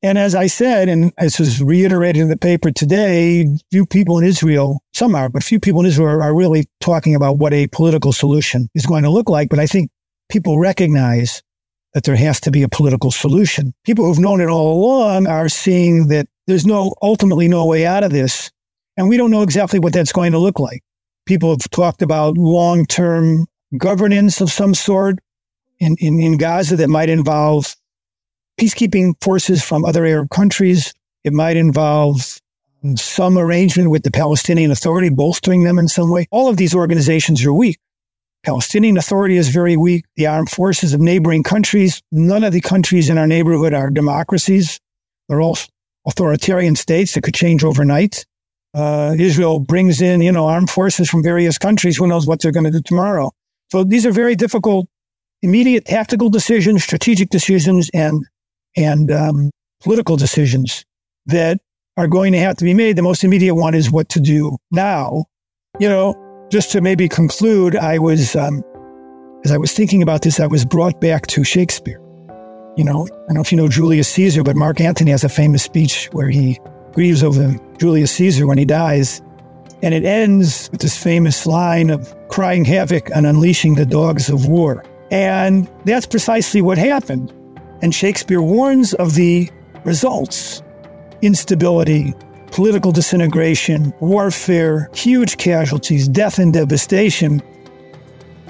And 0.03 0.19
as 0.19 0.35
I 0.35 0.49
said, 0.49 0.89
and 0.89 1.13
as 1.17 1.39
was 1.39 1.63
reiterated 1.63 2.21
in 2.21 2.29
the 2.29 2.37
paper 2.37 2.73
today, 2.73 3.47
few 3.71 3.87
people 3.87 4.19
in 4.19 4.25
Israel, 4.25 4.83
some 4.93 5.15
are, 5.15 5.29
but 5.29 5.45
few 5.45 5.61
people 5.61 5.81
in 5.81 5.87
Israel 5.87 6.21
are 6.21 6.35
really 6.35 6.67
talking 6.81 7.15
about 7.15 7.39
what 7.39 7.53
a 7.53 7.69
political 7.69 8.13
solution 8.13 8.69
is 8.75 8.85
going 8.85 9.05
to 9.05 9.11
look 9.11 9.29
like. 9.29 9.49
But 9.49 9.61
I 9.61 9.67
think 9.67 9.91
people 10.29 10.59
recognize 10.59 11.43
that 11.95 12.03
there 12.03 12.17
has 12.17 12.41
to 12.41 12.51
be 12.51 12.63
a 12.65 12.69
political 12.69 13.13
solution. 13.13 13.75
People 13.85 14.05
who've 14.05 14.19
known 14.19 14.41
it 14.41 14.49
all 14.49 14.77
along 14.77 15.29
are 15.29 15.49
seeing 15.49 16.09
that 16.09 16.27
there's 16.49 16.67
no, 16.67 16.95
ultimately 17.01 17.47
no 17.47 17.65
way 17.67 17.87
out 17.87 18.03
of 18.03 18.11
this. 18.11 18.51
And 18.97 19.09
we 19.09 19.17
don't 19.17 19.31
know 19.31 19.43
exactly 19.43 19.79
what 19.79 19.93
that's 19.93 20.13
going 20.13 20.33
to 20.33 20.39
look 20.39 20.59
like. 20.59 20.83
People 21.27 21.51
have 21.51 21.71
talked 21.71 22.03
about 22.03 22.37
long 22.37 22.87
term 22.87 23.47
governance 23.79 24.41
of 24.41 24.51
some 24.51 24.75
sort 24.75 25.19
in, 25.79 25.97
in, 26.01 26.21
in 26.21 26.39
Gaza 26.39 26.77
that 26.77 26.89
might 26.89 27.09
involve 27.09 27.77
peacekeeping 28.61 29.15
forces 29.23 29.63
from 29.63 29.85
other 29.85 30.05
Arab 30.05 30.31
countries. 30.31 30.93
It 31.25 31.33
might 31.33 31.57
involve 31.57 32.39
some 32.97 33.39
arrangement 33.39 33.91
with 33.91 34.03
the 34.03 34.11
Palestinian 34.11 34.71
Authority, 34.71 35.09
bolstering 35.09 35.65
them 35.65 35.79
in 35.79 35.89
some 35.89 36.11
way. 36.11 36.27
All 36.31 36.49
of 36.49 36.57
these 36.57 36.75
organizations 36.75 37.45
are 37.45 37.53
weak. 37.53 37.79
Palestinian 38.45 38.97
Authority 38.97 39.37
is 39.37 39.49
very 39.51 39.77
weak. 39.77 40.05
The 40.17 40.27
armed 40.27 40.51
forces 40.51 40.93
of 40.93 41.01
neighboring 41.01 41.45
countries, 41.45 42.03
none 42.11 42.43
of 42.43 42.53
the 42.53 42.61
countries 42.61 43.09
in 43.09 43.19
our 43.19 43.27
neighborhood 43.27 43.73
are 43.73 43.89
democracies. 43.89 44.81
They're 45.29 45.41
all 45.41 45.57
authoritarian 46.07 46.75
states 46.75 47.15
that 47.15 47.23
could 47.23 47.35
change 47.35 47.63
overnight. 47.63 48.27
Uh, 48.75 49.15
Israel 49.17 49.61
brings 49.61 50.01
in, 50.01 50.21
you 50.23 50.33
know, 50.33 50.47
armed 50.47 50.71
forces 50.71 51.09
from 51.09 51.23
various 51.23 51.59
countries. 51.59 51.97
Who 51.97 52.09
knows 52.09 52.27
what 52.27 52.41
they're 52.41 52.53
going 52.53 52.65
to 52.65 52.71
do 52.73 52.83
tomorrow? 52.83 53.31
So 53.71 53.85
these 53.85 54.05
are 54.07 54.13
very 54.13 54.35
difficult, 54.35 54.89
immediate 55.43 55.85
tactical 55.85 56.31
decisions, 56.31 56.83
strategic 56.83 57.31
decisions, 57.31 57.91
and 57.95 58.27
and 58.77 59.11
um, 59.11 59.51
political 59.83 60.17
decisions 60.17 60.85
that 61.27 61.59
are 61.97 62.09
going 62.09 62.33
to 62.33 62.39
have 62.39 62.57
to 62.57 62.65
be 62.65 62.75
made. 62.75 62.97
The 62.97 63.03
most 63.03 63.25
immediate 63.25 63.55
one 63.55 63.75
is 63.75 63.91
what 63.91 64.09
to 64.11 64.21
do 64.21 64.57
now. 64.71 65.27
You 65.79 65.89
know, 65.89 66.47
just 66.51 66.73
to 66.73 66.81
maybe 66.81 67.09
conclude, 67.09 67.77
I 67.77 67.99
was 67.99 68.37
um, 68.37 68.63
as 69.45 69.51
I 69.51 69.59
was 69.59 69.73
thinking 69.73 70.03
about 70.03 70.23
this, 70.23 70.39
I 70.39 70.47
was 70.47 70.65
brought 70.65 71.01
back 71.01 71.27
to 71.29 71.45
Shakespeare. 71.45 72.01
You 72.77 72.85
know, 72.85 73.07
I 73.07 73.27
don't 73.27 73.35
know 73.35 73.41
if 73.41 73.53
you 73.53 73.59
know 73.59 73.69
Julius 73.69 74.09
Caesar, 74.09 74.43
but 74.43 74.57
Mark 74.57 74.81
Antony 74.81 75.11
has 75.11 75.25
a 75.25 75.29
famous 75.29 75.63
speech 75.63 76.09
where 76.13 76.31
he 76.31 76.59
grieves 76.93 77.23
over 77.23 77.55
Julius 77.79 78.13
Caesar 78.13 78.47
when 78.47 78.57
he 78.57 78.65
dies. 78.65 79.21
And 79.83 79.95
it 79.95 80.05
ends 80.05 80.71
with 80.71 80.81
this 80.81 80.97
famous 80.97 81.45
line 81.45 81.91
of 81.91 82.15
crying 82.29 82.65
havoc 82.65 83.11
and 83.15 83.27
unleashing 83.27 83.75
the 83.75 83.85
dogs 83.85 84.31
of 84.31 84.47
war. 84.47 84.85
And 85.11 85.69
that's 85.85 86.07
precisely 86.07 86.63
what 86.63 86.79
happened. 86.79 87.33
And 87.83 87.95
Shakespeare 87.95 88.41
warns 88.41 88.95
of 88.95 89.15
the 89.15 89.51
results 89.85 90.63
instability, 91.21 92.15
political 92.51 92.91
disintegration, 92.91 93.93
warfare, 94.01 94.91
huge 94.95 95.37
casualties, 95.37 96.09
death 96.09 96.39
and 96.39 96.53
devastation. 96.53 97.43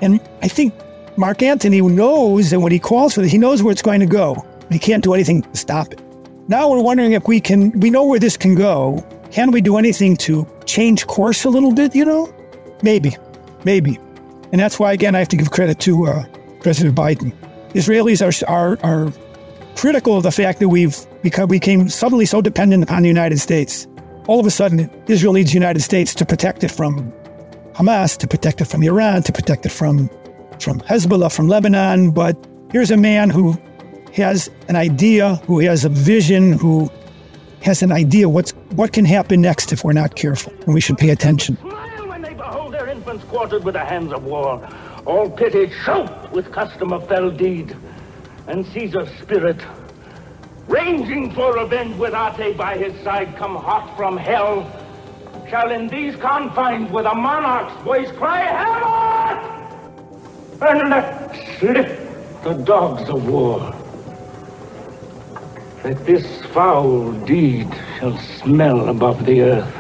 And 0.01 0.20
I 0.43 0.49
think 0.49 0.74
Mark 1.16 1.43
Antony 1.43 1.83
knows 1.83 2.51
that 2.51 2.61
when 2.61 2.72
he 2.72 2.78
calls 2.78 3.14
for 3.14 3.22
it, 3.22 3.28
he 3.28 3.39
knows 3.39 3.62
where 3.62 3.72
it's 3.72 3.83
going 3.83 4.01
to 4.01 4.07
go. 4.07 4.45
He 4.70 4.78
can't 4.78 5.05
do 5.05 5.12
anything 5.12 5.43
to 5.43 5.57
stop 5.57 5.93
it. 5.93 6.01
Now 6.49 6.70
we're 6.70 6.83
wondering 6.83 7.12
if 7.12 7.28
we 7.28 7.41
can, 7.41 7.78
we 7.80 7.91
know 7.91 8.05
where 8.05 8.18
this 8.18 8.37
can 8.37 8.55
go. 8.55 9.07
Can 9.30 9.51
we 9.51 9.61
do 9.61 9.76
anything 9.76 10.16
to 10.18 10.47
change 10.64 11.07
course 11.07 11.45
a 11.45 11.51
little 11.51 11.72
bit, 11.72 11.95
you 11.95 12.05
know? 12.05 12.33
Maybe, 12.83 13.16
maybe. 13.64 13.99
And 14.51 14.61
that's 14.61 14.78
why, 14.78 14.93
again, 14.93 15.14
I 15.14 15.20
have 15.20 15.28
to 15.28 15.37
give 15.37 15.51
credit 15.51 15.78
to 15.80 16.07
uh, 16.07 16.24
President 16.61 16.97
Biden. 16.97 17.33
Israelis 17.74 18.20
are, 18.20 18.51
are, 18.51 18.78
are 18.83 19.12
critical 19.76 20.16
of 20.16 20.22
the 20.22 20.30
fact 20.30 20.60
that 20.60 20.68
we've 20.68 20.96
become, 21.22 21.48
became 21.48 21.88
suddenly 21.88 22.26
so 22.26 22.40
dependent 22.40 22.84
upon 22.84 23.02
the 23.02 23.08
United 23.08 23.38
States. 23.38 23.86
All 24.28 24.38
of 24.38 24.46
a 24.46 24.50
sudden, 24.50 24.90
Israel 25.08 25.32
needs 25.32 25.50
the 25.50 25.58
United 25.58 25.80
States 25.80 26.14
to 26.14 26.24
protect 26.24 26.62
it 26.64 26.70
from 26.70 27.12
Hamas, 27.74 28.16
to 28.18 28.28
protect 28.28 28.60
it 28.60 28.66
from 28.66 28.82
Iran, 28.82 29.22
to 29.24 29.32
protect 29.32 29.66
it 29.66 29.72
from 29.72 30.08
from 30.60 30.80
Hezbollah, 30.80 31.34
from 31.34 31.48
Lebanon, 31.48 32.12
but 32.12 32.36
here's 32.70 32.92
a 32.92 32.96
man 32.96 33.30
who 33.30 33.58
has 34.14 34.48
an 34.68 34.76
idea, 34.76 35.36
who 35.46 35.58
has 35.60 35.84
a 35.84 35.88
vision, 35.88 36.52
who 36.52 36.88
has 37.62 37.82
an 37.82 37.90
idea 37.90 38.28
what's 38.28 38.52
what 38.76 38.92
can 38.92 39.04
happen 39.04 39.40
next 39.40 39.72
if 39.72 39.84
we're 39.84 39.92
not 39.92 40.14
careful, 40.14 40.52
and 40.64 40.74
we 40.74 40.80
should 40.80 40.98
pay 40.98 41.10
attention. 41.10 41.56
Smile 41.56 42.08
when 42.08 42.22
they 42.22 42.34
behold 42.34 42.74
their 42.74 42.88
infants 42.88 43.24
quartered 43.24 43.64
with 43.64 43.74
the 43.74 43.84
hands 43.84 44.12
of 44.12 44.24
war, 44.24 44.68
all 45.04 45.28
pitied, 45.30 45.72
shout 45.84 46.30
with 46.32 46.52
custom 46.52 46.92
of 46.92 47.08
fell 47.08 47.30
deed, 47.30 47.76
and 48.47 48.66
Caesar's 48.66 49.11
spirit, 49.20 49.61
ranging 50.66 51.32
for 51.32 51.55
revenge 51.55 51.97
with 51.97 52.14
Ate 52.14 52.57
by 52.57 52.76
his 52.76 52.95
side, 53.03 53.36
come 53.36 53.57
hot 53.57 53.97
from 53.97 54.16
hell, 54.16 54.70
shall 55.49 55.70
in 55.70 55.88
these 55.88 56.16
confines 56.16 56.90
with 56.90 57.07
a 57.07 57.14
monarch's 57.14 57.82
voice 57.84 58.11
cry, 58.12 58.43
Heaven! 58.43 59.62
and 60.62 60.90
let 60.90 61.59
slip 61.59 62.43
the 62.45 62.55
dogs 62.55 63.09
of 63.09 63.28
war. 63.28 63.74
That 65.82 66.07
this 66.07 66.45
foul 66.47 67.12
deed 67.24 67.68
shall 67.99 68.16
smell 68.18 68.88
above 68.88 69.26
the 69.26 69.43
earth, 69.43 69.74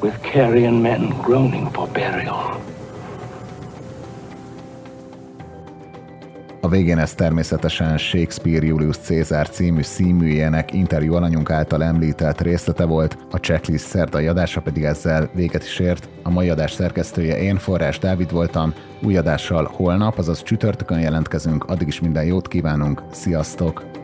with 0.00 0.22
carrion 0.22 0.82
men 0.82 1.10
groaning 1.22 1.70
for 1.70 1.86
burial. 1.88 2.62
A 6.68 6.70
végén 6.70 6.98
ez 6.98 7.14
természetesen 7.14 7.98
Shakespeare 7.98 8.66
Julius 8.66 8.96
Caesar 8.96 9.48
című 9.48 9.82
színműjének 9.82 10.72
interjú 10.72 11.14
alanyunk 11.14 11.50
által 11.50 11.82
említett 11.84 12.40
részlete 12.40 12.84
volt, 12.84 13.16
a 13.30 13.36
checklist 13.36 13.86
szerdai 13.86 14.26
adása 14.26 14.60
pedig 14.60 14.84
ezzel 14.84 15.30
véget 15.34 15.62
is 15.62 15.78
ért. 15.78 16.08
A 16.22 16.30
mai 16.30 16.48
adás 16.48 16.72
szerkesztője 16.72 17.38
én, 17.38 17.56
Forrás 17.56 17.98
Dávid 17.98 18.32
voltam, 18.32 18.74
új 19.02 19.16
adással 19.16 19.70
holnap, 19.72 20.18
azaz 20.18 20.42
csütörtökön 20.42 21.00
jelentkezünk, 21.00 21.64
addig 21.64 21.88
is 21.88 22.00
minden 22.00 22.24
jót 22.24 22.48
kívánunk, 22.48 23.02
sziasztok! 23.12 23.97